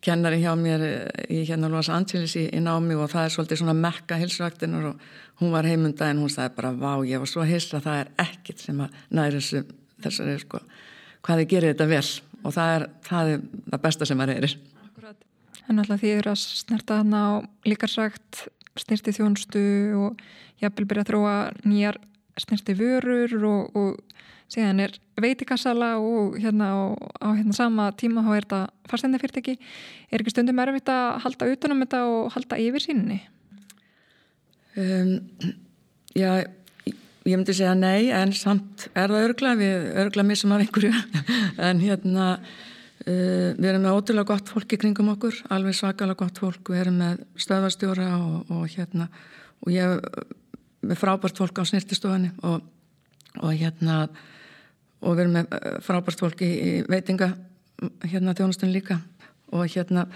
kennari 0.00 0.40
hjá 0.40 0.54
mér 0.56 0.86
eh, 0.86 1.26
í 1.36 1.42
hérna 1.44 1.68
Los 1.68 1.90
Angeles 1.92 2.36
í, 2.40 2.46
í 2.48 2.62
námi 2.64 2.96
og 2.96 3.12
það 3.12 3.26
er 3.26 3.34
svolítið 3.34 3.60
svona 3.60 3.76
mekka 3.76 4.16
hilsvaktinur 4.22 4.92
og 4.94 5.10
hún 5.42 5.52
var 5.52 5.68
heimunda 5.68 6.08
en 6.08 6.22
hún 6.24 6.32
sagði 6.32 6.56
bara 6.56 6.72
vá 6.72 6.94
ég 7.08 7.20
var 7.20 7.28
svo 7.28 7.44
hils 7.44 7.68
að 7.76 7.90
það 7.90 8.00
er 8.06 8.14
ekkit 8.24 8.64
sem 8.64 8.80
að 8.80 8.96
næri 9.20 9.44
þessari 10.00 10.38
sko 10.40 10.64
hvað 11.24 11.42
þið 11.42 11.50
gerir 11.52 11.74
þetta 11.74 11.88
vel. 11.90 12.06
Og 12.40 12.54
það 12.56 12.74
er 12.74 12.86
það, 13.06 13.32
er 13.32 13.42
það 13.72 13.82
besta 13.84 14.08
sem 14.08 14.22
að 14.22 14.32
reyrir. 14.32 14.56
En 15.70 15.78
alltaf 15.78 16.00
því 16.02 16.14
eru 16.16 16.32
að 16.32 16.40
snerta 16.42 17.00
hana 17.02 17.20
á 17.20 17.30
líkarsagt 17.68 18.46
snirti 18.80 19.14
þjónstu 19.16 19.64
og 20.00 20.22
jafnvel 20.62 20.88
byrja 20.90 21.04
að 21.06 21.10
þróa 21.12 21.34
nýjar 21.64 22.00
snirti 22.40 22.76
vörur 22.78 23.34
og, 23.48 23.76
og 23.76 24.20
síðan 24.50 24.84
er 24.86 24.94
veitikassala 25.20 25.94
og 26.02 26.38
hérna 26.40 26.70
á, 26.74 26.80
á 27.22 27.28
hérna 27.36 27.56
sama 27.56 27.90
tíma 27.98 28.24
þá 28.26 28.30
er 28.34 28.46
þetta 28.46 28.60
farstendafyrteki 28.90 29.56
er 30.10 30.22
ekki 30.22 30.34
stundum 30.34 30.62
erfitt 30.62 30.90
að 30.90 31.20
halda 31.26 31.50
utanum 31.52 31.84
þetta 31.84 32.00
og 32.08 32.32
halda 32.34 32.58
yfir 32.62 32.86
sínni? 32.86 33.20
Um, 34.78 35.20
já 36.14 36.42
ég 37.26 37.36
myndi 37.36 37.54
segja 37.54 37.76
nei 37.76 38.10
en 38.16 38.32
samt 38.34 38.88
er 38.94 39.12
það 39.12 39.28
örgla 39.28 39.54
við 39.60 39.86
örgla 40.02 40.24
missum 40.26 40.54
af 40.56 40.64
einhverju. 40.64 40.92
En 41.68 41.80
hérna 41.82 42.26
Uh, 43.00 43.56
við 43.56 43.70
erum 43.70 43.86
með 43.86 43.96
ótrúlega 43.96 44.28
gott 44.28 44.50
fólk 44.52 44.74
í 44.76 44.78
kringum 44.80 45.12
okkur, 45.14 45.38
alveg 45.54 45.76
svakalega 45.78 46.20
gott 46.20 46.40
fólk, 46.42 46.72
við 46.72 46.82
erum 46.82 46.98
með 47.00 47.22
stöðvarstjóra 47.40 48.08
og, 48.18 48.50
og 48.52 48.66
hérna 48.74 49.06
og 49.60 49.72
ég 49.72 50.02
með 50.80 51.00
frábært 51.00 51.40
fólk 51.40 51.60
á 51.60 51.64
snirtistofunni 51.68 52.32
og, 52.44 52.60
og 53.40 53.54
hérna 53.56 54.02
og 55.00 55.16
við 55.16 55.24
erum 55.24 55.38
með 55.38 55.56
eh, 55.56 55.78
frábært 55.84 56.20
fólk 56.20 56.44
í, 56.44 56.50
í 56.50 56.72
veitinga 56.88 57.30
hérna 58.04 58.36
þjónustun 58.36 58.72
líka. 58.72 58.98
Og 59.50 59.64
hérna 59.72 60.06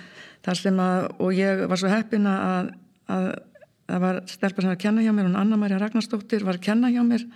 þar 0.45 0.61
sem 0.61 0.81
að 0.81 1.09
og 1.25 1.35
ég 1.37 1.65
var 1.71 1.81
svo 1.81 1.91
heppin 1.93 2.29
að 2.31 2.75
að 3.11 3.27
það 3.85 4.05
var 4.05 4.21
stelpar 4.31 4.65
sem 4.65 4.71
var 4.71 4.79
að 4.79 4.85
kenna 4.85 5.03
hjá 5.05 5.13
mér 5.13 5.27
og 5.29 5.41
Anna-Maria 5.41 5.81
Ragnarstóttir 5.83 6.45
var 6.47 6.57
að 6.57 6.67
kenna 6.69 6.91
hjá 6.93 7.03
mér 7.05 7.27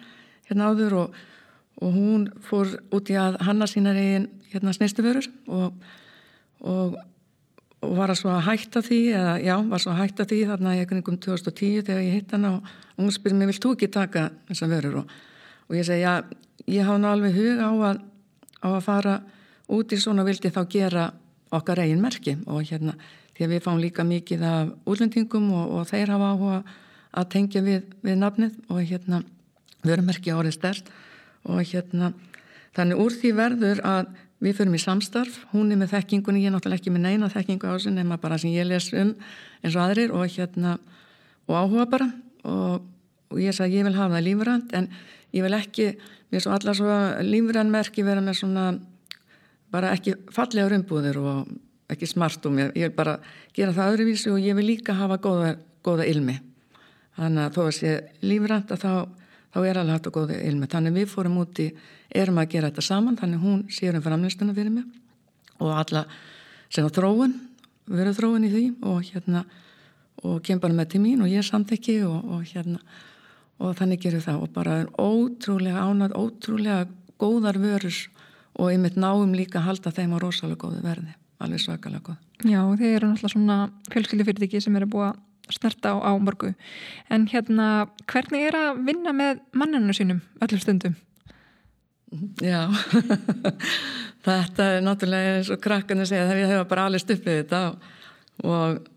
hérna 0.48 0.70
áður 0.70 0.94
og 1.02 1.18
og 1.78 1.94
hún 1.94 2.26
fór 2.42 2.74
út 2.94 3.10
í 3.12 3.16
að 3.18 3.38
hanna 3.46 3.68
sínar 3.70 3.98
eigin 3.98 4.26
hérna 4.52 4.74
snistuförur 4.74 5.28
og, 5.46 5.76
og, 6.60 6.98
og 7.84 7.94
var 7.98 8.12
að 8.12 8.20
svo 8.22 8.32
að 8.34 8.44
hætta 8.48 8.82
því 8.82 9.00
eða 9.14 9.34
já, 9.44 9.54
var 9.70 9.84
svo 9.84 9.94
að 9.94 10.00
hætta 10.02 10.26
því 10.28 10.40
þarna 10.50 10.74
í 10.74 10.82
ekkuningum 10.82 11.20
2010 11.22 11.86
þegar 11.86 12.02
ég 12.02 12.18
hitt 12.18 12.34
hana 12.34 12.56
og, 12.56 12.74
og 12.96 13.04
hún 13.04 13.14
spyrir 13.14 13.38
mér, 13.38 13.52
vilt 13.52 13.62
þú 13.62 13.76
ekki 13.76 13.90
taka 13.94 14.28
þessar 14.50 14.72
vörur? 14.74 15.00
Og 15.68 15.76
ég 15.76 15.86
segi, 15.86 16.02
já, 16.02 16.24
ég 16.66 16.88
hafa 16.88 16.98
ná 17.02 17.12
alveg 17.12 17.36
hug 17.36 17.62
á 17.62 17.70
að, 17.92 18.02
á 18.64 18.68
að 18.72 18.84
fara 18.88 19.16
út 19.68 19.92
í 19.92 20.00
svona 20.00 20.26
vildi 20.26 20.50
þá 20.50 20.62
gera 20.72 21.08
okkar 21.54 21.84
eigin 21.84 22.02
merki. 22.02 22.34
Og 22.48 22.64
hérna 22.66 22.96
því 23.36 23.46
að 23.46 23.52
við 23.54 23.64
fáum 23.64 23.82
líka 23.82 24.04
mikið 24.04 24.44
af 24.48 24.70
útlendingum 24.88 25.50
og 25.54 25.82
þeir 25.88 26.14
hafa 26.16 26.32
áhuga 26.34 26.62
að 27.18 27.28
tengja 27.34 27.62
við, 27.64 27.84
við 28.02 28.16
nafnið 28.18 28.56
og 28.68 28.80
hérna 28.82 29.22
vörumerki 29.86 30.34
árið 30.34 30.56
stert 30.56 30.90
og 31.44 31.62
hérna 31.62 32.12
þannig 32.76 33.02
úr 33.02 33.14
því 33.14 33.34
verður 33.36 33.84
að 33.86 34.10
við 34.44 34.54
förum 34.60 34.76
í 34.76 34.82
samstarf, 34.82 35.40
hún 35.52 35.72
er 35.74 35.80
með 35.80 35.96
þekkingunni 35.96 36.44
ég 36.44 36.50
er 36.50 36.54
náttúrulega 36.54 36.78
ekki 36.78 36.92
með 36.94 37.04
neina 37.08 37.30
þekkingu 37.32 37.66
á 37.66 37.74
þessu 37.74 37.92
nema 37.94 38.20
bara 38.22 38.38
sem 38.38 38.52
ég 38.54 38.68
les 38.68 38.92
um 38.94 39.14
eins 39.64 39.74
og 39.74 39.82
aðrir 39.82 40.14
og 40.14 40.30
hérna 40.30 40.76
og 41.48 41.56
áhuga 41.56 41.86
bara. 41.90 42.08
Og, 42.46 42.84
og 43.32 43.40
ég 43.42 43.56
sagði 43.56 43.80
ég 43.80 43.88
vil 43.88 43.96
hafa 43.96 44.14
það 44.14 44.26
lífrand 44.28 44.76
en 44.78 44.88
ég 45.34 45.44
vil 45.44 45.56
ekki, 45.58 45.88
erum 46.30 46.44
svo 46.44 46.54
allar 46.54 46.78
svo 46.78 46.98
lífrandmerki 47.26 48.04
vera 48.06 48.22
með 48.24 48.38
svona 48.42 48.68
bara 49.74 49.92
ekki 49.96 50.14
fallega 50.32 50.70
rumbúður 50.70 51.18
og 51.24 51.50
ekki 51.92 52.08
smart 52.08 52.46
um 52.48 52.60
ég, 52.60 52.70
ég 52.78 52.92
vil 52.92 52.96
bara 52.96 53.18
gera 53.56 53.74
það 53.74 53.96
öðruvísi 53.96 54.30
og 54.32 54.44
ég 54.44 54.56
vil 54.56 54.68
líka 54.70 54.96
hafa 54.96 55.18
góða, 55.24 55.56
góða 55.84 56.06
ilmi. 56.08 56.38
Þannig 57.18 57.48
að 57.48 57.56
þó 57.56 57.62
að 57.64 57.74
sé 57.74 57.94
lífrand 58.22 58.70
að 58.70 58.84
þá 58.84 58.92
þá 59.54 59.58
er 59.64 59.80
alveg 59.80 59.96
hægt 59.96 60.08
og 60.10 60.16
góði 60.18 60.38
ilmi. 60.48 60.68
Þannig 60.70 60.96
við 60.96 61.12
fórum 61.12 61.38
út 61.42 61.60
í, 61.62 61.68
erum 62.14 62.40
að 62.40 62.50
gera 62.54 62.70
þetta 62.70 62.84
saman, 62.84 63.18
þannig 63.20 63.44
hún 63.44 63.62
sér 63.72 63.98
um 63.98 64.04
framlýstuna 64.04 64.56
fyrir 64.56 64.74
mig 64.74 64.88
og 65.58 65.74
alla 65.74 66.04
sem 66.70 66.86
á 66.86 66.90
þróun, 66.92 67.34
verður 67.88 68.18
þróun 68.18 68.46
í 68.46 68.52
því 68.52 68.64
og 68.86 69.00
hérna, 69.08 69.44
og 70.22 70.42
kem 70.44 70.60
bara 70.62 70.76
með 70.76 70.92
til 70.94 71.02
mín 71.02 71.22
og 71.24 71.30
ég 71.30 71.40
er 71.40 71.48
samþekki 71.48 72.00
og, 72.06 72.18
og 72.34 72.44
hérna, 72.50 72.78
og 73.58 73.74
þannig 73.78 74.02
gerum 74.04 74.24
það 74.24 74.44
og 74.44 74.52
bara 74.54 74.78
ótrúlega 75.00 75.84
ánað, 75.88 76.14
ótrúlega 76.18 76.86
góðar 77.18 77.58
vörur 77.58 77.96
og 78.58 78.72
ég 78.72 78.82
mitt 78.82 78.98
náum 78.98 79.34
líka 79.34 79.62
að 79.62 79.70
halda 79.70 79.94
þeim 79.94 80.14
á 80.14 80.18
rosalega 80.22 80.60
góðu 80.62 80.82
verði, 80.84 81.14
alveg 81.42 81.62
svakalega 81.64 82.04
góð. 82.10 82.20
Já, 82.46 82.60
þeir 82.78 82.92
eru 82.92 83.10
náttúrulega 83.10 83.34
svona 83.34 83.58
fjölskyldufyrirtiki 83.90 84.62
sem 84.62 84.76
eru 84.78 84.90
búið 84.90 85.08
að 85.08 85.24
snerta 85.54 85.94
á, 85.94 85.96
á 86.00 86.12
morgu. 86.20 86.52
En 87.10 87.26
hérna, 87.30 87.88
hvernig 88.10 88.48
er 88.48 88.58
að 88.58 88.82
vinna 88.88 89.14
með 89.16 89.42
manninu 89.52 89.94
sínum 89.96 90.20
öllum 90.44 90.62
stundum? 90.62 90.96
Já. 92.42 92.66
Þetta 94.26 94.68
er 94.74 94.84
náttúrulega 94.84 95.38
eins 95.38 95.50
og 95.52 95.60
krakkan 95.62 96.02
að 96.02 96.10
segja 96.12 96.28
þegar 96.28 96.42
ég 96.42 96.52
hefa 96.54 96.68
bara 96.68 96.86
alveg 96.88 97.04
stuppið 97.04 97.36
þetta 97.38 97.60
og 98.44 98.88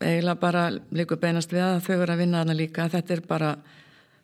eiginlega 0.00 0.40
bara 0.40 0.62
líka 0.94 1.18
beinast 1.20 1.52
við 1.52 1.64
að 1.66 1.80
þau 1.84 1.96
eru 1.98 2.14
að 2.14 2.22
vinna 2.22 2.40
þarna 2.40 2.56
líka. 2.56 2.86
Þetta 2.92 3.16
er 3.16 3.22
bara, 3.28 3.50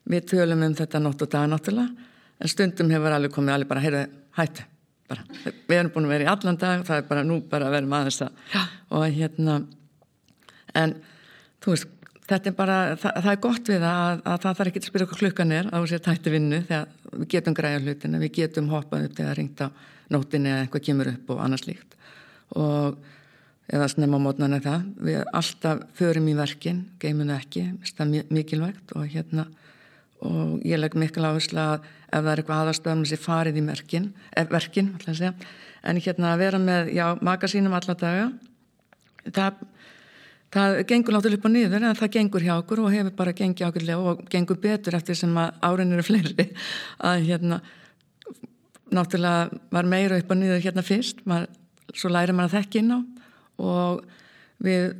við 0.08 0.28
tölum 0.32 0.64
um 0.64 0.76
þetta 0.78 1.02
nótt 1.02 1.24
og 1.26 1.32
dag 1.32 1.50
náttúrulega 1.50 2.06
en 2.40 2.52
stundum 2.52 2.92
hefur 2.92 3.16
alveg 3.16 3.34
komið 3.34 3.56
alveg 3.56 3.70
bara, 3.70 3.84
heyrðu, 3.84 4.02
hættu 4.36 4.66
bara, 5.06 5.24
við 5.68 5.78
erum 5.78 5.92
búin 5.94 6.08
að 6.08 6.14
vera 6.14 6.26
í 6.26 6.30
allan 6.30 6.58
dag 6.60 6.84
það 6.86 7.00
er 7.00 7.10
bara 7.10 7.26
nú 7.26 7.38
bara 7.50 7.68
að 7.68 7.76
vera 7.76 7.90
maður 7.90 8.10
þess 8.10 8.24
að 8.26 8.72
og 8.96 9.04
hérna 9.16 9.58
en 10.76 10.96
þú 11.66 11.74
veist, 11.74 11.90
þetta 12.30 12.50
er 12.50 12.54
bara, 12.58 12.78
það, 13.00 13.18
það 13.24 13.32
er 13.32 13.42
gott 13.42 13.72
við 13.72 13.88
að, 13.88 14.22
að 14.22 14.38
það 14.44 14.56
þarf 14.60 14.70
ekki 14.70 14.82
að 14.82 14.88
spyrja 14.90 15.08
okkur 15.08 15.22
klukkan 15.24 15.52
er 15.56 15.68
á 15.70 15.78
sér 15.90 16.02
tætti 16.04 16.32
vinnu 16.34 16.62
þegar 16.68 16.88
við 17.10 17.28
getum 17.34 17.58
græja 17.58 17.82
hlutina, 17.82 18.22
við 18.22 18.32
getum 18.38 18.70
hoppað 18.70 19.08
upp 19.08 19.18
þegar 19.18 19.38
ringt 19.40 19.62
á 19.62 19.68
nótinni 20.14 20.52
eða 20.52 20.64
eitthvað 20.64 20.86
kemur 20.86 21.12
upp 21.12 21.34
og 21.34 21.42
annars 21.42 21.66
líkt 21.66 21.94
og 22.54 22.96
eða 23.66 23.88
snemma 23.90 24.20
mótnan 24.22 24.54
er 24.54 24.62
það, 24.62 24.88
við 25.02 25.22
alltaf 25.34 25.82
förum 25.98 26.28
í 26.30 26.36
verkin, 26.38 26.84
geimunu 27.02 27.34
ekki, 27.34 27.64
það 27.98 28.18
er 28.20 28.34
mikilvægt 28.34 28.94
og 28.94 29.08
hérna 29.10 29.48
og 30.22 30.62
ég 30.64 30.78
legg 30.78 30.94
mikil 30.96 31.26
áherslu 31.26 31.60
að 31.60 31.86
ef 32.06 32.20
það 32.22 32.30
er 32.30 32.42
eitthvað 32.42 32.60
aðastöðum 32.62 33.06
sem 33.10 33.20
farið 33.20 33.58
í 33.58 33.64
merkin, 33.66 34.12
eh, 34.36 34.46
verkin 34.46 34.94
en 35.86 36.00
hérna 36.02 36.32
að 36.34 36.38
vera 36.38 36.58
með 36.58 36.92
já, 36.94 37.06
magasínum 37.22 37.74
alla 37.74 37.94
daga 37.94 38.30
það, 39.26 39.60
það 40.54 40.76
gengur 40.88 41.16
náttúrulega 41.16 41.40
upp 41.40 41.48
og 41.48 41.54
niður 41.54 41.82
en 41.82 41.98
það 41.98 42.12
gengur 42.16 42.44
hjá 42.44 42.54
okkur 42.56 42.82
og 42.84 42.94
hefur 42.94 43.16
bara 43.18 43.34
gengið 43.36 43.66
ákveðlega 43.66 44.12
og 44.12 44.22
gengur 44.30 44.60
betur 44.62 44.96
eftir 44.98 45.18
sem 45.18 45.34
að 45.40 45.58
árin 45.66 45.94
eru 45.96 46.06
fleiri. 46.06 46.48
Að 47.02 47.26
hérna 47.26 47.60
náttúrulega 48.94 49.60
var 49.74 49.90
meira 49.90 50.20
upp 50.20 50.30
og 50.30 50.40
niður 50.40 50.62
hérna 50.62 50.84
fyrst 50.86 51.24
maður, 51.26 51.50
svo 51.94 52.10
læri 52.12 52.34
maður 52.36 52.52
að 52.52 52.58
þekka 52.60 52.82
inn 52.82 52.94
á 52.94 52.98
og 53.66 54.04
við 54.62 54.92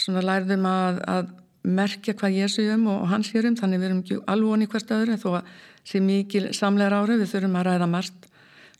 svona 0.00 0.24
læriðum 0.24 0.66
að, 0.66 1.00
að 1.06 1.30
merkja 1.62 2.16
hvað 2.16 2.38
ég 2.38 2.50
sé 2.50 2.64
um 2.72 2.86
og 2.88 3.04
hans 3.10 3.28
sé 3.30 3.42
um 3.44 3.56
þannig 3.56 3.82
við 3.82 3.88
erum 3.90 4.00
ekki 4.02 4.18
alveg 4.32 4.54
onni 4.54 4.68
hvert 4.72 4.94
öðru 4.96 5.18
þó 5.20 5.28
að 5.40 5.52
sé 5.90 6.00
mikil 6.04 6.48
samlegar 6.56 6.96
árið 6.96 7.22
við 7.22 7.32
þurfum 7.34 7.58
að 7.60 7.66
ræða 7.68 7.88
margt. 7.90 8.26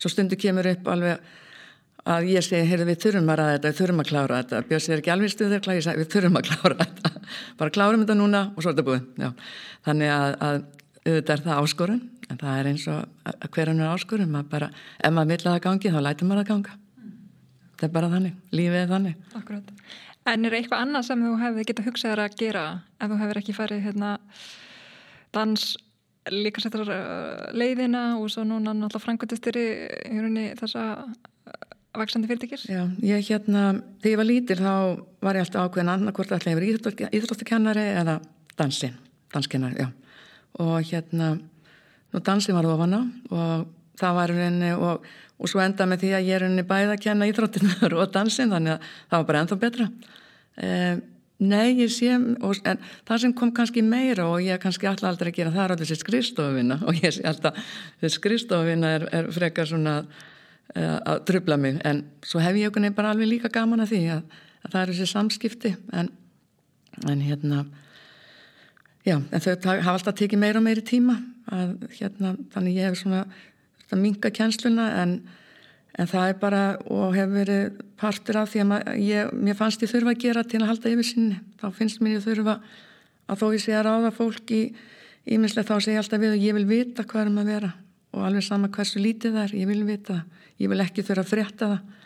Svo 0.00 0.11
stundu 0.12 0.38
kemur 0.40 0.68
upp 0.70 0.88
alveg 0.88 1.20
að 2.09 2.28
ég 2.30 2.44
segi, 2.44 2.68
heyrðu 2.68 2.86
við 2.88 3.01
þurfum 3.05 3.30
að 3.32 3.40
ræða 3.40 3.55
þetta 3.55 3.70
við 3.70 3.78
þurfum 3.80 4.03
að 4.03 4.11
klára 4.11 4.38
þetta, 4.40 4.61
Björn 4.68 4.84
segir 4.84 5.01
ekki 5.03 5.12
alveg 5.14 5.32
stuður 5.34 5.62
við 5.98 6.09
þurfum 6.14 6.38
að 6.38 6.46
klára 6.51 6.76
þetta 6.80 7.11
bara 7.61 7.74
klárum 7.74 8.05
þetta 8.05 8.16
núna 8.18 8.42
og 8.55 8.62
svo 8.62 8.70
er 8.70 8.76
þetta 8.76 8.86
búið 8.88 9.03
Já. 9.20 9.30
þannig 9.88 10.12
að, 10.14 10.36
að 10.46 10.57
auðvitað 11.01 11.34
er 11.34 11.44
það 11.44 11.61
áskorun 11.64 12.01
en 12.30 12.40
það 12.40 12.61
er 12.61 12.70
eins 12.70 12.86
og 12.90 13.01
að 13.34 13.51
hverjan 13.57 13.82
er 13.82 13.92
áskorun 13.94 14.32
maður 14.32 14.48
bara, 14.55 14.70
ef 15.01 15.14
maður 15.16 15.32
vil 15.32 15.40
að 15.40 15.51
það 15.51 15.64
gangi 15.66 15.92
þá 15.92 16.01
lætur 16.07 16.30
maður 16.30 16.42
að 16.44 16.51
ganga 16.55 16.78
þetta 17.74 17.88
er 17.88 17.94
bara 17.98 18.12
þannig, 18.14 18.34
lífið 18.55 18.80
er 18.80 18.90
þannig 18.94 19.36
Akkurat. 19.40 19.76
En 20.28 20.44
er 20.44 20.53
eitthvað 20.59 20.82
annað 20.84 21.07
sem 21.09 21.22
þú 21.24 21.36
hefði 21.40 21.62
getað 21.70 21.86
hugsað 21.88 22.20
að 22.20 22.34
gera 22.38 22.64
ef 23.01 23.09
þú 23.09 23.16
hefur 23.22 23.40
ekki 23.40 23.57
farið 23.57 23.86
hérna, 23.88 24.11
dans 25.32 25.62
líka 26.30 26.61
setjar 26.61 26.84
uh, 26.84 27.48
leiðina 27.57 28.03
og 28.20 28.28
svo 28.30 28.44
núna 28.44 28.74
náttúrulega 28.76 29.16
vaksandi 31.99 32.28
fyrirtækir? 32.30 32.62
Já, 32.70 32.84
ég 33.03 33.24
hérna, 33.26 33.80
þegar 34.03 34.12
ég 34.12 34.20
var 34.20 34.28
lítil 34.28 34.59
þá 34.61 34.74
var 35.24 35.38
ég 35.38 35.47
alltaf 35.47 35.66
ákveðin 35.66 35.93
annarkort 35.95 36.34
að 36.34 36.47
ég 36.47 36.59
var 36.59 37.11
íþróttakennari 37.18 37.86
eða 38.03 38.20
dansin, 38.59 38.95
danskennari, 39.34 39.82
já. 39.82 39.88
Og 40.62 40.86
hérna, 40.86 41.32
nú 42.12 42.22
dansin 42.22 42.55
var 42.55 42.68
ofana 42.70 43.03
og 43.30 43.66
það 43.99 44.16
var 44.20 44.34
reyni 44.34 44.72
og, 44.76 45.07
og 45.38 45.51
svo 45.51 45.62
enda 45.64 45.86
með 45.88 46.05
því 46.05 46.14
að 46.14 46.26
ég 46.28 46.38
er 46.38 46.47
reyni 46.47 46.66
bæða 46.66 46.97
að 46.97 47.05
kenna 47.09 47.30
íþróttinar 47.30 47.97
og 47.99 48.14
dansin 48.14 48.55
þannig 48.55 48.76
að 48.76 48.91
það 49.11 49.16
var 49.16 49.30
bara 49.32 49.45
ennþá 49.45 49.61
betra. 49.66 49.91
Eh, 50.61 50.97
nei, 51.41 51.68
ég 51.80 51.91
sé, 51.91 52.14
og, 52.14 52.59
en 52.70 52.82
það 53.09 53.22
sem 53.24 53.34
kom 53.34 53.51
kannski 53.57 53.82
meira 53.82 54.30
og 54.30 54.45
ég 54.47 54.62
kannski 54.62 54.86
alltaf 54.86 55.11
aldrei 55.11 55.32
að 55.32 55.38
gera 55.41 55.55
það 55.55 55.64
er 55.64 55.74
alltaf 55.74 55.88
þessi 55.88 56.05
skristofina 56.05 56.82
og 56.86 57.03
ég 57.03 57.16
sé 57.18 57.26
alltaf 57.26 57.64
þessi 57.99 58.18
skristofina 58.20 58.99
er, 58.99 59.09
er 59.11 59.32
frekar 59.34 59.66
svona 59.66 60.03
Eh, 60.05 60.28
að 60.75 61.25
trubla 61.27 61.57
mig. 61.59 61.81
En 61.85 62.05
svo 62.23 62.41
hef 62.43 62.57
ég 62.59 62.71
okkur 62.71 62.91
bara 62.95 63.11
alveg 63.14 63.29
líka 63.29 63.51
gaman 63.53 63.83
að 63.83 63.95
því 63.95 64.03
að, 64.16 64.23
að 64.64 64.73
það 64.73 64.83
eru 64.83 64.97
þessi 64.97 65.12
samskipti. 65.12 65.75
En, 65.93 66.11
en 67.09 67.25
hérna 67.25 67.64
já, 69.07 69.16
en 69.16 69.41
þau 69.41 69.53
hafa 69.71 69.97
alltaf 69.97 70.18
tekið 70.21 70.43
meira 70.43 70.61
og 70.61 70.66
meiri 70.66 70.85
tíma 70.85 71.18
að 71.51 71.75
hérna, 71.97 72.35
þannig 72.53 72.79
ég 72.79 72.91
hef 72.91 73.01
svona 73.01 73.25
minga 73.99 74.31
kjensluna 74.31 74.87
en, 75.03 75.16
en 75.99 76.11
það 76.11 76.29
er 76.29 76.37
bara 76.43 76.62
og 76.93 77.16
hef 77.16 77.33
verið 77.33 77.81
partur 77.99 78.39
af 78.43 78.53
því 78.53 78.62
að 78.66 78.91
ég, 79.03 79.33
mér 79.35 79.59
fannst 79.59 79.83
ég 79.83 79.91
þurfa 79.91 80.14
að 80.14 80.23
gera 80.27 80.45
til 80.47 80.61
að 80.61 80.71
halda 80.71 80.93
yfir 80.93 81.09
sinni, 81.09 81.41
þá 81.59 81.66
finnst 81.75 82.03
mér 82.05 82.18
ég 82.18 82.27
þurfa 82.27 82.61
að 83.31 83.43
þó 83.43 83.47
ég 83.55 83.64
sé 83.64 83.75
að 83.75 83.87
ráða 83.89 84.12
fólk 84.14 84.55
í 84.55 84.62
íminslega 85.31 85.73
þá 85.73 85.83
sé 85.83 85.95
ég 85.97 86.03
alltaf 86.03 86.23
við 86.23 86.37
og 86.37 86.45
ég 86.45 86.59
vil 86.59 86.68
vita 86.68 87.07
hvað 87.07 87.25
er 87.25 87.33
um 87.33 87.41
að 87.43 87.51
vera 87.55 87.73
og 88.12 88.26
alveg 88.26 88.44
sama 88.44 88.70
hversu 88.72 89.00
lítið 89.02 89.36
það 89.36 89.44
er, 89.44 89.56
ég 89.61 89.70
vil 89.70 89.82
vita. 89.86 90.20
Ég 90.61 90.70
vil 90.70 90.82
ekki 90.82 91.04
þurfa 91.06 91.24
að 91.24 91.32
frétta 91.32 91.70
það. 91.72 91.98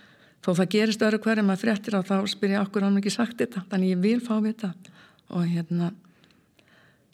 Þó 0.45 0.51
það 0.59 0.73
gerist 0.75 1.05
öru 1.07 1.21
hverjum 1.25 1.53
að 1.55 1.63
fréttir 1.63 1.97
og 1.97 2.09
þá 2.09 2.17
spyr 2.29 2.55
ég 2.55 2.65
okkur 2.67 2.85
án 2.85 2.99
ekki 3.01 3.13
sagt 3.15 3.39
þetta? 3.41 3.65
Þannig 3.71 3.95
ég 3.95 4.03
vil 4.03 4.19
fá 4.21 4.35
þetta 4.45 4.75
og 5.33 5.47
hérna 5.49 5.95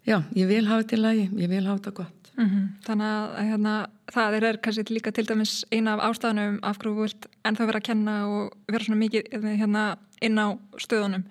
já, 0.02 0.16
ég 0.34 0.48
vil 0.50 0.64
hafa 0.66 0.82
þetta 0.82 0.96
í 0.96 1.00
lagi. 1.04 1.28
Ég 1.38 1.52
vil 1.52 1.62
hafa 1.68 1.78
þetta 1.78 1.94
gott. 2.00 2.32
Mm 2.36 2.48
-hmm. 2.48 2.66
Þannig 2.86 3.06
að 3.06 3.50
hérna, 3.50 3.74
það 4.14 4.34
er 4.40 4.58
kannski 4.64 4.94
líka 4.94 5.12
til 5.12 5.26
dæmis 5.28 5.64
eina 5.70 5.94
af 5.94 6.04
ástæðanum 6.10 6.58
af 6.62 6.78
hverju 6.78 6.94
þú 6.94 7.02
vilt 7.02 7.26
ennþá 7.44 7.66
vera 7.66 7.78
að 7.78 7.88
kenna 7.88 8.14
og 8.26 8.52
vera 8.68 8.84
svona 8.84 9.00
mikið 9.04 9.22
hérna, 9.60 9.96
inn 10.20 10.38
á 10.38 10.58
stöðunum. 10.78 11.24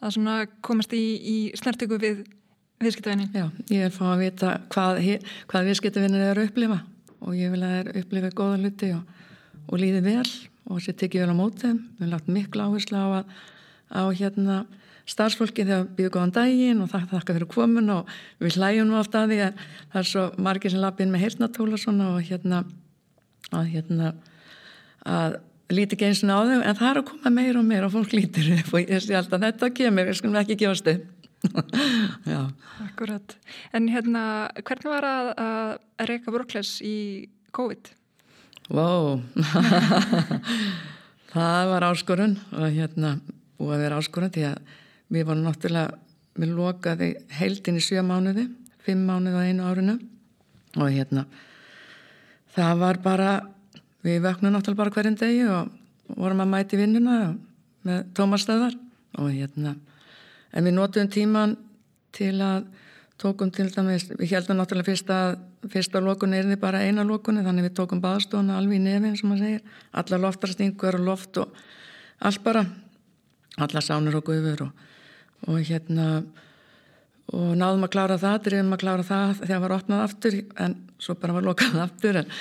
Það 0.00 0.10
svona 0.10 0.46
komast 0.60 0.92
í, 0.92 1.04
í 1.18 1.36
snertöku 1.56 1.98
við 1.98 2.24
viðskiptavinnin 2.82 3.30
Já, 3.34 3.46
ég 3.70 3.86
er 3.86 3.94
fá 3.94 4.06
að 4.12 4.24
vita 4.24 4.56
hvað, 4.74 5.02
hvað 5.50 5.70
viðskiptavinnin 5.70 6.24
er 6.24 6.40
að 6.40 6.48
upplifa. 6.48 6.80
Og 7.24 7.36
ég 7.38 7.52
vil 7.54 7.62
að 7.62 7.70
það 7.70 7.80
er 7.80 8.00
upplifa 8.02 8.30
góða 8.36 8.62
luti 8.64 8.90
og 8.92 9.14
og 9.70 9.80
líði 9.80 10.02
vel 10.04 10.24
og 10.70 10.80
sér 10.82 10.96
tekið 10.98 11.24
vel 11.24 11.36
á 11.36 11.40
mótið 11.40 11.76
við 11.76 12.04
erum 12.04 12.14
látt 12.14 12.32
miklu 12.32 12.66
áherslu 12.66 13.00
á 13.00 13.08
að 13.20 13.24
á 13.94 14.02
hérna 14.16 14.58
starfsfólki 15.08 15.66
þegar 15.66 15.88
býðu 15.96 16.12
góðan 16.14 16.34
daginn 16.34 16.82
og 16.84 16.90
þakka 16.92 17.18
þakka 17.18 17.36
fyrir 17.36 17.50
komin 17.52 17.90
og 17.92 18.12
við 18.40 18.58
hlæjum 18.58 18.88
nú 18.88 18.98
aftur 19.00 19.24
að 19.24 19.32
því 19.32 19.40
að 19.44 19.64
það 19.92 19.98
er 20.00 20.08
svo 20.10 20.24
margir 20.46 20.72
sem 20.72 20.84
lappið 20.84 21.04
inn 21.04 21.12
með 21.14 21.24
heyrnatóla 21.24 21.80
og 22.08 22.22
hérna 22.30 22.62
að 23.52 23.66
hérna 23.74 24.14
að 25.04 25.36
líti 25.74 25.96
ekki 25.96 26.08
eins 26.08 26.22
og 26.24 26.30
náðu 26.30 26.56
en 26.62 26.78
það 26.78 26.88
er 26.90 27.00
að 27.00 27.08
koma 27.10 27.34
meir 27.34 27.58
og 27.60 27.68
meir 27.68 27.84
og 27.84 27.92
fólk 27.92 28.16
lítir 28.16 28.48
og 28.72 28.80
ég 28.80 29.04
sé 29.04 29.16
alltaf 29.16 29.42
þetta 29.44 29.70
kemur, 29.76 30.08
við 30.08 30.18
skulum 30.20 30.40
ekki 30.40 30.60
gefast 30.64 30.88
upp 30.92 31.23
Akkurat, 32.86 33.36
en 33.76 33.88
hérna 33.92 34.24
hvernig 34.62 34.90
var 34.90 35.06
að, 35.08 35.30
að 35.38 36.08
reyka 36.10 36.34
Brookless 36.34 36.80
í 36.84 36.96
COVID? 37.54 37.90
Wow, 38.74 39.20
það 41.34 41.70
var 41.72 41.86
áskorun 41.90 42.38
og 42.56 42.66
hérna 42.72 43.18
búið 43.58 43.76
að 43.76 43.84
vera 43.84 44.00
áskorun 44.00 44.34
því 44.34 44.46
að 44.50 44.74
við 45.14 45.26
varum 45.28 45.46
náttúrulega, 45.46 45.98
við 46.34 46.54
lokaði 46.56 47.10
heildin 47.38 47.78
í 47.78 47.84
sjö 47.84 48.02
mánuði, 48.06 48.48
fimm 48.82 49.04
mánuði 49.06 49.36
á 49.38 49.46
einu 49.46 49.68
árinu. 49.68 49.98
Og 50.74 50.88
hérna 50.90 51.26
það 52.54 52.80
var 52.80 53.00
bara, 53.04 53.32
við 54.02 54.22
vöknum 54.24 54.54
náttúrulega 54.54 54.80
bara 54.80 54.94
hverjum 54.96 55.18
degi 55.20 55.44
og 55.50 56.16
vorum 56.18 56.42
að 56.42 56.52
mæti 56.54 56.80
vinnuna 56.80 57.18
með 57.84 58.06
tómastöðar 58.16 58.74
og 59.20 59.30
hérna 59.30 59.76
en 60.54 60.66
við 60.66 60.76
notum 60.76 61.10
tíman 61.10 61.56
til 62.14 62.34
að 62.44 62.68
tókum 63.20 63.50
til 63.54 63.68
dæmis, 63.70 64.08
við 64.10 64.32
heldum 64.34 64.58
náttúrulega 64.58 64.90
fyrsta, 64.90 65.18
fyrsta 65.70 66.02
lókunni 66.02 66.40
er 66.40 66.48
þið 66.50 66.60
bara 66.62 66.82
eina 66.82 67.04
lókunni 67.06 67.44
þannig 67.46 67.68
við 67.68 67.76
tókum 67.78 68.02
baðstofna 68.02 68.58
alveg 68.58 68.80
í 68.80 68.84
nefin 68.84 69.18
sem 69.18 69.30
maður 69.30 69.44
segir, 69.46 69.76
alla 69.94 70.20
loftarstingur 70.24 70.98
og 70.98 71.06
loft 71.08 71.38
og 71.42 71.54
allt 72.24 72.42
bara. 72.44 72.64
Alla 73.62 73.82
sánur 73.84 74.18
og 74.18 74.26
guður 74.26 74.66
og, 74.66 74.84
og 75.46 75.60
hérna 75.62 76.08
og 77.32 77.54
náðum 77.56 77.86
að 77.86 77.94
klára 77.94 78.18
það, 78.20 78.40
drifum 78.48 78.74
að 78.76 78.82
klára 78.82 79.06
það 79.06 79.42
þegar 79.44 79.62
var 79.62 79.76
opnað 79.78 80.04
aftur 80.04 80.38
en 80.60 80.76
svo 81.00 81.16
bara 81.20 81.36
var 81.38 81.46
lokað 81.46 81.78
aftur 81.86 82.20
en 82.20 82.32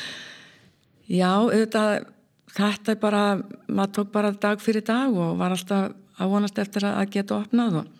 já, 1.07 1.29
auðvitað 1.29 2.07
þetta 2.53 2.93
er 2.93 3.01
bara, 3.01 3.23
maður 3.67 3.93
tók 3.97 4.13
bara 4.13 4.33
dag 4.45 4.61
fyrir 4.61 4.85
dag 4.85 5.13
og 5.15 5.37
var 5.39 5.55
alltaf 5.55 5.93
ávonast 6.19 6.59
eftir 6.61 6.85
að 6.89 7.13
geta 7.13 7.39
opnað 7.39 7.79
og, 7.83 7.91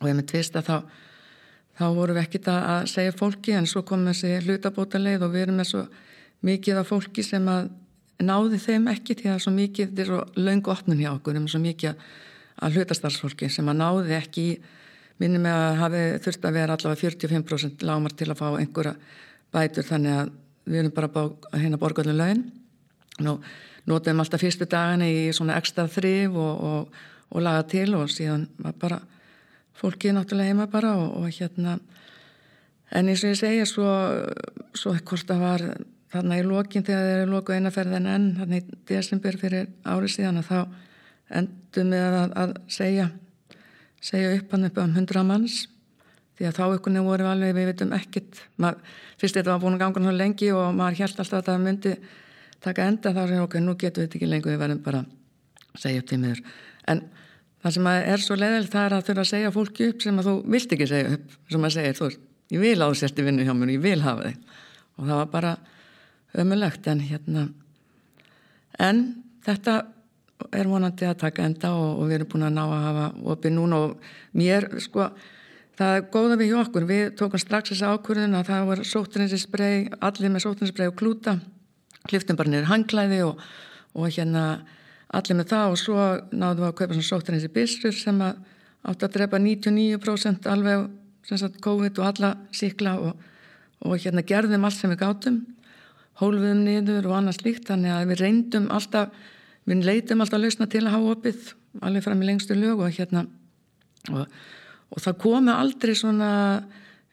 og 0.00 0.08
ég 0.08 0.16
myndi 0.16 0.32
tvist 0.32 0.56
að 0.56 0.68
þá 0.70 0.76
þá 1.80 1.84
vorum 1.96 2.16
við 2.18 2.26
ekkit 2.26 2.48
að 2.52 2.88
segja 2.92 3.12
fólki 3.16 3.54
en 3.56 3.68
svo 3.68 3.82
kom 3.88 4.02
þessi 4.08 4.34
hlutabóta 4.44 5.00
leið 5.00 5.24
og 5.24 5.32
við 5.32 5.46
erum 5.46 5.60
með 5.60 5.70
svo 5.70 5.84
mikið 6.44 6.80
af 6.80 6.90
fólki 6.90 7.24
sem 7.24 7.46
að 7.48 7.70
náði 8.20 8.58
þeim 8.60 8.90
ekki 8.92 9.16
því 9.16 9.30
að 9.32 9.40
svo 9.44 9.52
mikið, 9.54 9.88
þetta 9.92 10.02
er 10.04 10.10
svo 10.10 10.44
laungu 10.44 10.72
opnun 10.74 11.00
hjá 11.00 11.10
okkur, 11.14 11.32
við 11.32 11.40
erum 11.40 11.48
svo 11.48 11.60
mikið 11.62 12.04
að 12.60 12.76
hlutastarfsfólki 12.76 13.48
sem 13.52 13.70
að 13.72 13.80
náði 13.80 14.16
ekki 14.18 14.44
minnum 15.20 15.44
með 15.44 15.56
að 15.56 15.78
hafi 15.80 16.02
þurft 16.26 16.46
að 16.48 16.56
vera 16.58 16.76
allavega 16.76 17.00
45% 17.06 17.84
lámar 17.88 18.16
til 18.16 18.28
að 18.28 18.40
fá 18.40 18.46
einhverja 18.50 18.94
bætur 19.52 19.88
þannig 19.88 20.18
að 20.18 20.32
við 20.70 20.82
erum 20.82 20.94
bara 20.96 21.10
að 21.16 21.62
hérna 21.62 21.80
borgarlega 21.80 22.18
laun. 22.20 22.44
Nú 23.24 23.38
notum 23.88 24.20
alltaf 24.22 24.44
fyrstu 24.44 24.68
dagina 24.68 25.08
í 25.08 25.30
svona 25.36 25.56
ekstra 25.60 25.86
þrif 25.90 26.36
og, 26.36 26.60
og, 26.70 27.00
og 27.32 27.44
laga 27.44 27.64
til 27.72 27.88
og 27.96 28.12
síðan 28.12 28.46
bara 28.80 29.00
fólkið 29.80 30.16
náttúrulega 30.16 30.52
heima 30.52 30.68
bara 30.70 30.94
og, 31.00 31.16
og 31.22 31.32
hérna 31.32 31.78
en 32.90 33.08
eins 33.08 33.24
og 33.24 33.32
ég 33.32 33.40
segja 33.40 33.66
svo, 33.68 33.88
svo 34.76 34.94
hvort 34.98 35.26
það 35.28 35.42
var 35.44 35.66
þarna 36.10 36.38
í 36.40 36.46
lokin 36.46 36.84
þegar 36.86 37.06
þeir 37.06 37.22
eru 37.22 37.32
loku 37.34 37.54
einaferðin 37.54 38.08
enn 38.10 38.30
þarna 38.38 38.60
í 38.60 38.78
desember 38.90 39.38
fyrir 39.40 39.68
árið 39.86 40.16
síðan 40.16 40.40
að 40.42 40.48
þá 40.50 40.60
endum 41.40 41.92
við 41.94 42.06
að, 42.20 42.32
að 42.42 42.56
segja 42.70 43.10
segja 44.00 44.32
upp 44.38 44.56
hann 44.56 44.66
upp 44.66 44.80
á 44.80 44.82
um 44.82 44.96
hundra 44.96 45.22
manns 45.26 45.60
því 46.38 46.48
að 46.48 46.56
þá 46.56 46.64
ykkurni 46.78 47.04
voru 47.04 47.28
alveg 47.28 47.54
við 47.54 47.70
veitum 47.70 47.94
ekkit 47.94 48.42
maður, 48.56 48.80
fyrst 49.20 49.38
þetta 49.38 49.52
var 49.52 49.62
búin 49.62 49.76
að 49.76 49.82
ganga 49.84 50.00
náttúrulega 50.00 50.24
lengi 50.24 50.50
og 50.56 50.74
maður 50.76 51.00
held 51.02 51.22
alltaf 51.22 51.38
að 51.38 51.48
það 51.50 51.64
myndi 51.66 51.94
taka 52.64 52.86
enda 52.88 53.14
þá 53.16 53.22
sem 53.28 53.44
okkur 53.44 53.64
nú 53.64 53.76
getum 53.76 54.02
við 54.02 54.08
þetta 54.08 54.18
ekki 54.18 54.30
lengur 54.30 54.54
við 54.54 54.62
verðum 54.64 54.82
bara 54.84 55.02
að 55.04 55.82
segja 55.84 56.02
upp 56.02 56.10
tímiður 56.10 56.42
en 56.90 57.04
það 57.60 57.76
sem 57.76 57.88
er 57.92 58.24
svo 58.24 58.36
leðilt 58.38 58.72
það 58.72 58.86
er 58.86 58.96
að 58.96 59.06
þurfa 59.08 59.24
að 59.24 59.30
segja 59.30 59.54
fólki 59.54 59.88
upp 59.90 60.04
sem 60.04 60.20
að 60.20 60.28
þú 60.30 60.34
vilt 60.54 60.74
ekki 60.76 60.90
segja 60.90 61.14
upp 61.16 61.38
sem 61.52 61.66
að 61.68 61.74
segja 61.76 61.96
þú 61.98 62.10
ég 62.50 62.62
vil 62.64 62.82
ásætti 62.82 63.24
vinnu 63.24 63.46
hjá 63.46 63.54
mér, 63.54 63.74
ég 63.76 63.82
vil 63.84 64.00
hafa 64.02 64.30
þig. 64.30 64.38
Og 64.98 65.06
það 65.06 65.20
var 65.20 65.28
bara 65.30 65.56
ömulegt 66.40 66.86
en 66.90 67.02
hérna 67.04 67.48
en 68.78 69.02
þetta 69.44 69.76
er 70.56 70.70
vonandi 70.70 71.06
að 71.06 71.20
taka 71.20 71.44
enda 71.44 71.74
og, 71.76 72.00
og 72.00 72.08
við 72.08 72.20
erum 72.20 72.30
búin 72.32 72.46
að 72.48 72.56
ná 72.56 72.62
að 72.64 72.86
hafa 72.86 73.06
opið 73.34 73.54
núna 73.56 73.80
og 73.84 74.10
mér 74.36 74.66
sko 74.80 75.10
það 75.78 75.96
er 75.96 76.06
góða 76.12 76.36
við 76.40 76.52
hjá 76.52 76.58
okkur, 76.64 76.86
við 76.88 77.04
tókum 77.18 77.40
strax 77.40 77.72
þessi 77.72 77.88
ákvörðun 77.88 78.36
að 78.38 78.50
það 78.50 78.68
var 78.70 78.82
sóturinsisbrei 78.88 79.74
allir 80.00 80.32
með 80.32 80.44
sóturinsisbrei 80.44 80.90
og 80.90 80.96
klúta. 80.98 81.38
Kliftum 82.08 82.36
bara 82.36 82.52
nýður 82.52 82.70
hangklæði 82.70 83.22
og, 83.24 83.40
og 83.96 84.10
hérna 84.12 84.44
allir 85.16 85.38
með 85.38 85.50
það 85.52 85.72
og 85.72 85.80
svo 85.80 86.06
náðum 86.30 86.62
við 86.62 86.68
að 86.68 86.76
kaupa 86.78 86.96
svona 86.96 87.08
sóturinsibissur 87.10 87.96
sem 87.96 88.20
að 88.24 88.42
átt 88.90 89.04
að 89.04 89.16
drepa 89.16 89.40
99% 89.42 90.48
alveg 90.50 90.86
sagt, 91.28 91.60
COVID 91.62 91.98
og 92.00 92.06
alla 92.06 92.30
síkla 92.56 92.94
og, 93.02 93.24
og 93.84 93.98
hérna 94.00 94.24
gerðum 94.26 94.64
allt 94.64 94.78
sem 94.78 94.92
við 94.92 95.02
gátum 95.02 95.40
hólfiðum 96.20 96.64
niður 96.64 97.10
og 97.10 97.18
annars 97.18 97.42
líkt 97.44 97.68
þannig 97.68 97.94
að 97.94 98.08
við 98.12 98.22
reyndum 98.24 98.70
alltaf 98.72 99.12
við 99.68 99.84
leitum 99.86 100.22
alltaf 100.22 100.38
að 100.38 100.46
lausna 100.46 100.68
til 100.70 100.84
að 100.86 100.94
hafa 100.94 101.14
opið 101.16 101.52
alveg 101.86 102.04
fram 102.06 102.22
í 102.22 102.28
lengstu 102.28 102.56
lög 102.58 102.82
og 102.84 102.96
hérna 102.96 103.26
og, 104.10 104.24
og 104.90 105.04
það 105.04 105.20
komi 105.22 105.54
aldrei 105.54 105.94
svona 105.96 106.30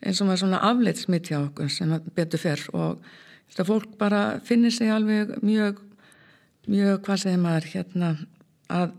eins 0.04 0.22
og 0.22 0.30
maður 0.30 0.43
svona 0.43 0.62
afleitt 0.66 1.02
smitt 1.02 1.32
hjá 1.32 1.39
okkur 1.39 1.70
sem 1.74 1.93
betur 2.16 2.41
fer. 2.41 2.64
Og 2.78 3.02
þetta 3.50 3.66
fólk 3.68 3.98
bara 4.00 4.22
finnir 4.45 4.74
sig 4.74 4.91
alveg 4.93 5.38
mjög 5.45 5.82
mjög 6.68 7.01
hvað 7.05 7.22
segir 7.24 7.41
maður 7.41 7.70
hérna 7.74 8.09
að 8.68 8.91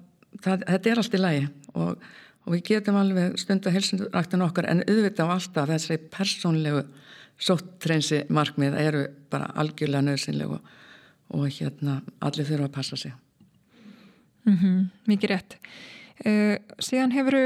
það, 0.42 0.64
þetta 0.64 0.90
er 0.90 1.02
allt 1.02 1.14
í 1.14 1.20
lagi 1.20 1.44
og, 1.74 2.08
og 2.44 2.54
við 2.54 2.64
getum 2.70 2.98
alveg 3.00 3.38
stund 3.40 3.68
að 3.68 3.78
helsinræktin 3.78 4.44
okkar 4.46 4.68
en 4.70 4.82
auðvitað 4.86 5.30
á 5.30 5.34
alltaf 5.36 5.70
þessari 5.72 6.10
persónlegu 6.14 6.82
sóttreinsi 7.38 8.24
markmið 8.34 8.76
eru 8.82 9.06
bara 9.30 9.52
algjörlega 9.60 10.06
nöðsynlegu 10.08 10.58
og 11.38 11.48
hérna 11.52 12.00
allir 12.24 12.48
þurfa 12.48 12.68
að 12.70 12.74
passa 12.74 12.96
sig. 12.96 13.12
Mm 14.48 14.56
-hmm, 14.56 14.84
Mikið 15.06 15.30
rétt. 15.30 15.56
Uh, 16.24 16.56
síðan 16.80 17.12
hefur 17.12 17.36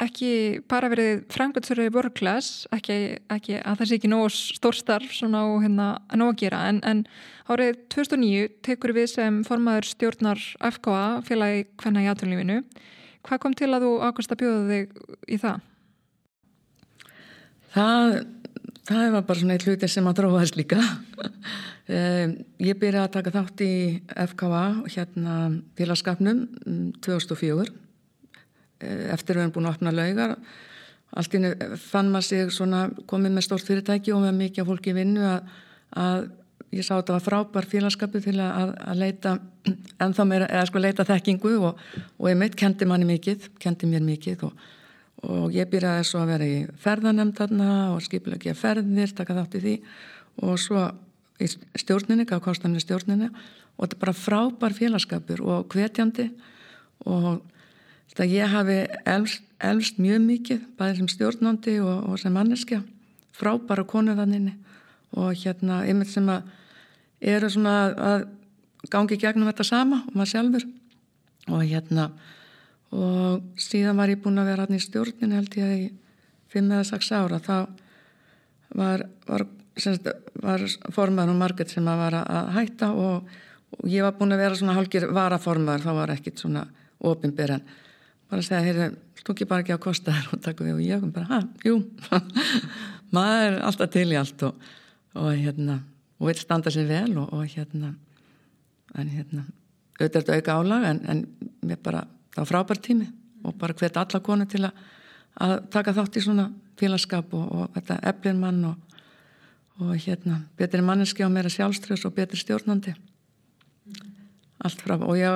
ekki 0.00 0.62
bara 0.70 0.88
verið 0.88 1.26
frangöldsverið 1.32 1.90
vörglas, 1.92 2.50
ekki, 2.72 3.18
ekki 3.32 3.58
að 3.60 3.82
það 3.82 3.90
sé 3.90 3.98
ekki 3.98 4.10
nóg 4.12 4.32
stórstarf 4.32 5.12
svona 5.12 5.44
og 5.50 5.60
hérna 5.66 5.88
nóg 6.16 6.32
að 6.32 6.40
gera. 6.46 6.62
En, 6.70 6.80
en 6.88 7.04
árið 7.52 7.82
2009 7.92 8.48
tekur 8.64 8.94
við 8.96 9.10
sem 9.12 9.42
formaður 9.44 9.90
stjórnar 9.90 10.42
FKA 10.72 11.04
félagi 11.28 11.66
hvenna 11.82 12.06
í 12.06 12.10
aðtunlífinu 12.12 12.62
hvað 13.26 13.42
kom 13.42 13.56
til 13.56 13.70
að 13.70 13.86
þú 13.86 13.92
ákvæmst 14.02 14.34
að 14.34 14.40
bjóða 14.42 14.62
þig 14.70 14.96
í 15.28 15.40
það? 15.42 15.66
Það 17.72 18.16
það 18.88 19.12
var 19.14 19.26
bara 19.28 19.38
svona 19.40 19.56
eitt 19.56 19.66
hluti 19.68 19.88
sem 19.90 20.08
að 20.10 20.18
dróðast 20.20 20.58
líka. 20.58 20.80
Ég 22.68 22.78
byrjaði 22.78 23.04
að 23.04 23.14
taka 23.16 23.34
þátt 23.34 23.62
í 23.64 23.72
FKA 24.32 24.64
hérna 24.86 25.36
félagskapnum 25.78 26.44
2004 27.04 27.66
mm, 27.66 27.81
eftir 28.82 29.36
að 29.36 29.40
við 29.40 29.44
erum 29.44 29.54
búin 29.56 29.70
að 29.70 29.76
opna 29.76 29.94
laugar. 29.94 30.36
Allt 31.12 31.34
ínni 31.36 31.52
fann 31.80 32.12
maður 32.12 32.28
sig 32.28 32.52
svona 32.56 32.84
komið 33.08 33.34
með 33.36 33.46
stórt 33.48 33.68
fyrirtæki 33.68 34.14
og 34.16 34.22
með 34.24 34.38
mikið 34.38 34.68
fólki 34.68 34.94
vinnu 34.96 35.24
að, 35.28 35.50
að 36.00 36.28
ég 36.72 36.86
sá 36.86 36.94
að 36.94 37.02
þetta 37.02 37.16
var 37.18 37.26
frábær 37.26 37.68
félagskapu 37.68 38.22
til 38.24 38.38
að, 38.40 38.76
að 38.80 39.02
leita 39.02 39.34
ennþá 40.04 40.28
meira, 40.28 40.48
eða 40.48 40.68
sko 40.70 40.80
leita 40.80 41.08
þekkingu 41.08 41.56
og, 41.68 41.82
og 42.16 42.30
ég 42.30 42.38
mitt 42.40 42.56
kendi 42.58 42.88
manni 42.88 43.08
mikið, 43.12 43.50
kendi 43.60 43.90
mér 43.90 44.06
mikið 44.06 44.46
og 44.48 44.70
og 45.22 45.54
ég 45.54 45.68
byrjaði 45.70 46.06
svo 46.06 46.22
að 46.22 46.30
vera 46.32 46.46
í 46.50 46.58
ferðanemnd 46.82 47.36
þarna 47.38 47.68
og 47.94 48.02
skipilegja 48.02 48.56
ferðir, 48.58 49.12
taka 49.14 49.36
þátt 49.36 49.58
í 49.58 49.62
því. 49.62 49.74
Og 50.42 50.58
svo 50.58 50.86
í 51.42 51.48
stjórninni, 51.78 52.26
gaf 52.28 52.42
kostanir 52.44 52.82
stjórninni 52.82 53.28
og 53.30 53.86
þetta 53.86 53.96
er 53.96 54.02
bara 54.02 54.16
frábær 54.16 54.76
félagskapur 54.76 55.42
og 55.46 55.72
hvetjandi 55.72 56.28
og 57.08 57.42
þetta 58.12 58.28
ég 58.28 58.52
hafi 58.52 58.78
elst, 59.08 59.44
elst 59.62 60.00
mjög 60.02 60.20
mikið, 60.26 60.66
bæðið 60.78 61.00
sem 61.00 61.10
stjórnandi 61.14 61.78
og, 61.80 62.10
og 62.12 62.20
sem 62.20 62.34
manneskja, 62.34 62.82
frábæra 63.36 63.86
konuðaninni 63.88 64.54
og 65.16 65.32
hérna 65.36 65.82
einmitt 65.86 66.12
sem 66.12 66.28
að 66.32 66.46
eru 67.32 67.50
svona 67.52 67.74
að 68.12 68.28
gangi 68.92 69.18
gegnum 69.20 69.48
þetta 69.50 69.66
sama 69.66 70.02
og 70.06 70.14
maður 70.16 70.32
sjálfur. 70.32 70.68
Og 71.50 71.64
hérna 71.66 72.10
og 72.92 73.58
síðan 73.60 73.98
var 73.98 74.12
ég 74.12 74.20
búin 74.22 74.40
að 74.40 74.52
vera 74.52 74.66
hann 74.66 74.76
í 74.76 74.82
stjórnin 74.82 75.32
held 75.34 75.56
ég 75.56 75.72
í 75.78 75.86
5 76.52 76.68
eða 76.68 76.84
6 76.90 77.12
ára 77.16 77.38
þá 77.40 77.56
var, 78.76 79.06
var, 79.28 79.46
var 80.44 80.66
formaður 80.92 81.32
og 81.32 81.40
margir 81.40 81.70
sem 81.72 81.88
að 81.88 82.02
var 82.02 82.18
að 82.20 82.50
hætta 82.58 82.90
og, 82.92 83.30
og 83.78 83.88
ég 83.88 84.04
var 84.04 84.16
búin 84.18 84.36
að 84.36 84.44
vera 84.44 84.58
svona 84.60 84.76
hálkir 84.76 85.08
varaformaður, 85.08 85.86
þá 85.86 85.92
var 86.02 86.12
ekkit 86.12 86.44
svona 86.44 86.66
ofinbyr 87.00 87.56
en 87.56 87.64
bara 88.32 88.40
að 88.40 88.48
segja, 88.48 88.64
heyrðu, 88.64 88.88
stók 89.20 89.42
ég 89.44 89.50
bara 89.50 89.64
ekki 89.64 89.76
á 89.76 89.84
kostaðar 89.84 90.30
og 90.32 90.40
takku 90.44 90.64
við? 90.64 90.78
Og 90.78 90.84
ég 90.86 91.02
kom 91.02 91.12
bara, 91.12 91.28
ha, 91.28 91.40
jú. 91.66 91.82
Maður 93.14 93.42
er 93.50 93.58
alltaf 93.68 93.92
til 93.92 94.06
í 94.08 94.16
allt 94.16 94.46
og, 94.48 94.70
og 95.20 95.34
hérna, 95.36 95.82
og 96.16 96.30
vil 96.30 96.38
standa 96.40 96.72
sér 96.72 96.88
vel 96.88 97.12
og, 97.20 97.28
og 97.36 97.44
hérna 97.52 97.92
en 98.98 99.12
hérna, 99.12 99.44
auðvitað 100.00 100.34
auka 100.36 100.56
álag 100.60 100.86
en, 100.88 101.00
en 101.08 101.22
mér 101.64 101.80
bara 101.84 102.04
það 102.32 102.42
var 102.42 102.50
frábær 102.50 102.80
tími 102.82 103.08
og 103.42 103.56
bara 103.60 103.76
hvet 103.76 103.98
alla 104.00 104.20
konu 104.24 104.46
til 104.48 104.64
að, 104.66 104.82
að 105.44 105.54
taka 105.72 105.94
þátt 105.96 106.18
í 106.18 106.24
svona 106.24 106.48
félagskap 106.80 107.32
og, 107.36 107.46
og 107.52 107.76
þetta 107.76 107.98
eflir 108.12 108.36
mann 108.38 108.64
og, 108.70 108.98
hérna 109.98 110.42
betri 110.58 110.82
manneski 110.84 111.24
og 111.26 111.32
meira 111.34 111.50
sjálfströðs 111.50 112.04
og 112.06 112.14
betri 112.14 112.38
stjórnandi 112.38 112.92
allt 114.64 114.84
frábær 114.84 115.08
og 115.08 115.18
ég 115.18 115.28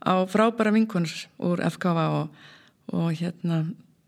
á 0.00 0.14
frábæra 0.30 0.72
vinkunur 0.74 1.12
úr 1.38 1.62
FKV 1.70 1.98
og, 2.20 2.28
og 2.92 3.12
hérna 3.12 3.64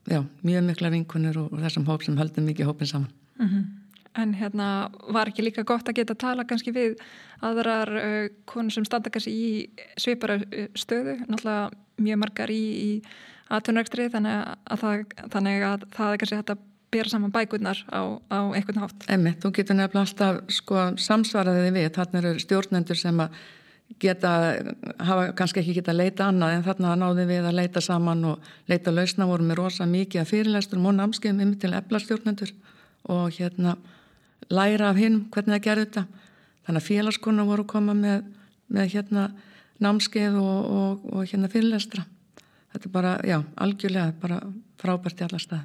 já, 0.09 0.25
mjög 0.43 0.65
mikla 0.67 0.91
vinkunur 0.91 1.39
og 1.45 1.55
þessum 1.61 1.87
hóp 1.87 2.03
sem 2.03 2.19
höldum 2.19 2.49
mikið 2.49 2.67
hópin 2.67 2.87
saman 2.87 3.13
mm 3.39 3.49
-hmm. 3.49 3.65
En 4.15 4.35
hérna 4.35 4.91
var 5.09 5.29
ekki 5.29 5.43
líka 5.43 5.63
gott 5.65 5.89
að 5.89 5.95
geta 5.95 6.13
að 6.13 6.19
tala 6.19 6.45
kannski 6.45 6.73
við 6.73 6.99
aðrar 7.41 7.89
uh, 7.89 8.29
konur 8.45 8.71
sem 8.71 8.85
standa 8.85 9.11
kannski 9.11 9.33
í 9.33 9.71
svipara 9.97 10.37
stöðu, 10.75 11.17
náttúrulega 11.29 11.71
mjög 11.97 12.19
margar 12.19 12.51
í, 12.51 12.65
í 12.89 13.03
aðtunrækstri 13.49 14.11
þannig 14.13 14.57
þannig 15.33 15.65
að 15.65 15.87
það 15.97 16.13
er 16.13 16.19
kannski 16.19 16.37
hægt 16.37 16.51
að 16.51 16.59
bera 16.93 17.09
saman 17.09 17.33
bækurnar 17.33 17.81
á, 17.89 18.21
á 18.29 18.41
einhvern 18.53 18.83
hátt. 18.85 19.07
Emmi, 19.09 19.33
þú 19.41 19.53
getur 19.57 19.79
nefnilega 19.79 20.05
alltaf 20.05 20.53
sko, 20.53 20.83
samsvaraðið 21.01 21.73
við, 21.79 21.89
þarna 21.97 22.21
eru 22.21 22.43
stjórnendur 22.43 23.01
sem 23.01 23.23
að 23.25 23.39
geta, 24.01 24.33
hafa 24.99 25.33
kannski 25.37 25.63
ekki 25.63 25.77
geta 25.79 25.95
leita 25.95 26.29
annað 26.31 26.57
en 26.57 26.65
þarna 26.67 26.95
náðu 27.01 27.27
við 27.29 27.49
að 27.49 27.59
leita 27.59 27.83
saman 27.85 28.25
og 28.33 28.53
leita 28.71 28.95
lausna 28.95 29.27
voru 29.29 29.47
með 29.47 29.61
rosa 29.61 29.87
mikið 29.87 30.23
að 30.23 30.31
fyrirlæstur 30.33 30.81
og 30.81 30.97
námskeiðum 30.99 31.43
yfir 31.47 31.61
til 31.65 31.73
eflastjórnendur 31.79 32.53
og 33.13 33.37
hérna 33.37 33.77
læra 34.51 34.91
af 34.91 35.01
hinn 35.01 35.25
hvernig 35.33 35.59
það 35.59 35.67
gerði 35.67 35.87
þetta. 35.87 36.05
Þannig 36.63 36.83
að 36.83 36.89
félagskona 36.89 37.47
voru 37.47 37.67
koma 37.67 37.95
með, 37.99 38.27
með 38.71 38.93
hérna 38.95 39.29
námskeið 39.83 40.39
og, 40.39 40.59
og, 40.79 41.07
og 41.13 41.31
hérna 41.31 41.51
fyrirlestra. 41.51 42.05
Þetta 42.73 42.89
er 42.89 42.93
bara, 42.95 43.15
já, 43.27 43.39
algjörlega 43.61 44.13
bara 44.23 44.39
frábært 44.81 45.21
í 45.21 45.27
alla 45.27 45.41
stað. 45.43 45.65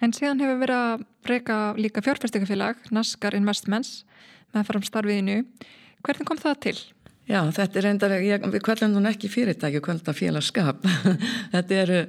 En 0.00 0.14
síðan 0.16 0.40
hefur 0.40 0.62
verið 0.62 0.78
að 0.80 1.02
breyka 1.26 1.58
líka 1.76 2.02
fjárfæstingafélag, 2.04 2.78
Naskar 2.94 3.36
Investments, 3.36 4.06
með 4.54 4.70
farum 4.70 4.86
starfiðinu. 4.86 5.42
Hvernig 6.00 6.28
kom 6.28 6.40
það 6.40 6.56
til? 6.64 6.78
Já, 7.28 7.42
þetta 7.54 7.78
er 7.78 7.86
reyndar, 7.86 8.16
ég, 8.24 8.46
við 8.52 8.62
kvöldum 8.64 8.96
hún 8.96 9.10
ekki 9.10 9.28
fyrirtæki, 9.30 9.82
kvölda 9.84 10.14
félagskap. 10.16 10.86
þetta 11.54 11.76
eru, 11.84 12.00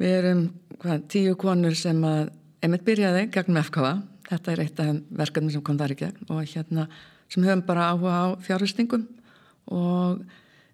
við 0.00 0.16
erum 0.18 0.42
hvað, 0.80 1.06
tíu 1.12 1.36
konur 1.40 1.76
sem 1.78 2.02
að, 2.04 2.32
emitt 2.66 2.84
byrjaði 2.84 3.28
gegnum 3.32 3.62
FKA, 3.62 3.94
þetta 4.30 4.52
er 4.52 4.62
eitt 4.64 4.82
af 4.82 5.00
verkefni 5.22 5.54
sem 5.54 5.64
kom 5.64 5.78
þar 5.80 5.94
í 5.94 5.98
gegn 6.02 6.28
og 6.28 6.44
hérna 6.44 6.86
sem 7.30 7.46
höfum 7.46 7.64
bara 7.66 7.90
áhuga 7.92 8.12
á 8.14 8.26
fjárfæstingum 8.42 9.06
og 9.70 10.22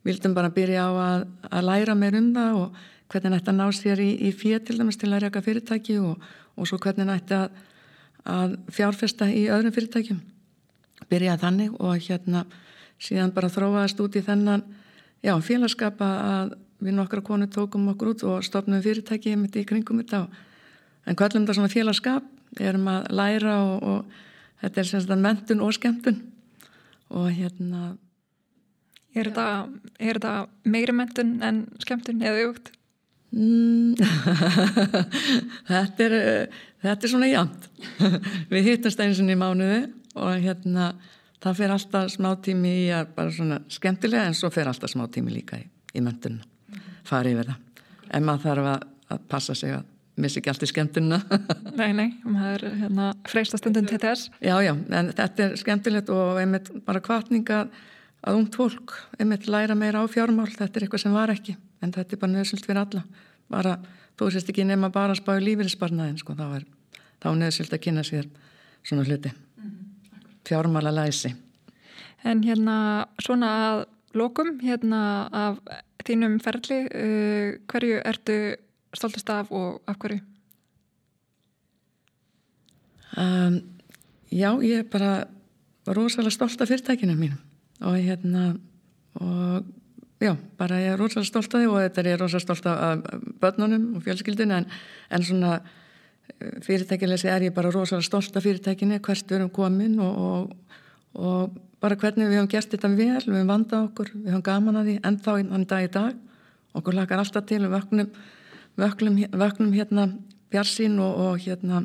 vildum 0.06 0.34
bara 0.36 0.52
byrja 0.54 0.88
á 0.88 0.90
að, 0.92 1.24
að 1.50 1.66
læra 1.68 1.96
meir 1.98 2.16
um 2.18 2.30
það 2.34 2.60
og 2.60 2.84
hvernig 3.12 3.34
nætti 3.34 3.52
að 3.52 3.58
ná 3.58 3.66
sér 3.76 4.02
í, 4.02 4.10
í 4.28 4.30
fér 4.34 4.62
til 4.64 4.78
dæmis 4.80 4.98
til 5.00 5.12
að 5.12 5.26
reyka 5.26 5.42
fyrirtæki 5.44 5.98
og, 6.02 6.22
og 6.56 6.68
svo 6.68 6.78
hvernig 6.82 7.08
nætti 7.08 7.36
að, 7.36 7.58
að 8.26 8.56
fjárfesta 8.74 9.28
í 9.30 9.46
öðrum 9.52 9.74
fyrirtækjum. 9.76 10.22
Byrjaði 11.10 11.42
þannig 11.44 11.76
og 11.76 12.00
hérna 12.08 12.46
síðan 13.02 13.34
bara 13.36 13.52
þróaðast 13.52 14.00
út 14.02 14.16
í 14.16 14.24
þennan 14.24 14.64
já, 15.24 15.34
félagskapa 15.42 16.08
að 16.26 16.54
við 16.82 16.96
nokkra 16.98 17.22
konu 17.24 17.48
tókum 17.48 17.88
okkur 17.92 18.12
út 18.12 18.24
og 18.28 18.44
stopnum 18.44 18.82
fyrirtæki 18.84 19.34
mitt 19.40 19.56
í 19.56 19.64
kringum 19.68 20.02
þetta 20.02 20.26
en 21.06 21.16
hvað 21.16 21.26
er 21.28 21.38
þetta 21.40 21.58
svona 21.58 21.72
félagskap? 21.72 22.32
Erum 22.60 22.88
að 22.88 23.10
læra 23.16 23.58
og, 23.64 23.76
og 23.82 24.62
þetta 24.62 24.80
er 24.80 24.90
semst 24.90 25.12
að 25.12 25.22
mentun 25.24 25.62
og 25.64 25.74
skemmtun 25.76 26.20
og 27.12 27.30
hérna 27.32 27.94
Er 29.16 29.30
þetta, 29.30 29.44
þetta 29.96 30.30
meiri 30.68 30.92
mentun 30.92 31.36
en 31.44 31.62
skemmtun 31.80 32.20
eða 32.20 32.50
aukt? 32.50 32.66
Mm, 33.32 33.94
þetta, 35.70 36.04
er, 36.04 36.16
þetta 36.84 37.08
er 37.08 37.12
svona 37.12 37.30
jæmt. 37.30 37.68
Við 38.52 38.68
hittumst 38.68 39.00
eins 39.00 39.22
og 39.22 39.32
í 39.32 39.38
mánuði 39.40 39.78
og 40.20 40.44
hérna 40.44 40.90
það 41.44 41.58
fer 41.60 41.74
alltaf 41.74 42.12
smá 42.14 42.30
tími 42.42 42.72
í 42.84 42.86
að 42.94 43.10
bara 43.16 43.34
svona 43.34 43.58
skemmtilega 43.72 44.28
en 44.28 44.38
svo 44.38 44.50
fer 44.54 44.70
alltaf 44.70 44.92
smá 44.92 45.04
tími 45.12 45.34
líka 45.34 45.58
í, 45.60 45.66
í 45.96 46.04
möndunum. 46.04 46.44
Farið 47.06 47.40
við 47.40 47.50
það. 47.50 47.84
En 48.16 48.26
maður 48.26 48.46
þarf 48.46 48.70
að, 48.72 48.86
að 49.14 49.26
passa 49.30 49.56
sig 49.58 49.74
að 49.76 49.84
missi 50.16 50.40
ekki 50.40 50.52
allt 50.52 50.64
í 50.64 50.70
skemmtunna. 50.70 51.20
nei, 51.80 51.90
nei, 51.96 52.08
maður 52.24 52.70
hérna, 52.80 53.10
freista 53.28 53.60
stundin 53.60 53.88
til 53.88 54.00
þess. 54.02 54.30
Já, 54.40 54.56
já, 54.64 54.72
en 54.72 55.12
þetta 55.12 55.44
er 55.44 55.60
skemmtilegt 55.60 56.10
og 56.14 56.40
einmitt 56.40 56.72
bara 56.86 57.02
kvartninga 57.04 57.66
að 58.26 58.40
ungt 58.40 58.56
fólk 58.58 58.96
einmitt 59.20 59.46
læra 59.50 59.76
meira 59.78 60.02
á 60.02 60.06
fjármál, 60.10 60.48
þetta 60.50 60.80
er 60.80 60.86
eitthvað 60.86 61.04
sem 61.04 61.14
var 61.14 61.32
ekki 61.34 61.56
en 61.84 61.92
þetta 61.94 62.16
er 62.16 62.22
bara 62.22 62.32
nöðsult 62.32 62.66
fyrir 62.66 62.82
alla 62.82 63.02
bara, 63.52 63.76
þú 64.18 64.30
sést 64.34 64.50
ekki 64.50 64.64
nema 64.66 64.90
bara 64.94 65.14
að 65.14 65.20
spája 65.20 65.44
lífeyrisbarnaðin, 65.44 66.18
sko, 66.22 66.34
þá 66.38 66.46
er 66.58 66.64
þá 67.22 67.28
er 67.30 67.40
nöðsult 67.42 67.76
að 67.76 67.82
kynna 67.86 68.06
sér 68.06 68.30
svona 68.86 69.06
hluti 69.06 69.32
fjármála 70.46 70.94
læsi 70.94 71.34
En 72.24 72.42
hérna 72.42 73.06
svona 73.22 73.50
að 73.66 73.84
lokum 74.14 74.56
hérna 74.60 75.28
af 75.32 75.58
þínum 76.06 76.38
ferli 76.42 76.80
uh, 76.86 77.58
hverju 77.70 78.00
ertu 78.04 78.38
stoltast 78.96 79.30
af 79.30 79.52
og 79.52 79.82
af 79.86 79.98
hverju? 80.00 80.20
Um, 83.16 83.60
já, 84.32 84.50
ég 84.60 84.82
er 84.82 84.88
bara 84.90 85.24
rosalega 85.86 86.34
stolt 86.34 86.60
af 86.60 86.68
fyrirtækinu 86.68 87.14
mínum 87.16 87.40
og 87.80 87.96
hérna 87.96 88.56
og 89.14 89.64
já, 90.20 90.36
bara 90.58 90.80
ég 90.80 90.92
er 90.92 91.00
rosalega 91.00 91.30
stolt 91.30 91.54
af 91.54 91.60
því 91.60 91.70
og 91.70 91.80
þetta 91.80 92.02
er 92.02 92.10
ég 92.12 92.20
rosalega 92.20 92.44
stolt 92.44 92.66
af 92.66 93.02
börnunum 93.40 93.96
og 93.96 94.02
fjölskyldinu 94.02 94.58
en, 94.58 94.66
en 95.10 95.24
svona 95.24 95.60
eh, 96.40 96.58
fyrirtækilesi 96.66 97.30
er 97.32 97.48
ég 97.48 97.54
bara 97.56 97.72
rosalega 97.74 98.06
stolt 98.06 98.36
af 98.36 98.46
fyrirtækinu 98.46 99.00
hvert 99.00 99.26
við 99.26 99.38
erum 99.38 99.50
komin 99.50 99.98
og, 100.00 100.22
og, 100.28 100.78
og 101.14 101.58
bara 101.80 101.98
hvernig 102.00 102.30
við 102.30 102.38
hefum 102.38 102.52
gert 102.52 102.72
þetta 102.72 102.92
vel, 102.92 103.24
við 103.26 103.36
hefum 103.36 103.52
vandað 103.52 103.90
okkur, 103.90 104.14
við 104.14 104.30
hefum 104.32 104.46
gaman 104.46 104.80
að 104.80 104.88
því 104.88 104.96
ennþá 105.10 105.36
þann 105.50 105.68
dag 105.72 105.84
í 105.84 105.92
dag, 105.98 106.16
okkur 106.76 106.96
lakar 106.96 107.22
alltaf 107.22 107.46
til 107.48 107.60
við 107.64 107.74
vöknum, 107.76 108.08
vöknum, 108.80 109.20
vöknum 109.32 109.76
hérna 109.76 110.08
bjarsín 110.52 110.98
og, 111.02 111.20
og 111.26 111.44
hérna 111.44 111.84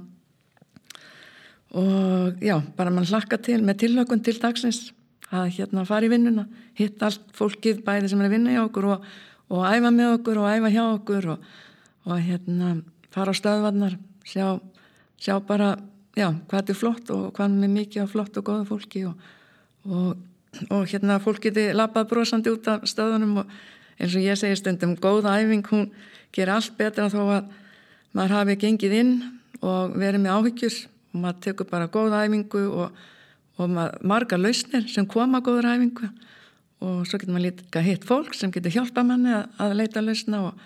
og 1.71 2.41
já, 2.43 2.57
bara 2.75 2.91
mann 2.91 3.07
lakar 3.11 3.39
til 3.39 3.61
með 3.63 3.85
tillökun 3.85 4.23
til 4.23 4.39
dagsins 4.39 4.91
að 5.31 5.53
hérna 5.55 5.85
fara 5.87 6.07
í 6.07 6.11
vinnuna, 6.11 6.45
hitta 6.75 7.07
allt 7.07 7.29
fólkið 7.35 7.83
bæði 7.85 8.11
sem 8.11 8.19
er 8.19 8.27
að 8.27 8.33
vinna 8.35 8.55
hjá 8.55 8.63
okkur 8.65 8.87
og, 8.95 9.05
og 9.51 9.67
æfa 9.67 9.91
með 9.95 10.15
okkur 10.17 10.41
og 10.41 10.49
æfa 10.51 10.71
hjá 10.73 10.83
okkur 10.89 11.29
og, 11.35 11.45
og 12.07 12.25
hérna 12.25 12.73
fara 13.11 13.31
á 13.31 13.39
stöðvarnar, 13.39 13.95
sjá, 14.27 14.59
sjá 15.21 15.37
bara, 15.47 15.75
já, 16.17 16.29
hvað 16.49 16.73
er 16.73 16.79
flott 16.79 17.11
og 17.13 17.31
hvað 17.37 17.57
er 17.63 17.73
mikið 17.75 18.05
á 18.05 18.07
flott 18.11 18.37
og 18.37 18.47
góða 18.47 18.67
fólki 18.69 19.03
og, 19.09 19.15
og 20.69 20.87
hérna 20.91 21.19
fólk 21.23 21.43
geti 21.47 21.69
lappað 21.75 22.09
brosandi 22.11 22.53
út 22.53 22.67
af 22.71 22.87
stöðunum 22.89 23.43
og 23.43 23.55
eins 24.01 24.15
og 24.17 24.25
ég 24.25 24.39
segi 24.39 24.57
stundum, 24.59 24.97
góða 24.97 25.37
æfing, 25.41 25.65
hún 25.69 25.89
ger 26.33 26.49
allt 26.49 26.73
betra 26.77 27.09
þó 27.11 27.21
að 27.27 27.51
maður 28.17 28.37
hafi 28.39 28.57
gengið 28.65 28.97
inn 28.97 29.15
og 29.61 29.93
verið 29.99 30.23
með 30.23 30.37
áhyggjur. 30.37 30.77
Og 31.11 31.19
maður 31.19 31.41
tekur 31.43 31.67
bara 31.67 31.89
góða 31.91 32.21
æfingu 32.25 32.61
og 32.71 33.01
og 33.61 33.69
marga 34.01 34.37
lausnir 34.39 34.87
sem 34.89 35.07
koma 35.07 35.41
góður 35.43 35.69
æfingu. 35.73 36.09
Og 36.81 37.03
svo 37.05 37.19
getur 37.19 37.35
maður 37.35 37.49
líka 37.49 37.83
hitt 37.85 38.05
fólk 38.07 38.33
sem 38.37 38.51
getur 38.53 38.73
hjálpa 38.73 39.03
manni 39.05 39.33
að, 39.35 39.49
að 39.61 39.75
leita 39.77 40.03
lausna 40.03 40.45
og 40.47 40.63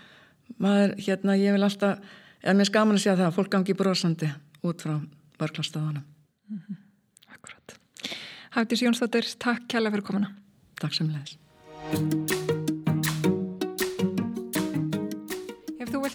maður, 0.62 0.96
hérna, 1.02 1.36
ég 1.40 1.56
vil 1.56 1.66
alltaf 1.66 2.14
eða 2.46 2.58
mér 2.60 2.70
skaman 2.70 3.00
að 3.00 3.04
segja 3.04 3.18
það 3.18 3.28
að 3.28 3.38
fólk 3.40 3.52
gangi 3.56 3.78
brosandi 3.78 4.32
út 4.64 4.86
frá 4.86 4.96
varklastaðana 5.42 6.02
mm 6.02 6.62
-hmm. 6.62 6.78
Akkurat 7.34 7.78
Hættis 8.56 8.82
Jónsdóttir, 8.82 9.26
takk 9.40 9.68
kjærlega 9.68 9.92
fyrir 9.92 10.08
komuna 10.08 10.36
Takk 10.80 10.94
sem 10.94 11.10
leðis 11.10 11.38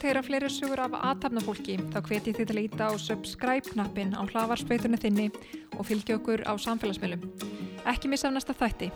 vilt 0.00 0.06
heyra 0.06 0.20
fleiri 0.24 0.48
sugur 0.48 0.80
af 0.80 0.94
aðtapnafólki 0.96 1.74
þá 1.92 1.98
hveti 2.06 2.32
þið 2.32 2.46
til 2.48 2.54
að 2.56 2.62
íta 2.62 2.86
á 2.88 2.92
subscribe-knappin 2.96 4.14
á 4.16 4.22
hlavarspeitunni 4.22 4.96
þinni 4.96 5.26
og 5.76 5.84
fylgja 5.84 6.16
okkur 6.16 6.40
á 6.48 6.56
samfélagsmiðlum. 6.56 7.26
Ekki 7.90 8.08
missa 8.08 8.30
af 8.30 8.36
næsta 8.38 8.56
þætti. 8.56 8.88